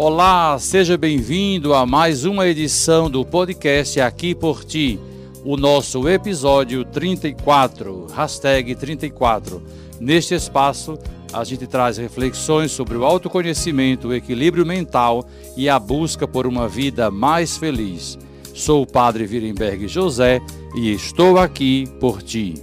Olá, 0.00 0.56
seja 0.60 0.96
bem-vindo 0.96 1.74
a 1.74 1.84
mais 1.84 2.24
uma 2.24 2.46
edição 2.46 3.10
do 3.10 3.24
podcast 3.24 4.00
Aqui 4.00 4.32
por 4.32 4.64
Ti, 4.64 4.96
o 5.44 5.56
nosso 5.56 6.08
episódio 6.08 6.84
34, 6.84 8.06
hashtag 8.14 8.76
34. 8.76 9.60
Neste 9.98 10.36
espaço, 10.36 10.96
a 11.32 11.42
gente 11.42 11.66
traz 11.66 11.96
reflexões 11.96 12.70
sobre 12.70 12.96
o 12.96 13.04
autoconhecimento, 13.04 14.06
o 14.06 14.14
equilíbrio 14.14 14.64
mental 14.64 15.28
e 15.56 15.68
a 15.68 15.80
busca 15.80 16.28
por 16.28 16.46
uma 16.46 16.68
vida 16.68 17.10
mais 17.10 17.56
feliz. 17.56 18.16
Sou 18.54 18.84
o 18.84 18.86
Padre 18.86 19.26
Virenberg 19.26 19.88
José 19.88 20.40
e 20.76 20.92
estou 20.92 21.38
aqui 21.38 21.88
por 21.98 22.22
ti. 22.22 22.54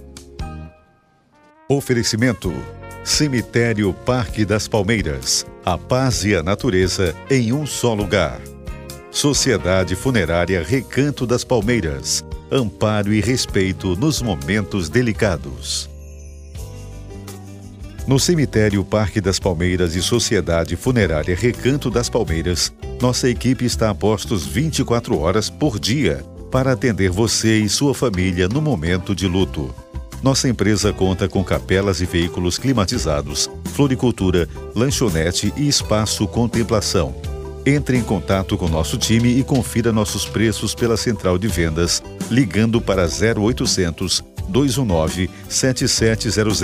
Oferecimento 1.68 2.50
Cemitério 3.06 3.94
Parque 3.94 4.44
das 4.44 4.66
Palmeiras. 4.66 5.46
A 5.64 5.78
paz 5.78 6.24
e 6.24 6.34
a 6.34 6.42
natureza 6.42 7.14
em 7.30 7.52
um 7.52 7.64
só 7.64 7.94
lugar. 7.94 8.40
Sociedade 9.12 9.94
Funerária 9.94 10.60
Recanto 10.60 11.24
das 11.24 11.44
Palmeiras. 11.44 12.24
Amparo 12.50 13.12
e 13.12 13.20
respeito 13.20 13.94
nos 13.94 14.20
momentos 14.20 14.88
delicados. 14.88 15.88
No 18.08 18.18
Cemitério 18.18 18.84
Parque 18.84 19.20
das 19.20 19.38
Palmeiras 19.38 19.94
e 19.94 20.02
Sociedade 20.02 20.74
Funerária 20.74 21.36
Recanto 21.36 21.88
das 21.88 22.08
Palmeiras, 22.10 22.72
nossa 23.00 23.30
equipe 23.30 23.64
está 23.64 23.88
a 23.88 23.94
postos 23.94 24.44
24 24.44 25.16
horas 25.16 25.48
por 25.48 25.78
dia 25.78 26.24
para 26.50 26.72
atender 26.72 27.10
você 27.10 27.56
e 27.56 27.68
sua 27.68 27.94
família 27.94 28.48
no 28.48 28.60
momento 28.60 29.14
de 29.14 29.28
luto. 29.28 29.72
Nossa 30.22 30.48
empresa 30.48 30.92
conta 30.92 31.28
com 31.28 31.44
capelas 31.44 32.00
e 32.00 32.06
veículos 32.06 32.58
climatizados, 32.58 33.50
floricultura, 33.74 34.48
lanchonete 34.74 35.52
e 35.56 35.68
espaço 35.68 36.26
contemplação. 36.26 37.14
Entre 37.64 37.96
em 37.96 38.02
contato 38.02 38.56
com 38.56 38.68
nosso 38.68 38.96
time 38.96 39.38
e 39.38 39.44
confira 39.44 39.92
nossos 39.92 40.24
preços 40.24 40.74
pela 40.74 40.96
central 40.96 41.36
de 41.36 41.48
vendas, 41.48 42.02
ligando 42.30 42.80
para 42.80 43.04
0800 43.04 44.24
219 44.48 45.28
7700 45.48 46.60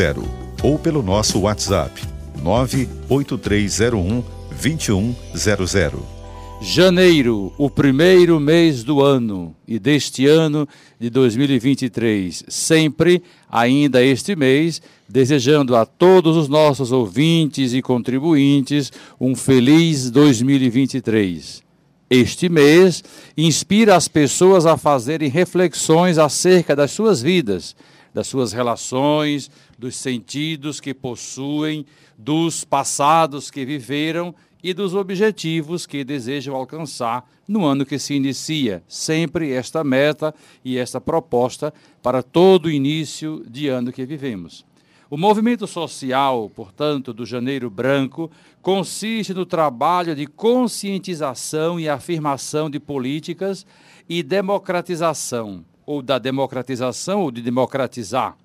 ou 0.63 0.79
pelo 0.79 1.03
nosso 1.03 1.41
WhatsApp 1.41 2.01
98301 2.41 4.25
2100. 4.61 6.22
Janeiro, 6.65 7.53
o 7.59 7.69
primeiro 7.69 8.39
mês 8.39 8.85
do 8.85 9.03
ano 9.03 9.55
e 9.67 9.81
deste 9.81 10.29
ano 10.29 10.67
de 10.99 11.11
2023. 11.11 12.45
Sempre, 12.47 13.21
ainda 13.51 14.01
este 14.01 14.37
mês, 14.37 14.81
desejando 15.09 15.75
a 15.75 15.85
todos 15.85 16.37
os 16.37 16.49
nossos 16.49 16.93
ouvintes 16.93 17.75
e 17.75 17.83
contribuintes 17.83 18.93
um 19.21 19.35
feliz 19.35 20.09
2023. 20.09 21.65
Este 22.09 22.49
mês 22.49 23.03
inspira 23.37 23.97
as 23.97 24.07
pessoas 24.07 24.65
a 24.65 24.77
fazerem 24.77 25.29
reflexões 25.29 26.17
acerca 26.17 26.77
das 26.77 26.93
suas 26.93 27.21
vidas, 27.21 27.75
das 28.15 28.29
suas 28.29 28.53
relações, 28.53 29.51
dos 29.77 29.97
sentidos 29.97 30.79
que 30.79 30.95
possuem, 30.95 31.85
dos 32.17 32.63
passados 32.63 33.51
que 33.51 33.65
viveram 33.65 34.33
e 34.63 34.73
dos 34.73 34.95
objetivos 34.95 35.87
que 35.87 36.05
desejam 36.05 36.55
alcançar 36.55 37.29
no 37.49 37.65
ano 37.65 37.85
que 37.85 37.99
se 37.99 38.15
inicia. 38.15 38.83
Sempre 38.87 39.53
esta 39.53 39.83
meta 39.83 40.35
e 40.65 40.79
esta 40.79 41.01
proposta 41.01 41.75
para 42.03 42.23
todo 42.23 42.67
o 42.67 42.71
início 42.71 43.43
de 43.49 43.69
ano 43.69 43.93
que 43.93 44.07
vivemos. 44.07 44.65
O 45.11 45.17
movimento 45.19 45.67
social, 45.67 46.51
portanto, 46.55 47.13
do 47.13 47.27
Janeiro 47.27 47.69
Branco, 47.69 48.31
consiste 48.63 49.35
no 49.35 49.45
trabalho 49.45 50.15
de 50.17 50.27
conscientização 50.27 51.79
e 51.79 51.87
afirmação 51.87 52.71
de 52.71 52.81
políticas 52.81 53.67
e 54.09 54.23
democratização, 54.23 55.65
ou 55.85 56.01
da 56.01 56.19
democratização 56.19 57.21
ou 57.21 57.31
de 57.31 57.43
democratizar. 57.43 58.39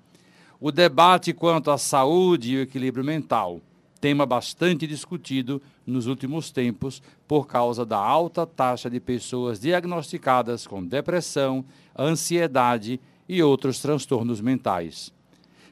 O 0.60 0.70
debate 0.70 1.32
quanto 1.32 1.70
à 1.70 1.78
saúde 1.78 2.52
e 2.52 2.56
o 2.58 2.62
equilíbrio 2.62 3.04
mental 3.04 3.62
tema 4.00 4.24
bastante 4.24 4.86
discutido 4.86 5.60
nos 5.86 6.06
últimos 6.06 6.50
tempos 6.50 7.02
por 7.26 7.46
causa 7.46 7.84
da 7.84 7.98
alta 7.98 8.46
taxa 8.46 8.88
de 8.88 9.00
pessoas 9.00 9.58
diagnosticadas 9.60 10.66
com 10.66 10.84
depressão, 10.84 11.64
ansiedade 11.98 13.00
e 13.28 13.42
outros 13.42 13.80
transtornos 13.80 14.40
mentais. 14.40 15.12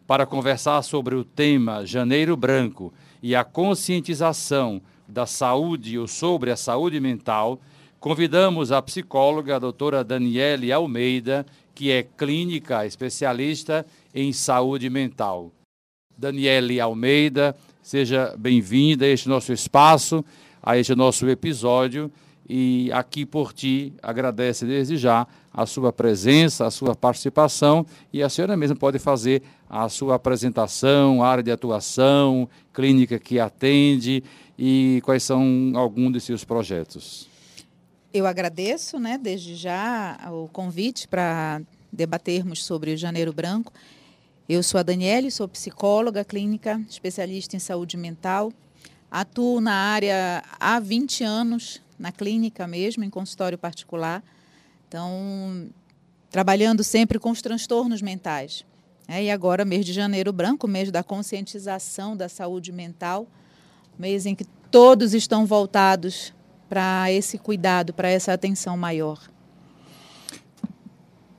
Para 0.06 0.26
conversar 0.26 0.82
sobre 0.82 1.14
o 1.14 1.24
tema 1.24 1.84
Janeiro 1.84 2.36
Branco 2.36 2.92
e 3.22 3.34
a 3.34 3.42
conscientização 3.42 4.80
da 5.08 5.26
saúde 5.26 5.98
ou 5.98 6.06
sobre 6.06 6.50
a 6.50 6.56
saúde 6.56 7.00
mental, 7.00 7.60
convidamos 7.98 8.70
a 8.70 8.80
psicóloga 8.82 9.56
a 9.56 9.58
doutora 9.58 10.04
Daniele 10.04 10.70
Almeida, 10.70 11.46
que 11.74 11.90
é 11.90 12.02
clínica 12.02 12.86
especialista 12.86 13.84
em 14.14 14.32
saúde 14.32 14.88
mental. 14.88 15.50
Daniele 16.16 16.80
Almeida 16.80 17.56
Seja 17.86 18.34
bem-vinda 18.36 19.04
a 19.04 19.08
este 19.08 19.28
nosso 19.28 19.52
espaço, 19.52 20.24
a 20.60 20.76
este 20.76 20.92
nosso 20.96 21.28
episódio. 21.28 22.10
E 22.48 22.90
aqui 22.92 23.24
por 23.24 23.52
ti 23.52 23.94
agradece 24.02 24.66
desde 24.66 24.96
já 24.96 25.24
a 25.54 25.64
sua 25.66 25.92
presença, 25.92 26.66
a 26.66 26.70
sua 26.72 26.96
participação 26.96 27.86
e 28.12 28.24
a 28.24 28.28
senhora 28.28 28.56
mesma 28.56 28.74
pode 28.74 28.98
fazer 28.98 29.40
a 29.70 29.88
sua 29.88 30.16
apresentação, 30.16 31.22
área 31.22 31.44
de 31.44 31.52
atuação, 31.52 32.48
clínica 32.74 33.20
que 33.20 33.38
atende 33.38 34.24
e 34.58 35.00
quais 35.04 35.22
são 35.22 35.70
alguns 35.76 36.14
de 36.14 36.20
seus 36.20 36.42
projetos. 36.42 37.28
Eu 38.12 38.26
agradeço, 38.26 38.98
né, 38.98 39.16
desde 39.16 39.54
já 39.54 40.28
o 40.32 40.48
convite 40.48 41.06
para 41.06 41.62
debatermos 41.92 42.64
sobre 42.64 42.94
o 42.94 42.96
Janeiro 42.96 43.32
Branco 43.32 43.72
eu 44.48 44.62
sou 44.62 44.78
a 44.78 44.82
Daniele, 44.82 45.30
sou 45.30 45.48
psicóloga 45.48 46.24
clínica, 46.24 46.80
especialista 46.88 47.56
em 47.56 47.58
saúde 47.58 47.96
mental. 47.96 48.52
Atuo 49.10 49.60
na 49.60 49.74
área 49.74 50.42
há 50.60 50.78
20 50.78 51.24
anos, 51.24 51.82
na 51.98 52.12
clínica 52.12 52.66
mesmo, 52.66 53.02
em 53.02 53.10
consultório 53.10 53.58
particular. 53.58 54.22
Então, 54.86 55.68
trabalhando 56.30 56.84
sempre 56.84 57.18
com 57.18 57.30
os 57.30 57.42
transtornos 57.42 58.00
mentais. 58.00 58.64
É, 59.08 59.24
e 59.24 59.30
agora, 59.30 59.64
mês 59.64 59.84
de 59.84 59.92
janeiro 59.92 60.32
branco, 60.32 60.68
mês 60.68 60.90
da 60.90 61.02
conscientização 61.02 62.16
da 62.16 62.28
saúde 62.28 62.70
mental, 62.72 63.26
mês 63.98 64.26
em 64.26 64.34
que 64.34 64.44
todos 64.70 65.14
estão 65.14 65.46
voltados 65.46 66.32
para 66.68 67.10
esse 67.10 67.38
cuidado, 67.38 67.92
para 67.92 68.08
essa 68.08 68.32
atenção 68.32 68.76
maior. 68.76 69.20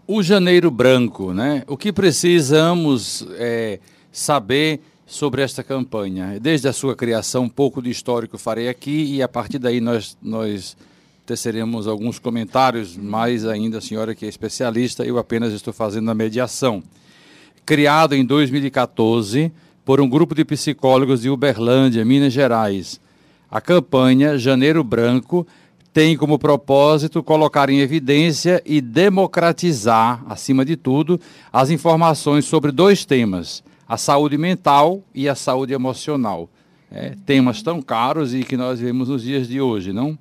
O 0.09 0.23
Janeiro 0.23 0.71
Branco, 0.71 1.33
né? 1.33 1.63
O 1.67 1.75
que 1.75 1.91
precisamos 1.91 3.27
é, 3.31 3.77
saber 4.09 4.79
sobre 5.05 5.41
esta 5.41 5.61
campanha? 5.61 6.39
Desde 6.39 6.65
a 6.69 6.71
sua 6.71 6.95
criação, 6.95 7.43
um 7.43 7.49
pouco 7.49 7.81
de 7.81 7.89
histórico 7.89 8.37
farei 8.37 8.69
aqui 8.69 9.15
e 9.15 9.21
a 9.21 9.27
partir 9.27 9.59
daí 9.59 9.81
nós, 9.81 10.17
nós 10.21 10.77
teceremos 11.25 11.89
alguns 11.89 12.19
comentários, 12.19 12.95
mais 12.95 13.45
ainda 13.45 13.79
a 13.79 13.81
senhora 13.81 14.15
que 14.15 14.25
é 14.25 14.29
especialista, 14.29 15.03
eu 15.03 15.17
apenas 15.17 15.51
estou 15.51 15.73
fazendo 15.73 16.09
a 16.09 16.15
mediação. 16.15 16.81
Criado 17.65 18.15
em 18.15 18.23
2014 18.23 19.51
por 19.83 19.99
um 19.99 20.07
grupo 20.07 20.33
de 20.33 20.45
psicólogos 20.45 21.23
de 21.23 21.29
Uberlândia, 21.29 22.05
Minas 22.05 22.31
Gerais. 22.31 22.97
A 23.51 23.59
campanha 23.59 24.37
Janeiro 24.37 24.85
Branco 24.85 25.45
tem 25.93 26.15
como 26.15 26.37
propósito 26.37 27.23
colocar 27.23 27.69
em 27.69 27.79
evidência 27.79 28.61
e 28.65 28.79
democratizar, 28.79 30.23
acima 30.29 30.63
de 30.63 30.75
tudo, 30.75 31.19
as 31.51 31.69
informações 31.69 32.45
sobre 32.45 32.71
dois 32.71 33.05
temas: 33.05 33.63
a 33.87 33.97
saúde 33.97 34.37
mental 34.37 35.01
e 35.13 35.27
a 35.27 35.35
saúde 35.35 35.73
emocional. 35.73 36.49
É, 36.89 37.15
temas 37.25 37.61
tão 37.61 37.81
caros 37.81 38.33
e 38.33 38.43
que 38.43 38.55
nós 38.55 38.79
vemos 38.79 39.09
nos 39.09 39.23
dias 39.23 39.47
de 39.47 39.59
hoje, 39.59 39.91
não? 39.91 40.17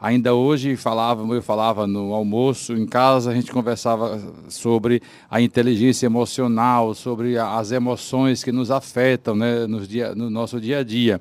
Ainda 0.00 0.32
hoje 0.32 0.76
falava, 0.76 1.22
eu 1.34 1.42
falava 1.42 1.86
no 1.86 2.14
almoço 2.14 2.72
em 2.72 2.86
casa, 2.86 3.30
a 3.30 3.34
gente 3.34 3.50
conversava 3.50 4.20
sobre 4.48 5.02
a 5.28 5.40
inteligência 5.40 6.06
emocional, 6.06 6.94
sobre 6.94 7.36
as 7.36 7.72
emoções 7.72 8.44
que 8.44 8.52
nos 8.52 8.70
afetam 8.70 9.34
né, 9.34 9.66
no, 9.66 9.84
dia, 9.84 10.14
no 10.14 10.30
nosso 10.30 10.60
dia 10.60 10.78
a 10.78 10.84
dia 10.84 11.20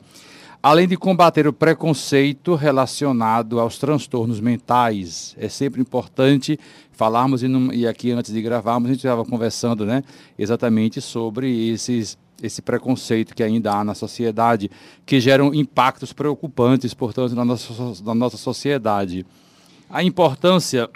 além 0.67 0.85
de 0.85 0.97
combater 0.97 1.47
o 1.47 1.53
preconceito 1.53 2.53
relacionado 2.53 3.57
aos 3.57 3.77
transtornos 3.77 4.41
mentais. 4.41 5.33
É 5.39 5.47
sempre 5.47 5.79
importante 5.79 6.59
falarmos, 6.91 7.41
e, 7.41 7.47
não, 7.47 7.71
e 7.71 7.87
aqui 7.87 8.11
antes 8.11 8.33
de 8.33 8.41
gravarmos, 8.41 8.89
a 8.89 8.93
gente 8.93 8.99
estava 8.99 9.23
conversando 9.23 9.85
né, 9.85 10.03
exatamente 10.37 10.99
sobre 10.99 11.69
esses, 11.69 12.17
esse 12.43 12.61
preconceito 12.61 13.33
que 13.33 13.41
ainda 13.41 13.71
há 13.71 13.81
na 13.81 13.95
sociedade, 13.95 14.69
que 15.05 15.21
geram 15.21 15.53
impactos 15.53 16.11
preocupantes, 16.11 16.93
portanto, 16.93 17.33
na 17.33 17.45
nossa, 17.45 18.03
na 18.03 18.13
nossa 18.13 18.35
sociedade. 18.35 19.25
A 19.89 20.03
importância 20.03 20.89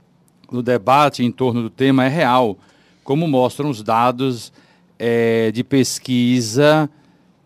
do 0.50 0.62
debate 0.62 1.22
em 1.22 1.30
torno 1.30 1.60
do 1.60 1.68
tema 1.68 2.06
é 2.06 2.08
real, 2.08 2.56
como 3.04 3.28
mostram 3.28 3.68
os 3.68 3.82
dados 3.82 4.50
é, 4.98 5.50
de 5.50 5.62
pesquisa 5.62 6.88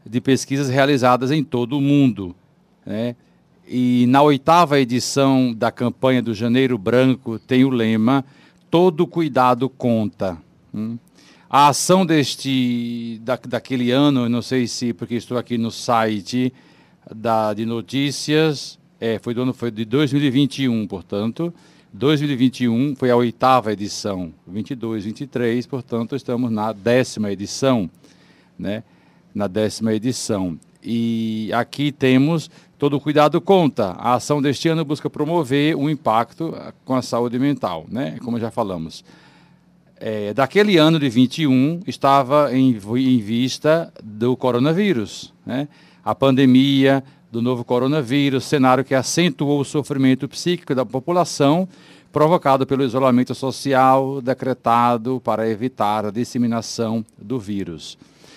de 0.05 0.21
pesquisas 0.21 0.69
realizadas 0.69 1.31
em 1.31 1.43
todo 1.43 1.79
o 1.79 1.81
mundo. 1.81 2.35
Né? 2.85 3.17
E 3.67 4.07
na 4.09 4.23
oitava 4.23 4.81
edição 4.81 5.53
da 5.55 5.71
campanha 5.71 6.23
do 6.23 6.35
Janeiro 6.35 6.77
Branco 6.77 7.39
tem 7.39 7.65
o 7.65 7.71
lema 7.71 8.25
Todo 8.71 9.07
cuidado 9.07 9.69
conta. 9.69 10.39
Hum? 10.75 10.97
A 11.51 11.69
ação 11.69 12.07
deste 12.07 13.21
da, 13.23 13.37
daquele 13.37 13.91
ano, 13.91 14.27
não 14.31 14.41
sei 14.41 14.67
se 14.67 14.95
porque 14.95 15.17
estou 15.17 15.37
aqui 15.37 15.59
no 15.59 15.71
site 15.71 16.51
da, 17.15 17.53
de 17.53 17.67
notícias, 17.67 18.79
é, 18.99 19.19
foi 19.19 19.35
do 19.35 19.43
ano 19.43 19.53
foi 19.53 19.71
de 19.71 19.85
2021, 19.85 20.87
portanto, 20.87 21.53
2021 21.93 22.97
foi 22.97 23.11
a 23.11 23.17
oitava 23.17 23.71
edição, 23.71 24.33
22, 24.47 25.05
23, 25.05 25.67
portanto, 25.67 26.17
estamos 26.17 26.51
na 26.51 26.73
décima 26.73 27.31
edição, 27.31 27.91
né? 28.59 28.83
Na 29.35 29.47
décima 29.47 29.93
edição. 29.93 30.59
E 30.83 31.51
aqui 31.55 31.93
temos 31.93 32.51
todo 32.79 33.01
cuidado 33.01 33.41
conta. 33.41 33.91
A 33.93 34.15
ação 34.15 34.43
deste 34.43 34.69
ano 34.69 34.85
busca 34.85 35.09
promover 35.09 35.77
o 35.77 35.83
um 35.83 35.91
impacto 35.91 36.55
com 36.85 36.95
a 36.95 37.03
saúde 37.03 37.39
mental, 37.39 37.87
né? 37.89 38.19
Como 38.23 38.41
já 38.41 38.51
falamos. 38.51 39.05
É, 39.97 40.35
daquele 40.35 40.79
ano 40.79 40.99
de 40.99 41.09
21 41.09 41.83
estava 41.87 42.53
em, 42.53 42.77
em 42.77 43.19
vista 43.21 43.93
do 44.03 44.37
coronavírus, 44.37 45.33
né? 45.47 45.69
A 46.05 46.13
pandemia 46.13 47.05
do 47.31 47.41
novo 47.41 47.65
coronavírus, 47.65 48.45
cenário 48.45 48.85
que 48.85 48.97
acentuou 48.97 49.61
o 49.61 49.65
sofrimento 49.65 50.29
psíquico 50.29 50.75
da 50.75 50.85
população 50.85 51.69
provocado 52.13 52.67
pelo 52.67 52.85
isolamento 52.85 53.35
social 53.35 54.21
decretado 54.21 55.21
para 55.25 55.49
evitar 55.49 56.05
a 56.05 56.11
disseminação 56.11 57.05
do 57.17 57.39
vírus. 57.39 57.97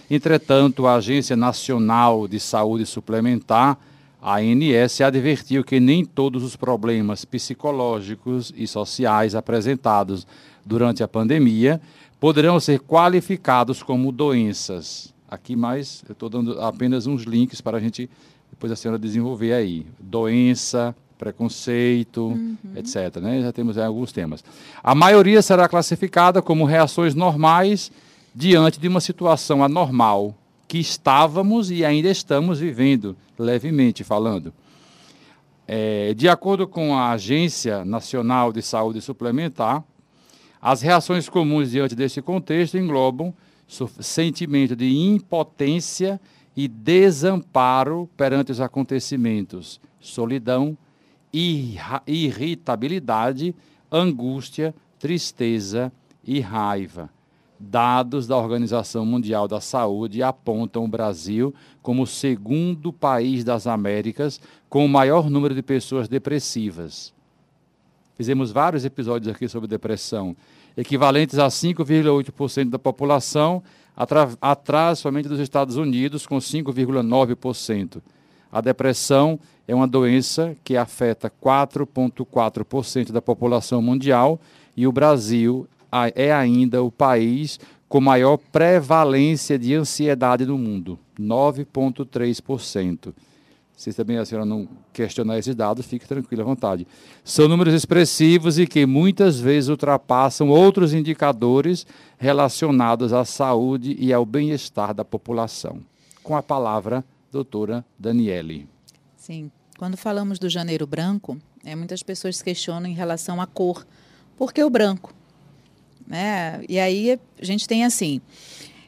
Entretanto, 0.10 0.86
a 0.86 0.96
Agência 0.96 1.36
Nacional 1.36 2.28
de 2.28 2.40
Saúde 2.40 2.86
Suplementar, 2.86 3.78
a 4.22 4.38
ANS, 4.38 5.02
advertiu 5.02 5.64
que 5.64 5.80
nem 5.80 6.04
todos 6.04 6.44
os 6.44 6.56
problemas 6.56 7.26
psicológicos 7.26 8.54
e 8.56 8.68
sociais 8.68 9.36
apresentados 9.36 10.26
durante 10.66 11.04
a 11.04 11.08
pandemia 11.08 11.80
poderão 12.20 12.60
ser 12.60 12.80
qualificados 12.80 13.84
como 13.84 14.12
doenças. 14.12 15.14
Aqui 15.30 15.56
mais, 15.56 16.04
eu 16.08 16.14
estou 16.14 16.30
dando 16.30 16.60
apenas 16.62 17.08
uns 17.08 17.24
links 17.24 17.62
para 17.62 17.78
a 17.78 17.80
gente, 17.80 18.10
depois 18.50 18.72
a 18.72 18.76
senhora 18.76 18.98
desenvolver 18.98 19.54
aí. 19.54 19.86
Doença, 20.00 20.96
preconceito, 21.18 22.28
uhum. 22.28 22.58
etc. 22.76 23.18
Né? 23.22 23.42
Já 23.42 23.52
temos 23.52 23.78
alguns 23.78 24.12
temas. 24.12 24.44
A 24.84 24.96
maioria 24.96 25.42
será 25.42 25.68
classificada 25.68 26.42
como 26.42 26.66
reações 26.66 27.16
normais 27.16 27.92
diante 28.36 28.80
de 28.80 28.88
uma 28.90 29.00
situação 29.00 29.64
anormal 29.64 30.36
que 30.68 30.78
estávamos 30.78 31.72
e 31.72 31.86
ainda 31.86 32.10
estamos 32.10 32.60
vivendo, 32.60 33.16
levemente 33.40 34.04
falando. 34.04 34.54
É, 35.66 36.14
de 36.14 36.28
acordo 36.28 36.68
com 36.68 36.96
a 36.96 37.12
Agência 37.12 37.86
Nacional 37.86 38.52
de 38.52 38.62
Saúde 38.62 39.00
Suplementar, 39.00 39.84
as 40.62 40.82
reações 40.82 41.30
comuns 41.30 41.72
diante 41.72 41.96
deste 41.96 42.22
contexto 42.22 42.78
englobam 42.78 43.34
sentimento 44.00 44.76
de 44.76 44.96
impotência 44.96 46.20
e 46.56 46.68
desamparo 46.68 48.10
perante 48.16 48.52
os 48.52 48.62
acontecimentos, 48.62 49.80
solidão, 50.00 50.78
irritabilidade, 52.06 53.56
angústia, 53.92 54.76
tristeza 55.00 55.92
e 56.24 56.40
raiva. 56.40 57.15
Dados 57.70 58.28
da 58.28 58.38
Organização 58.38 59.06
Mundial 59.06 59.48
da 59.48 59.60
Saúde 59.60 60.22
apontam 60.22 60.86
o 60.86 60.88
Brasil 60.88 61.54
como 61.82 62.04
o 62.04 62.08
segundo 62.08 62.94
país 62.94 63.44
das 63.44 63.66
Américas 63.66 64.40
com 64.70 64.86
o 64.86 64.90
maior 64.90 65.30
número 65.30 65.56
de 65.56 65.64
pessoas 65.64 66.08
depressivas. 66.08 67.14
Fizemos 68.16 68.52
vários 68.52 68.86
episódios 68.86 69.34
aqui 69.34 69.48
sobre 69.50 69.68
depressão, 69.68 70.36
equivalentes 70.78 71.40
a 71.40 71.48
5,8% 71.48 72.70
da 72.70 72.80
população, 72.80 73.64
atrás 74.40 75.00
somente 75.00 75.28
dos 75.28 75.40
Estados 75.40 75.76
Unidos, 75.76 76.28
com 76.28 76.38
5,9%. 76.38 78.02
A 78.52 78.62
depressão 78.62 79.40
é 79.68 79.74
uma 79.74 79.88
doença 79.88 80.56
que 80.64 80.78
afeta 80.78 81.30
4,4% 81.30 83.12
da 83.12 83.22
população 83.22 83.82
mundial 83.82 84.40
e 84.78 84.88
o 84.88 84.92
Brasil 84.92 85.68
é 86.16 86.34
ainda 86.34 86.84
o 86.84 86.92
país 86.92 87.60
com 87.88 88.02
maior 88.02 88.38
prevalência 88.38 89.58
de 89.58 89.74
ansiedade 89.74 90.46
do 90.46 90.58
mundo, 90.58 91.00
9,3%. 91.20 93.14
Se 93.76 93.94
também 93.94 94.18
a 94.18 94.26
senhora 94.26 94.46
não 94.46 94.68
questionar 94.94 95.38
esses 95.38 95.54
dados, 95.54 95.86
fique 95.86 96.08
tranquila 96.08 96.44
à 96.44 96.46
vontade. 96.46 96.88
São 97.24 97.48
números 97.48 97.74
expressivos 97.74 98.58
e 98.58 98.66
que 98.66 98.86
muitas 98.86 99.40
vezes 99.40 99.70
ultrapassam 99.70 100.50
outros 100.50 100.94
indicadores 100.94 101.86
relacionados 102.18 103.12
à 103.12 103.26
saúde 103.26 103.96
e 104.00 104.14
ao 104.14 104.26
bem-estar 104.26 104.94
da 104.94 105.04
população. 105.04 105.80
Com 106.24 106.36
a 106.36 106.44
palavra, 106.44 107.04
doutora 107.32 107.86
Daniele. 108.00 108.68
Sim. 109.18 109.52
Quando 109.78 109.98
falamos 109.98 110.40
do 110.40 110.50
janeiro 110.50 110.88
branco, 110.88 111.38
é, 111.64 111.76
muitas 111.76 112.02
pessoas 112.02 112.42
questionam 112.42 112.90
em 112.90 112.94
relação 112.94 113.42
à 113.42 113.48
cor. 113.48 113.86
Por 114.38 114.54
que 114.54 114.64
o 114.64 114.70
branco? 114.70 115.15
Né? 116.08 116.64
E 116.70 116.80
aí 116.80 117.20
a 117.40 117.46
gente 117.46 117.68
tem 117.68 117.84
assim, 117.84 118.22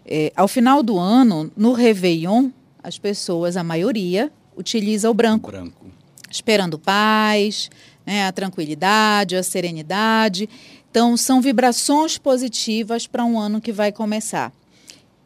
é, 0.06 0.32
ao 0.36 0.48
final 0.48 0.82
do 0.84 0.98
ano, 0.98 1.52
no 1.56 1.74
Réveillon, 1.74 2.50
as 2.82 2.98
pessoas, 2.98 3.58
a 3.58 3.64
maioria, 3.64 4.32
utiliza 4.56 5.10
o 5.10 5.14
branco. 5.14 5.52
Branco. 5.52 5.86
Esperando 6.30 6.80
paz, 6.80 7.70
né, 8.06 8.26
a 8.26 8.32
tranquilidade, 8.32 9.36
a 9.36 9.44
serenidade. 9.44 10.50
Então, 10.90 11.18
são 11.18 11.42
vibrações 11.42 12.18
positivas 12.18 13.06
para 13.06 13.26
um 13.26 13.40
ano 13.40 13.60
que 13.60 13.72
vai 13.72 13.92
começar. 13.92 14.54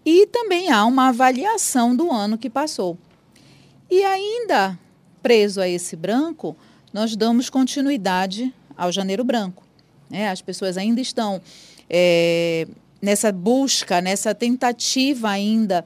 E 0.03 0.25
também 0.27 0.71
há 0.71 0.83
uma 0.85 1.09
avaliação 1.09 1.95
do 1.95 2.11
ano 2.11 2.37
que 2.37 2.49
passou. 2.49 2.97
E 3.89 4.03
ainda 4.03 4.77
preso 5.21 5.61
a 5.61 5.67
esse 5.67 5.95
branco, 5.95 6.55
nós 6.91 7.15
damos 7.15 7.49
continuidade 7.49 8.53
ao 8.75 8.91
janeiro 8.91 9.23
branco. 9.23 9.63
Né? 10.09 10.29
As 10.29 10.41
pessoas 10.41 10.77
ainda 10.77 10.99
estão 10.99 11.39
é, 11.93 12.65
nessa 13.01 13.33
busca, 13.33 13.99
nessa 13.99 14.33
tentativa 14.33 15.29
ainda 15.29 15.83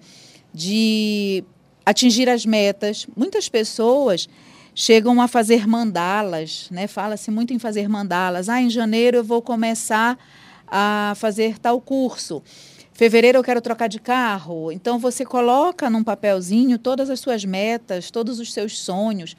de 0.53 1.43
atingir 1.83 2.29
as 2.29 2.45
metas. 2.45 3.07
Muitas 3.17 3.49
pessoas 3.49 4.29
chegam 4.75 5.19
a 5.19 5.27
fazer 5.27 5.67
mandalas, 5.67 6.67
né? 6.69 6.85
Fala-se 6.85 7.31
muito 7.31 7.53
em 7.53 7.59
fazer 7.59 7.89
mandalas. 7.89 8.49
Ah, 8.49 8.61
em 8.61 8.69
janeiro 8.69 9.17
eu 9.17 9.23
vou 9.23 9.41
começar 9.41 10.17
a 10.67 11.13
fazer 11.15 11.57
tal 11.57 11.81
curso. 11.81 12.43
Fevereiro 12.93 13.39
eu 13.39 13.43
quero 13.43 13.61
trocar 13.61 13.87
de 13.87 13.99
carro. 13.99 14.71
Então 14.71 14.99
você 14.99 15.25
coloca 15.25 15.89
num 15.89 16.03
papelzinho 16.03 16.77
todas 16.77 17.09
as 17.09 17.19
suas 17.19 17.43
metas, 17.43 18.11
todos 18.11 18.39
os 18.39 18.53
seus 18.53 18.77
sonhos 18.77 19.35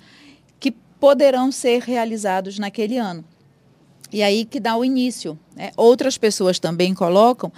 que 0.59 0.73
poderão 0.99 1.53
ser 1.53 1.83
realizados 1.83 2.59
naquele 2.59 2.99
ano. 2.99 3.25
E 4.13 4.23
aí 4.23 4.45
que 4.45 4.61
dá 4.61 4.77
o 4.77 4.85
início. 4.85 5.39
Né? 5.55 5.71
Outras 5.77 6.17
pessoas 6.17 6.59
também 6.59 6.95
colocam 6.95 7.53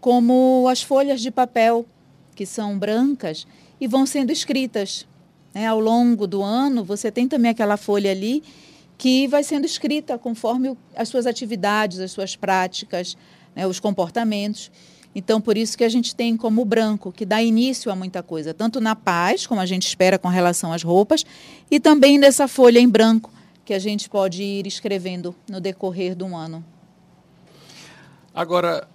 como 0.00 0.66
as 0.70 0.82
folhas 0.82 1.20
de 1.20 1.30
papel 1.30 1.86
que 2.34 2.46
são 2.46 2.78
brancas 2.78 3.46
e 3.80 3.86
vão 3.86 4.06
sendo 4.06 4.30
escritas. 4.30 5.06
Né? 5.54 5.66
Ao 5.66 5.80
longo 5.80 6.26
do 6.26 6.42
ano, 6.42 6.84
você 6.84 7.10
tem 7.10 7.26
também 7.26 7.50
aquela 7.50 7.76
folha 7.76 8.10
ali 8.10 8.42
que 8.98 9.26
vai 9.26 9.42
sendo 9.42 9.66
escrita 9.66 10.18
conforme 10.18 10.76
as 10.94 11.08
suas 11.08 11.26
atividades, 11.26 11.98
as 12.00 12.10
suas 12.10 12.36
práticas, 12.36 13.16
né? 13.54 13.66
os 13.66 13.80
comportamentos. 13.80 14.70
Então, 15.14 15.40
por 15.40 15.56
isso 15.56 15.78
que 15.78 15.84
a 15.84 15.88
gente 15.88 16.14
tem 16.14 16.36
como 16.36 16.62
branco, 16.62 17.10
que 17.10 17.24
dá 17.24 17.42
início 17.42 17.90
a 17.90 17.96
muita 17.96 18.22
coisa, 18.22 18.52
tanto 18.52 18.82
na 18.82 18.94
paz, 18.94 19.46
como 19.46 19.62
a 19.62 19.66
gente 19.66 19.86
espera 19.86 20.18
com 20.18 20.28
relação 20.28 20.74
às 20.74 20.82
roupas, 20.82 21.24
e 21.70 21.80
também 21.80 22.18
nessa 22.18 22.46
folha 22.46 22.78
em 22.78 22.86
branco, 22.86 23.32
que 23.66 23.74
a 23.74 23.78
gente 23.80 24.08
pode 24.08 24.44
ir 24.44 24.64
escrevendo 24.64 25.34
no 25.50 25.60
decorrer 25.60 26.14
do 26.14 26.34
ano. 26.34 26.64
Agora, 28.32 28.88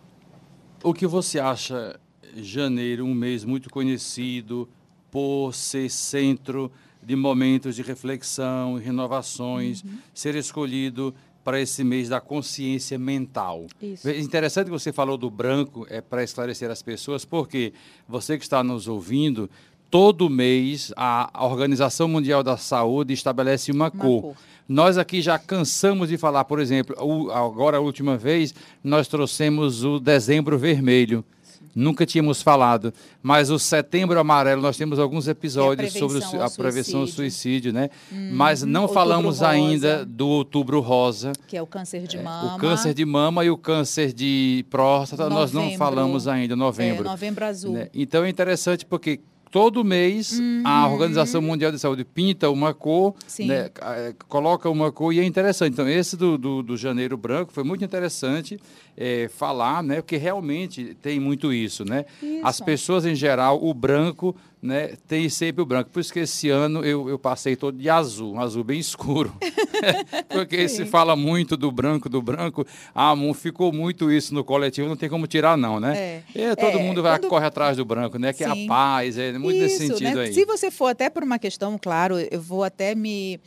o 0.81 0.93
que 0.93 1.05
você 1.05 1.39
acha, 1.39 1.99
janeiro, 2.37 3.05
um 3.05 3.13
mês 3.13 3.43
muito 3.43 3.69
conhecido 3.69 4.69
por 5.11 5.53
ser 5.53 5.89
centro 5.89 6.71
de 7.03 7.17
momentos 7.17 7.75
de 7.75 7.81
reflexão 7.81 8.79
e 8.79 8.81
renovações, 8.81 9.83
uhum. 9.83 9.97
ser 10.13 10.35
escolhido 10.35 11.13
para 11.43 11.59
esse 11.59 11.83
mês 11.83 12.07
da 12.07 12.21
consciência 12.21 12.97
mental. 12.97 13.65
Isso. 13.81 14.09
Interessante 14.09 14.65
que 14.65 14.71
você 14.71 14.93
falou 14.93 15.17
do 15.17 15.29
branco, 15.29 15.85
é 15.89 15.99
para 15.99 16.23
esclarecer 16.23 16.69
as 16.69 16.81
pessoas, 16.81 17.25
porque 17.25 17.73
você 18.07 18.37
que 18.37 18.43
está 18.43 18.63
nos 18.63 18.87
ouvindo, 18.87 19.49
todo 19.91 20.29
mês 20.29 20.93
a 20.95 21.45
Organização 21.45 22.07
Mundial 22.07 22.41
da 22.41 22.55
Saúde 22.55 23.13
estabelece 23.13 23.71
uma, 23.71 23.85
uma 23.85 23.91
cor. 23.91 24.21
cor. 24.21 24.35
Nós 24.67 24.97
aqui 24.97 25.21
já 25.21 25.37
cansamos 25.37 26.07
de 26.07 26.17
falar, 26.17 26.45
por 26.45 26.61
exemplo, 26.61 26.95
agora 27.31 27.75
a 27.75 27.81
última 27.81 28.17
vez 28.17 28.55
nós 28.81 29.09
trouxemos 29.09 29.83
o 29.83 29.99
dezembro 29.99 30.57
vermelho. 30.57 31.25
Nunca 31.73 32.05
tínhamos 32.05 32.41
falado, 32.41 32.93
mas 33.23 33.49
o 33.49 33.57
Setembro 33.57 34.19
Amarelo 34.19 34.61
nós 34.61 34.75
temos 34.75 34.99
alguns 34.99 35.27
episódios 35.27 35.93
sobre 35.93 36.19
o, 36.19 36.43
a 36.43 36.49
prevenção 36.49 37.01
do 37.01 37.07
suicídio, 37.07 37.71
né? 37.71 37.89
Hum, 38.11 38.31
mas 38.33 38.61
não 38.63 38.89
falamos 38.89 39.39
rosa, 39.39 39.47
ainda 39.47 40.05
do 40.05 40.27
Outubro 40.27 40.81
Rosa, 40.81 41.31
que 41.47 41.55
é 41.55 41.61
o 41.61 41.67
câncer 41.67 42.07
de 42.07 42.17
mama. 42.17 42.51
É, 42.51 42.55
o 42.55 42.57
câncer 42.57 42.93
de 42.93 43.05
mama 43.05 43.45
e 43.45 43.49
o 43.49 43.57
câncer 43.57 44.11
de 44.11 44.65
próstata, 44.69 45.23
novembro, 45.23 45.39
nós 45.39 45.53
não 45.53 45.77
falamos 45.77 46.27
ainda, 46.27 46.57
novembro. 46.57 47.05
É, 47.05 47.09
novembro 47.09 47.45
azul. 47.45 47.73
Né? 47.73 47.87
Então 47.93 48.25
é 48.25 48.29
interessante 48.29 48.85
porque 48.85 49.21
todo 49.51 49.83
mês 49.83 50.39
uhum. 50.39 50.63
a 50.65 50.87
Organização 50.87 51.41
Mundial 51.41 51.71
de 51.71 51.77
Saúde 51.77 52.05
pinta 52.05 52.49
uma 52.49 52.73
cor, 52.73 53.13
né, 53.39 53.69
é, 53.81 54.15
coloca 54.29 54.69
uma 54.69 54.91
cor 54.91 55.13
e 55.13 55.19
é 55.19 55.23
interessante. 55.25 55.73
Então, 55.73 55.87
esse 55.89 56.15
do, 56.15 56.37
do, 56.37 56.63
do 56.63 56.77
Janeiro 56.77 57.17
Branco 57.17 57.51
foi 57.51 57.63
muito 57.63 57.83
interessante 57.83 58.57
é, 58.95 59.27
falar, 59.27 59.83
né, 59.83 59.97
porque 59.97 60.15
realmente 60.15 60.95
tem 61.01 61.19
muito 61.19 61.51
isso, 61.51 61.83
né? 61.83 62.05
Isso. 62.23 62.39
As 62.43 62.61
pessoas 62.61 63.05
em 63.05 63.13
geral, 63.13 63.61
o 63.61 63.73
branco 63.73 64.35
né, 64.61 64.95
tem 65.07 65.27
sempre 65.27 65.63
o 65.63 65.65
branco. 65.65 65.89
Por 65.89 65.99
isso 65.99 66.13
que 66.13 66.19
esse 66.19 66.49
ano 66.49 66.85
eu, 66.85 67.09
eu 67.09 67.17
passei 67.17 67.55
todo 67.55 67.77
de 67.77 67.89
azul, 67.89 68.33
um 68.33 68.39
azul 68.39 68.63
bem 68.63 68.79
escuro. 68.79 69.35
Porque 70.29 70.69
Sim. 70.69 70.75
se 70.75 70.85
fala 70.85 71.15
muito 71.15 71.57
do 71.57 71.71
branco, 71.71 72.07
do 72.07 72.21
branco. 72.21 72.65
Ah, 72.93 73.13
ficou 73.33 73.73
muito 73.73 74.11
isso 74.11 74.35
no 74.35 74.43
coletivo, 74.43 74.87
não 74.87 74.95
tem 74.95 75.09
como 75.09 75.25
tirar, 75.25 75.57
não, 75.57 75.79
né? 75.79 75.97
É. 75.97 76.23
E 76.35 76.55
todo 76.55 76.77
é, 76.77 76.83
mundo 76.83 77.01
vai 77.01 77.17
quando... 77.17 77.29
corre 77.29 77.45
atrás 77.47 77.77
do 77.77 77.83
branco, 77.83 78.19
né? 78.19 78.31
Que 78.33 78.43
Sim. 78.43 78.61
é 78.61 78.65
a 78.65 78.67
paz, 78.67 79.17
é 79.17 79.31
muito 79.33 79.55
isso, 79.55 79.63
nesse 79.63 79.87
sentido 79.87 80.17
né? 80.17 80.25
aí. 80.25 80.33
Se 80.33 80.45
você 80.45 80.69
for 80.69 80.87
até 80.87 81.09
por 81.09 81.23
uma 81.23 81.39
questão, 81.39 81.75
claro, 81.81 82.19
eu 82.19 82.39
vou 82.39 82.63
até 82.63 82.93
me, 82.93 83.39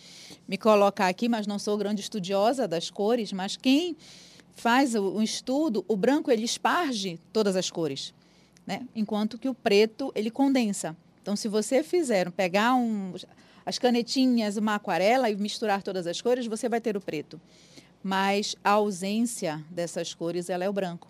me 0.48 0.58
colocar 0.58 1.06
aqui, 1.06 1.28
mas 1.28 1.46
não 1.46 1.60
sou 1.60 1.76
grande 1.78 2.00
estudiosa 2.00 2.66
das 2.66 2.90
cores, 2.90 3.32
mas 3.32 3.56
quem 3.56 3.96
faz 4.56 4.96
o, 4.96 5.02
o 5.02 5.22
estudo, 5.22 5.84
o 5.86 5.96
branco 5.96 6.28
ele 6.28 6.42
esparge 6.42 7.20
todas 7.32 7.54
as 7.54 7.70
cores. 7.70 8.12
Né? 8.66 8.82
Enquanto 8.96 9.38
que 9.38 9.48
o 9.48 9.54
preto 9.54 10.10
ele 10.14 10.30
condensa. 10.30 10.96
Então, 11.24 11.34
se 11.34 11.48
você 11.48 11.82
fizer, 11.82 12.30
pegar 12.32 12.74
um, 12.74 13.14
as 13.64 13.78
canetinhas, 13.78 14.58
uma 14.58 14.74
aquarela 14.74 15.30
e 15.30 15.36
misturar 15.36 15.82
todas 15.82 16.06
as 16.06 16.20
cores, 16.20 16.46
você 16.46 16.68
vai 16.68 16.82
ter 16.82 16.98
o 16.98 17.00
preto. 17.00 17.40
Mas 18.02 18.54
a 18.62 18.72
ausência 18.72 19.64
dessas 19.70 20.12
cores, 20.12 20.50
ela 20.50 20.64
é 20.64 20.68
o 20.68 20.72
branco. 20.72 21.08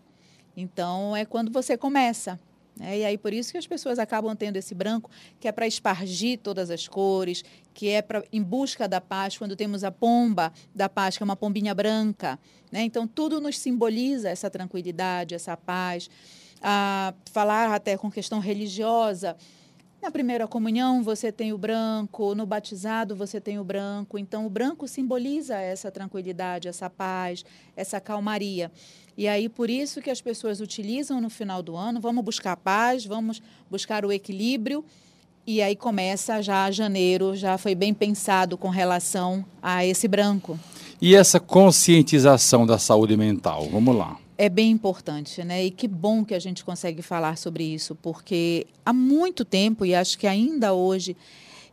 Então, 0.56 1.16
é 1.16 1.24
quando 1.24 1.50
você 1.50 1.76
começa. 1.76 2.38
Né? 2.76 2.98
E 2.98 3.04
aí, 3.04 3.18
por 3.18 3.32
isso 3.32 3.50
que 3.50 3.58
as 3.58 3.66
pessoas 3.66 3.98
acabam 3.98 4.36
tendo 4.36 4.56
esse 4.56 4.72
branco, 4.72 5.10
que 5.40 5.48
é 5.48 5.52
para 5.52 5.66
espargir 5.66 6.38
todas 6.38 6.70
as 6.70 6.86
cores, 6.86 7.44
que 7.74 7.88
é 7.88 8.00
pra, 8.00 8.22
em 8.32 8.40
busca 8.40 8.86
da 8.86 9.00
paz, 9.00 9.36
quando 9.36 9.56
temos 9.56 9.82
a 9.82 9.90
pomba 9.90 10.52
da 10.72 10.88
paz, 10.88 11.16
que 11.16 11.24
é 11.24 11.26
uma 11.26 11.34
pombinha 11.34 11.74
branca. 11.74 12.38
Né? 12.70 12.82
Então, 12.82 13.04
tudo 13.04 13.40
nos 13.40 13.58
simboliza 13.58 14.30
essa 14.30 14.48
tranquilidade, 14.48 15.34
essa 15.34 15.56
paz. 15.56 16.08
A 16.62 17.12
falar 17.32 17.74
até 17.74 17.96
com 17.96 18.08
questão 18.08 18.38
religiosa, 18.38 19.36
na 20.04 20.10
primeira 20.10 20.46
comunhão 20.46 21.02
você 21.02 21.32
tem 21.32 21.54
o 21.54 21.56
branco, 21.56 22.34
no 22.34 22.44
batizado 22.44 23.16
você 23.16 23.40
tem 23.40 23.58
o 23.58 23.64
branco. 23.64 24.18
Então 24.18 24.44
o 24.44 24.50
branco 24.50 24.86
simboliza 24.86 25.56
essa 25.56 25.90
tranquilidade, 25.90 26.68
essa 26.68 26.90
paz, 26.90 27.42
essa 27.74 27.98
calmaria. 27.98 28.70
E 29.16 29.26
aí 29.26 29.48
por 29.48 29.70
isso 29.70 30.02
que 30.02 30.10
as 30.10 30.20
pessoas 30.20 30.60
utilizam 30.60 31.22
no 31.22 31.30
final 31.30 31.62
do 31.62 31.74
ano, 31.74 32.02
vamos 32.02 32.22
buscar 32.22 32.54
paz, 32.54 33.06
vamos 33.06 33.40
buscar 33.70 34.04
o 34.04 34.12
equilíbrio. 34.12 34.84
E 35.46 35.62
aí 35.62 35.74
começa 35.74 36.42
já 36.42 36.70
janeiro, 36.70 37.34
já 37.34 37.56
foi 37.56 37.74
bem 37.74 37.94
pensado 37.94 38.58
com 38.58 38.68
relação 38.68 39.42
a 39.62 39.86
esse 39.86 40.06
branco. 40.06 40.60
E 41.00 41.14
essa 41.14 41.40
conscientização 41.40 42.66
da 42.66 42.78
saúde 42.78 43.16
mental, 43.16 43.68
vamos 43.70 43.96
lá 43.96 44.18
é 44.36 44.48
bem 44.48 44.70
importante, 44.70 45.42
né? 45.44 45.64
E 45.64 45.70
que 45.70 45.86
bom 45.86 46.24
que 46.24 46.34
a 46.34 46.38
gente 46.38 46.64
consegue 46.64 47.02
falar 47.02 47.38
sobre 47.38 47.64
isso, 47.64 47.94
porque 47.94 48.66
há 48.84 48.92
muito 48.92 49.44
tempo, 49.44 49.84
e 49.84 49.94
acho 49.94 50.18
que 50.18 50.26
ainda 50.26 50.72
hoje, 50.72 51.16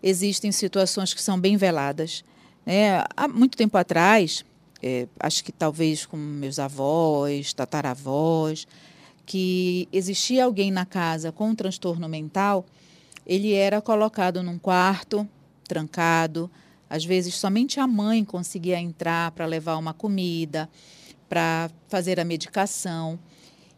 existem 0.02 0.52
situações 0.52 1.14
que 1.14 1.22
são 1.22 1.40
bem 1.40 1.58
veladas. 1.58 2.24
Né? 2.66 3.04
Há 3.16 3.28
muito 3.28 3.58
tempo 3.58 3.78
atrás, 3.78 4.46
é, 4.82 5.08
acho 5.20 5.44
que 5.44 5.52
talvez 5.52 6.06
com 6.06 6.18
meus 6.18 6.60
avós, 6.60 7.54
tataravós, 7.54 8.68
que 9.26 9.88
existia 9.92 10.46
alguém 10.46 10.72
na 10.72 10.86
casa 10.86 11.32
com 11.32 11.50
um 11.50 11.56
transtorno 11.56 12.08
mental, 12.10 12.66
ele 13.26 13.54
era 13.54 13.82
colocado 13.82 14.42
num 14.42 14.58
quarto, 14.58 15.28
trancado, 15.68 16.50
às 16.90 17.06
vezes 17.06 17.36
somente 17.36 17.80
a 17.80 17.88
mãe 17.88 18.26
conseguia 18.26 18.80
entrar 18.80 19.32
para 19.32 19.46
levar 19.46 19.78
uma 19.78 19.94
comida 19.94 20.70
para 21.32 21.72
fazer 21.88 22.20
a 22.20 22.26
medicação. 22.26 23.18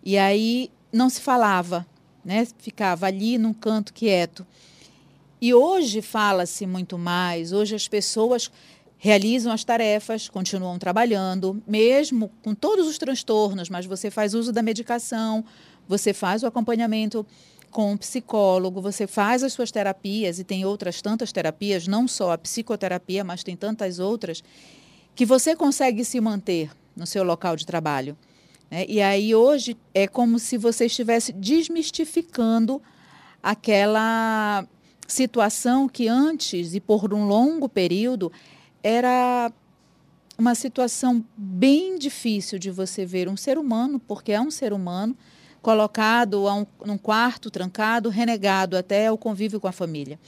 E 0.04 0.18
aí 0.18 0.72
não 0.92 1.08
se 1.08 1.22
falava, 1.22 1.86
né? 2.26 2.48
ficava 2.58 3.06
ali 3.06 3.38
num 3.38 3.54
canto 3.54 3.94
quieto. 3.94 4.44
E 5.40 5.54
hoje 5.54 6.02
fala-se 6.02 6.66
muito 6.66 6.98
mais, 6.98 7.54
hoje 7.54 7.76
as 7.76 7.88
pessoas 7.88 8.50
realizam 8.98 9.54
as 9.54 9.64
tarefas, 9.64 10.28
continuam 10.28 10.80
trabalhando, 10.80 11.62
mesmo 11.68 12.32
com 12.42 12.56
todos 12.56 12.88
os 12.88 12.98
transtornos, 12.98 13.70
mas 13.70 13.86
você 13.86 14.10
faz 14.10 14.34
uso 14.34 14.52
da 14.52 14.64
medicação, 14.64 15.46
você 15.88 16.12
faz 16.12 16.42
o 16.42 16.48
acompanhamento 16.48 17.24
com 17.70 17.92
um 17.92 17.98
psicólogo, 17.98 18.82
você 18.82 19.06
faz 19.06 19.44
as 19.44 19.54
suas 19.54 19.70
terapias 19.70 20.40
e 20.40 20.44
tem 20.44 20.66
outras 20.66 21.04
tantas 21.04 21.32
terapias, 21.32 21.88
não 21.88 22.08
só 22.08 22.32
a 22.32 22.38
psicoterapia, 22.38 23.24
mas 23.24 23.44
tem 23.44 23.56
tantas 23.56 24.00
outras, 24.00 24.44
que 25.14 25.24
você 25.24 25.56
consegue 25.56 26.04
se 26.04 26.20
manter 26.20 26.72
no 26.96 27.06
seu 27.06 27.24
local 27.24 27.56
de 27.56 27.66
trabalho. 27.66 28.18
Né? 28.70 28.86
E 28.88 29.02
aí 29.02 29.34
hoje 29.36 29.78
é 29.94 30.08
como 30.08 30.40
se 30.40 30.58
você 30.58 30.86
estivesse 30.86 31.32
desmistificando 31.32 32.82
aquela 33.42 34.66
situação 35.08 35.88
que 35.88 36.08
antes 36.08 36.74
e 36.74 36.80
por 36.80 37.14
um 37.14 37.26
longo 37.28 37.68
período 37.68 38.32
era 38.82 39.52
uma 40.38 40.56
situação 40.56 41.24
bem 41.38 41.98
difícil 41.98 42.58
de 42.58 42.72
você 42.72 43.06
ver 43.06 43.30
um 43.30 43.38
ser 43.38 43.58
humano, 43.58 44.00
porque 44.00 44.32
é 44.32 44.42
um 44.42 44.50
ser 44.50 44.74
humano, 44.74 45.16
colocado 45.62 46.48
a 46.48 46.56
um, 46.56 46.66
num 46.86 46.98
quarto 46.98 47.52
trancado, 47.52 48.10
renegado 48.10 48.76
até 48.76 49.12
o 49.12 49.18
convívio 49.18 49.60
com 49.60 49.68
a 49.68 49.72
família. 49.72 50.20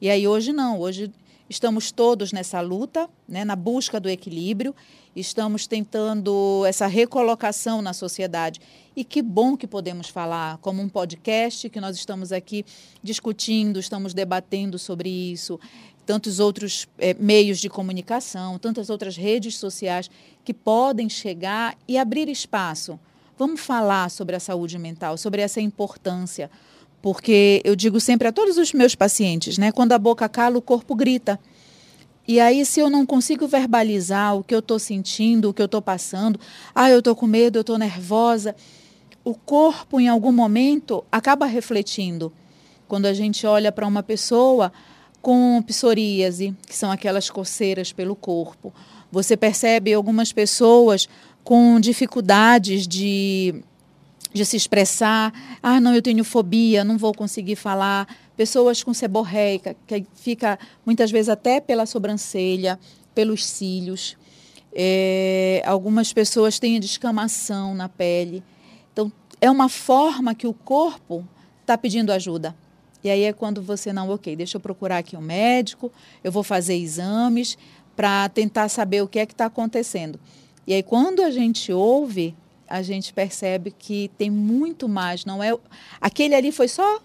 E 0.00 0.08
aí 0.08 0.26
hoje 0.26 0.52
não, 0.52 0.80
hoje 0.80 1.12
estamos 1.50 1.92
todos 1.92 2.32
nessa 2.32 2.62
luta, 2.62 3.10
né, 3.28 3.44
na 3.44 3.54
busca 3.54 4.00
do 4.00 4.08
equilíbrio 4.08 4.74
estamos 5.14 5.66
tentando 5.66 6.64
essa 6.66 6.86
recolocação 6.86 7.82
na 7.82 7.92
sociedade. 7.92 8.60
E 8.94 9.04
que 9.04 9.22
bom 9.22 9.56
que 9.56 9.66
podemos 9.66 10.08
falar, 10.08 10.58
como 10.58 10.82
um 10.82 10.88
podcast, 10.88 11.68
que 11.68 11.80
nós 11.80 11.96
estamos 11.96 12.32
aqui 12.32 12.64
discutindo, 13.02 13.78
estamos 13.78 14.12
debatendo 14.12 14.78
sobre 14.78 15.08
isso, 15.08 15.58
tantos 16.04 16.40
outros 16.40 16.88
é, 16.98 17.14
meios 17.14 17.58
de 17.58 17.68
comunicação, 17.68 18.58
tantas 18.58 18.90
outras 18.90 19.16
redes 19.16 19.56
sociais 19.56 20.10
que 20.44 20.52
podem 20.52 21.08
chegar 21.08 21.76
e 21.86 21.96
abrir 21.96 22.28
espaço. 22.28 22.98
Vamos 23.38 23.60
falar 23.60 24.10
sobre 24.10 24.36
a 24.36 24.40
saúde 24.40 24.78
mental, 24.78 25.16
sobre 25.16 25.40
essa 25.40 25.60
importância, 25.60 26.50
porque 27.02 27.60
eu 27.64 27.74
digo 27.74 28.00
sempre 28.00 28.28
a 28.28 28.32
todos 28.32 28.58
os 28.58 28.72
meus 28.72 28.94
pacientes, 28.94 29.58
né, 29.58 29.72
quando 29.72 29.92
a 29.92 29.98
boca 29.98 30.28
cala, 30.28 30.58
o 30.58 30.62
corpo 30.62 30.94
grita. 30.94 31.38
E 32.28 32.38
aí, 32.38 32.64
se 32.64 32.78
eu 32.78 32.88
não 32.88 33.04
consigo 33.04 33.48
verbalizar 33.48 34.36
o 34.36 34.44
que 34.44 34.54
eu 34.54 34.60
estou 34.60 34.78
sentindo, 34.78 35.48
o 35.48 35.54
que 35.54 35.62
eu 35.62 35.66
estou 35.66 35.82
passando, 35.82 36.38
ah, 36.74 36.90
eu 36.90 37.00
estou 37.00 37.16
com 37.16 37.26
medo, 37.26 37.58
eu 37.58 37.62
estou 37.62 37.78
nervosa, 37.78 38.54
o 39.24 39.34
corpo, 39.34 40.00
em 40.00 40.08
algum 40.08 40.30
momento, 40.30 41.04
acaba 41.10 41.46
refletindo. 41.46 42.32
Quando 42.86 43.06
a 43.06 43.12
gente 43.12 43.46
olha 43.46 43.72
para 43.72 43.86
uma 43.86 44.02
pessoa 44.02 44.72
com 45.20 45.62
psoríase, 45.66 46.54
que 46.66 46.76
são 46.76 46.90
aquelas 46.90 47.28
coceiras 47.28 47.92
pelo 47.92 48.14
corpo, 48.14 48.72
você 49.10 49.36
percebe 49.36 49.92
algumas 49.92 50.32
pessoas 50.32 51.08
com 51.42 51.80
dificuldades 51.80 52.86
de, 52.86 53.62
de 54.32 54.44
se 54.44 54.56
expressar. 54.56 55.32
Ah, 55.62 55.80
não, 55.80 55.94
eu 55.94 56.02
tenho 56.02 56.24
fobia, 56.24 56.84
não 56.84 56.96
vou 56.96 57.12
conseguir 57.12 57.56
falar 57.56 58.06
pessoas 58.36 58.82
com 58.82 58.94
seborreica, 58.94 59.76
que 59.86 60.06
fica 60.14 60.58
muitas 60.84 61.10
vezes 61.10 61.28
até 61.28 61.60
pela 61.60 61.86
sobrancelha, 61.86 62.78
pelos 63.14 63.44
cílios. 63.44 64.16
É, 64.72 65.62
algumas 65.66 66.12
pessoas 66.12 66.58
têm 66.58 66.78
descamação 66.78 67.74
na 67.74 67.88
pele. 67.88 68.42
Então, 68.92 69.12
é 69.40 69.50
uma 69.50 69.68
forma 69.68 70.34
que 70.34 70.46
o 70.46 70.54
corpo 70.54 71.26
está 71.60 71.76
pedindo 71.76 72.12
ajuda. 72.12 72.54
E 73.02 73.10
aí 73.10 73.22
é 73.24 73.32
quando 73.32 73.62
você 73.62 73.92
não, 73.92 74.10
ok, 74.10 74.36
deixa 74.36 74.56
eu 74.56 74.60
procurar 74.60 74.98
aqui 74.98 75.16
um 75.16 75.20
médico, 75.20 75.90
eu 76.22 76.30
vou 76.30 76.42
fazer 76.42 76.74
exames 76.74 77.56
para 77.96 78.28
tentar 78.28 78.68
saber 78.68 79.02
o 79.02 79.08
que 79.08 79.18
é 79.18 79.26
que 79.26 79.32
está 79.32 79.46
acontecendo. 79.46 80.20
E 80.66 80.74
aí 80.74 80.82
quando 80.82 81.22
a 81.22 81.30
gente 81.30 81.72
ouve, 81.72 82.34
a 82.70 82.82
gente 82.82 83.12
percebe 83.12 83.72
que 83.76 84.08
tem 84.16 84.30
muito 84.30 84.88
mais, 84.88 85.24
não 85.24 85.42
é? 85.42 85.52
Aquele 86.00 86.36
ali 86.36 86.52
foi 86.52 86.68
só 86.68 87.00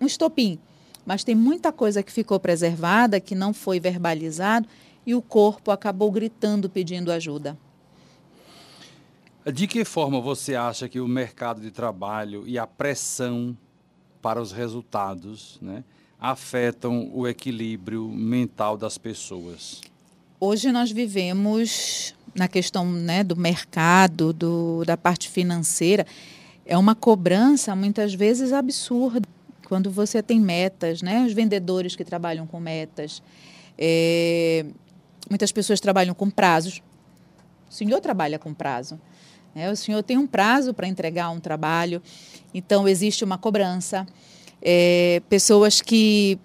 um 0.00 0.06
estopim. 0.06 0.60
Mas 1.04 1.24
tem 1.24 1.34
muita 1.34 1.72
coisa 1.72 2.04
que 2.04 2.12
ficou 2.12 2.38
preservada, 2.38 3.18
que 3.18 3.34
não 3.34 3.52
foi 3.52 3.80
verbalizado, 3.80 4.68
e 5.04 5.12
o 5.16 5.20
corpo 5.20 5.72
acabou 5.72 6.12
gritando 6.12 6.70
pedindo 6.70 7.10
ajuda. 7.10 7.58
De 9.44 9.66
que 9.66 9.84
forma 9.84 10.20
você 10.20 10.54
acha 10.54 10.88
que 10.88 11.00
o 11.00 11.08
mercado 11.08 11.60
de 11.60 11.72
trabalho 11.72 12.44
e 12.46 12.56
a 12.56 12.64
pressão 12.64 13.58
para 14.22 14.40
os 14.40 14.52
resultados 14.52 15.58
né, 15.60 15.82
afetam 16.20 17.10
o 17.12 17.26
equilíbrio 17.26 18.08
mental 18.08 18.76
das 18.76 18.96
pessoas? 18.96 19.80
Hoje 20.38 20.70
nós 20.70 20.92
vivemos 20.92 22.14
na 22.34 22.48
questão 22.48 22.90
né, 22.90 23.22
do 23.22 23.36
mercado, 23.36 24.32
do, 24.32 24.84
da 24.84 24.96
parte 24.96 25.28
financeira, 25.28 26.06
é 26.64 26.76
uma 26.76 26.94
cobrança 26.94 27.74
muitas 27.74 28.14
vezes 28.14 28.52
absurda. 28.52 29.28
Quando 29.68 29.90
você 29.90 30.22
tem 30.22 30.40
metas, 30.40 31.02
né, 31.02 31.24
os 31.24 31.32
vendedores 31.32 31.96
que 31.96 32.04
trabalham 32.04 32.46
com 32.46 32.60
metas, 32.60 33.22
é, 33.78 34.66
muitas 35.28 35.50
pessoas 35.52 35.80
trabalham 35.80 36.14
com 36.14 36.30
prazos. 36.30 36.82
O 37.70 37.74
senhor 37.74 38.00
trabalha 38.00 38.38
com 38.38 38.52
prazo. 38.52 39.00
Né? 39.54 39.70
O 39.70 39.76
senhor 39.76 40.02
tem 40.02 40.18
um 40.18 40.26
prazo 40.26 40.74
para 40.74 40.86
entregar 40.86 41.30
um 41.30 41.40
trabalho, 41.40 42.02
então 42.52 42.88
existe 42.88 43.24
uma 43.24 43.38
cobrança. 43.38 44.06
É, 44.60 45.22
pessoas 45.28 45.80
que. 45.80 46.38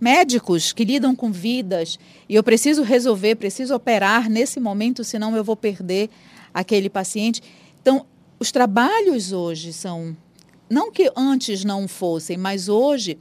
Médicos 0.00 0.72
que 0.72 0.84
lidam 0.84 1.14
com 1.14 1.30
vidas 1.30 1.98
e 2.28 2.34
eu 2.34 2.42
preciso 2.42 2.82
resolver, 2.82 3.36
preciso 3.36 3.74
operar 3.74 4.28
nesse 4.30 4.60
momento, 4.60 5.02
senão 5.02 5.36
eu 5.36 5.42
vou 5.42 5.56
perder 5.56 6.08
aquele 6.52 6.88
paciente. 6.88 7.42
Então, 7.80 8.06
os 8.38 8.52
trabalhos 8.52 9.32
hoje 9.32 9.72
são. 9.72 10.16
Não 10.70 10.92
que 10.92 11.10
antes 11.16 11.64
não 11.64 11.88
fossem, 11.88 12.36
mas 12.36 12.68
hoje 12.68 13.18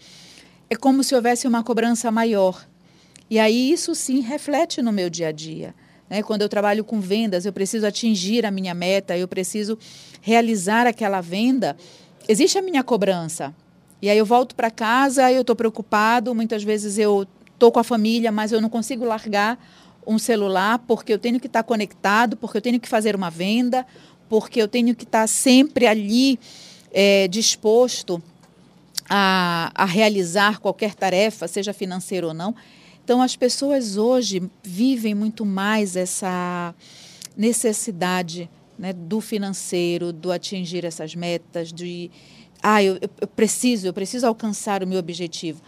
é 0.70 0.76
como 0.76 1.04
se 1.04 1.16
houvesse 1.16 1.48
uma 1.48 1.64
cobrança 1.64 2.12
maior. 2.12 2.68
E 3.30 3.40
aí 3.40 3.72
isso 3.72 3.96
sim 3.96 4.20
reflete 4.20 4.82
no 4.82 4.92
meu 4.92 5.10
dia 5.10 5.30
a 5.30 5.32
dia. 5.32 5.74
Né? 6.10 6.22
Quando 6.24 6.42
eu 6.42 6.50
trabalho 6.50 6.84
com 6.84 7.00
vendas, 7.00 7.46
eu 7.46 7.54
preciso 7.54 7.86
atingir 7.86 8.46
a 8.46 8.52
minha 8.52 8.74
meta, 8.74 9.18
eu 9.18 9.28
preciso 9.28 9.78
realizar 10.22 10.86
aquela 10.86 11.22
venda. 11.22 11.76
Existe 12.28 12.58
a 12.58 12.62
minha 12.62 12.84
cobrança. 12.84 13.56
E 14.02 14.10
aí 14.10 14.18
eu 14.18 14.26
volto 14.26 14.56
para 14.56 14.70
casa, 14.70 15.32
eu 15.32 15.42
estou 15.42 15.56
preocupado, 15.56 16.34
muitas 16.36 16.64
vezes 16.64 16.98
eu 16.98 17.28
estou 17.54 17.72
com 17.72 17.80
a 17.80 17.84
família, 17.84 18.32
mas 18.32 18.52
eu 18.52 18.62
não 18.62 18.70
consigo 18.70 19.04
largar 19.04 19.58
um 20.06 20.20
celular 20.20 20.80
porque 20.80 21.12
eu 21.12 21.20
tenho 21.20 21.40
que 21.40 21.48
estar 21.48 21.64
tá 21.64 21.68
conectado, 21.68 22.38
porque 22.38 22.58
eu 22.58 22.62
tenho 22.62 22.80
que 22.80 22.88
fazer 22.88 23.16
uma 23.16 23.30
venda, 23.30 23.86
porque 24.30 24.62
eu 24.62 24.68
tenho 24.68 24.96
que 24.96 25.04
estar 25.04 25.22
tá 25.22 25.28
sempre 25.28 25.88
ali 25.88 26.40
é, 26.94 27.28
disposto 27.28 28.22
a, 29.10 29.72
a 29.74 29.86
realizar 29.86 30.60
qualquer 30.60 30.94
tarefa, 30.94 31.48
seja 31.48 31.74
financeira 31.74 32.28
ou 32.28 32.34
não. 32.34 32.56
Então, 33.04 33.22
as 33.22 33.36
pessoas 33.36 33.98
hoje 33.98 34.44
vivem 34.62 35.16
muito 35.16 35.46
mais 35.46 35.96
essa 35.96 36.76
necessidade 37.36 38.50
né, 38.78 38.94
do 38.94 39.22
financeiro, 39.22 40.12
do 40.12 40.32
atingir 40.32 40.84
essas 40.86 41.16
metas, 41.16 41.72
de 41.72 42.12
ah, 42.76 42.84
eu, 42.84 42.98
eu 43.22 43.28
preciso, 43.28 43.88
eu 43.88 43.94
preciso 43.94 44.28
alcançar 44.28 44.84
o 44.84 44.88
meu 44.88 45.00
objetivo. 45.00 45.62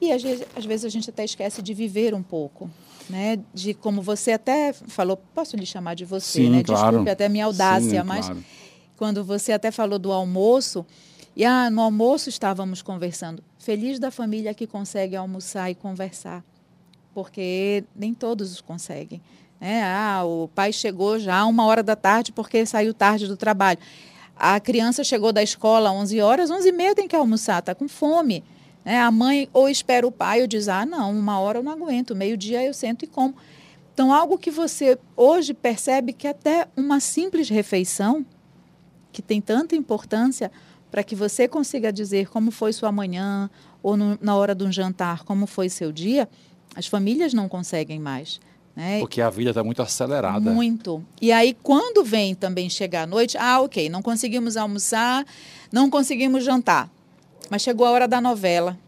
E 0.00 0.12
às 0.12 0.22
vezes, 0.22 0.46
às 0.54 0.64
vezes 0.64 0.84
a 0.84 0.88
gente 0.88 1.08
até 1.10 1.24
esquece 1.24 1.62
de 1.62 1.72
viver 1.72 2.14
um 2.14 2.22
pouco, 2.22 2.70
né? 3.08 3.38
De 3.54 3.74
como 3.74 4.02
você 4.02 4.32
até 4.32 4.72
falou, 4.72 5.16
posso 5.34 5.56
lhe 5.56 5.66
chamar 5.66 5.94
de 5.94 6.04
você, 6.04 6.42
Sim, 6.42 6.50
né? 6.50 6.62
Claro. 6.62 6.88
Desculpe 6.88 7.10
até 7.10 7.26
a 7.26 7.28
minha 7.28 7.46
audácia, 7.46 8.02
Sim, 8.02 8.06
mas 8.06 8.26
claro. 8.26 8.44
quando 8.96 9.24
você 9.24 9.52
até 9.52 9.70
falou 9.70 9.98
do 9.98 10.12
almoço, 10.12 10.84
e 11.34 11.44
ah, 11.44 11.70
no 11.70 11.80
almoço 11.80 12.28
estávamos 12.28 12.82
conversando. 12.82 13.42
Feliz 13.58 13.98
da 13.98 14.10
família 14.10 14.52
que 14.52 14.66
consegue 14.66 15.16
almoçar 15.16 15.70
e 15.70 15.74
conversar 15.74 16.44
porque 17.18 17.82
nem 17.96 18.14
todos 18.14 18.60
conseguem. 18.60 19.20
Né? 19.60 19.82
Ah, 19.82 20.22
o 20.24 20.48
pai 20.54 20.72
chegou 20.72 21.18
já 21.18 21.44
uma 21.46 21.64
hora 21.66 21.82
da 21.82 21.96
tarde 21.96 22.30
porque 22.30 22.64
saiu 22.64 22.94
tarde 22.94 23.26
do 23.26 23.36
trabalho. 23.36 23.80
A 24.38 24.60
criança 24.60 25.02
chegou 25.02 25.32
da 25.32 25.42
escola 25.42 25.90
às 25.90 25.96
11 25.96 26.20
horas, 26.20 26.50
11 26.50 26.68
e 26.68 26.72
meia 26.72 26.94
tem 26.94 27.08
que 27.08 27.16
almoçar, 27.16 27.58
está 27.58 27.74
com 27.74 27.88
fome. 27.88 28.44
Né? 28.84 29.00
A 29.00 29.10
mãe 29.10 29.48
ou 29.52 29.68
espera 29.68 30.06
o 30.06 30.12
pai 30.12 30.40
ou 30.42 30.46
diz, 30.46 30.68
ah, 30.68 30.86
não, 30.86 31.10
uma 31.10 31.40
hora 31.40 31.58
eu 31.58 31.62
não 31.62 31.72
aguento, 31.72 32.14
meio-dia 32.14 32.62
eu 32.64 32.72
sento 32.72 33.04
e 33.04 33.08
como. 33.08 33.34
Então, 33.92 34.14
algo 34.14 34.38
que 34.38 34.50
você 34.50 34.96
hoje 35.16 35.52
percebe 35.52 36.12
que 36.12 36.28
até 36.28 36.68
uma 36.76 37.00
simples 37.00 37.48
refeição, 37.48 38.24
que 39.10 39.20
tem 39.20 39.40
tanta 39.40 39.74
importância 39.74 40.52
para 40.88 41.02
que 41.02 41.16
você 41.16 41.48
consiga 41.48 41.92
dizer 41.92 42.28
como 42.28 42.52
foi 42.52 42.72
sua 42.72 42.92
manhã, 42.92 43.50
ou 43.82 43.96
no, 43.96 44.16
na 44.20 44.36
hora 44.36 44.54
de 44.54 44.62
um 44.62 44.70
jantar, 44.70 45.24
como 45.24 45.48
foi 45.48 45.68
seu 45.68 45.90
dia, 45.90 46.28
as 46.76 46.86
famílias 46.86 47.34
não 47.34 47.48
conseguem 47.48 47.98
mais. 47.98 48.40
Né? 48.78 49.00
Porque 49.00 49.20
a 49.20 49.28
vida 49.28 49.50
está 49.50 49.64
muito 49.64 49.82
acelerada. 49.82 50.52
Muito. 50.52 51.04
E 51.20 51.32
aí, 51.32 51.52
quando 51.64 52.04
vem 52.04 52.32
também 52.32 52.70
chegar 52.70 53.02
à 53.02 53.06
noite, 53.08 53.36
ah, 53.36 53.60
ok, 53.60 53.88
não 53.88 54.00
conseguimos 54.00 54.56
almoçar, 54.56 55.26
não 55.72 55.90
conseguimos 55.90 56.44
jantar. 56.44 56.88
Mas 57.50 57.62
chegou 57.62 57.84
a 57.84 57.90
hora 57.90 58.06
da 58.06 58.20
novela. 58.20 58.78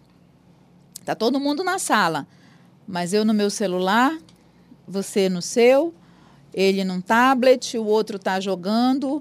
Está 1.00 1.16
todo 1.16 1.40
mundo 1.40 1.64
na 1.64 1.81
sala. 1.81 2.24
Mas 2.87 3.12
eu 3.12 3.24
no 3.24 3.35
meu 3.35 3.50
celular, 3.50 4.16
você 4.87 5.29
no 5.29 5.42
seu, 5.42 5.92
ele 6.55 6.85
num 6.85 7.00
tablet, 7.00 7.76
o 7.76 7.85
outro 7.85 8.14
está 8.14 8.38
jogando, 8.38 9.20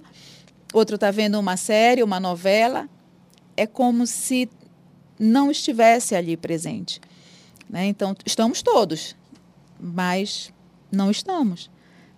outro 0.72 0.94
está 0.94 1.10
vendo 1.10 1.40
uma 1.40 1.58
série, 1.58 2.04
uma 2.04 2.20
novela. 2.20 2.88
É 3.58 3.66
como 3.66 4.06
se 4.06 4.48
não 5.18 5.50
estivesse 5.50 6.14
ali 6.14 6.38
presente. 6.38 7.02
Né? 7.68 7.88
Então, 7.88 8.16
estamos 8.24 8.62
todos, 8.62 9.16
mas 9.80 10.54
não 10.92 11.10
estamos, 11.10 11.70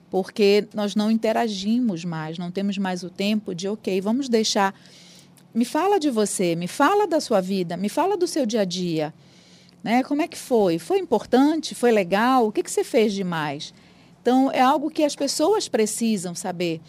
porque 0.10 0.68
nós 0.74 0.96
não 0.96 1.10
interagimos 1.10 2.04
mais, 2.04 2.38
não 2.38 2.52
temos 2.52 2.78
mais 2.78 3.04
o 3.04 3.10
tempo 3.10 3.54
de, 3.56 3.68
ok, 3.68 4.00
vamos 4.02 4.30
deixar. 4.30 4.74
Me 5.54 5.66
fala 5.66 6.00
de 6.00 6.10
você, 6.10 6.56
me 6.56 6.68
fala 6.68 7.08
da 7.08 7.20
sua 7.20 7.42
vida, 7.42 7.76
me 7.76 7.90
fala 7.90 8.16
do 8.16 8.28
seu 8.28 8.46
dia 8.46 8.62
a 8.62 8.66
dia. 8.66 9.14
Né? 9.84 10.04
Como 10.04 10.22
é 10.22 10.28
que 10.28 10.38
foi? 10.38 10.78
Foi 10.78 11.00
importante? 11.00 11.74
Foi 11.74 11.92
legal? 11.92 12.48
O 12.48 12.52
que, 12.52 12.64
que 12.64 12.72
você 12.72 12.84
fez 12.84 13.14
demais? 13.14 13.74
Então, 14.22 14.52
é 14.52 14.62
algo 14.62 14.92
que 14.92 15.04
as 15.04 15.16
pessoas 15.16 15.68
precisam 15.68 16.36
saber. 16.36 16.80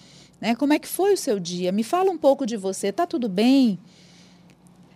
Né? 0.41 0.55
Como 0.55 0.73
é 0.73 0.79
que 0.79 0.89
foi 0.89 1.15
o 1.15 1.17
seu 1.17 1.41
dia? 1.41 1.73
Me 1.73 1.83
fala 1.83 2.11
um 2.11 2.19
pouco 2.19 2.45
de 2.45 2.57
você. 2.57 2.89
Está 2.89 3.07
tudo 3.07 3.29
bem? 3.29 3.79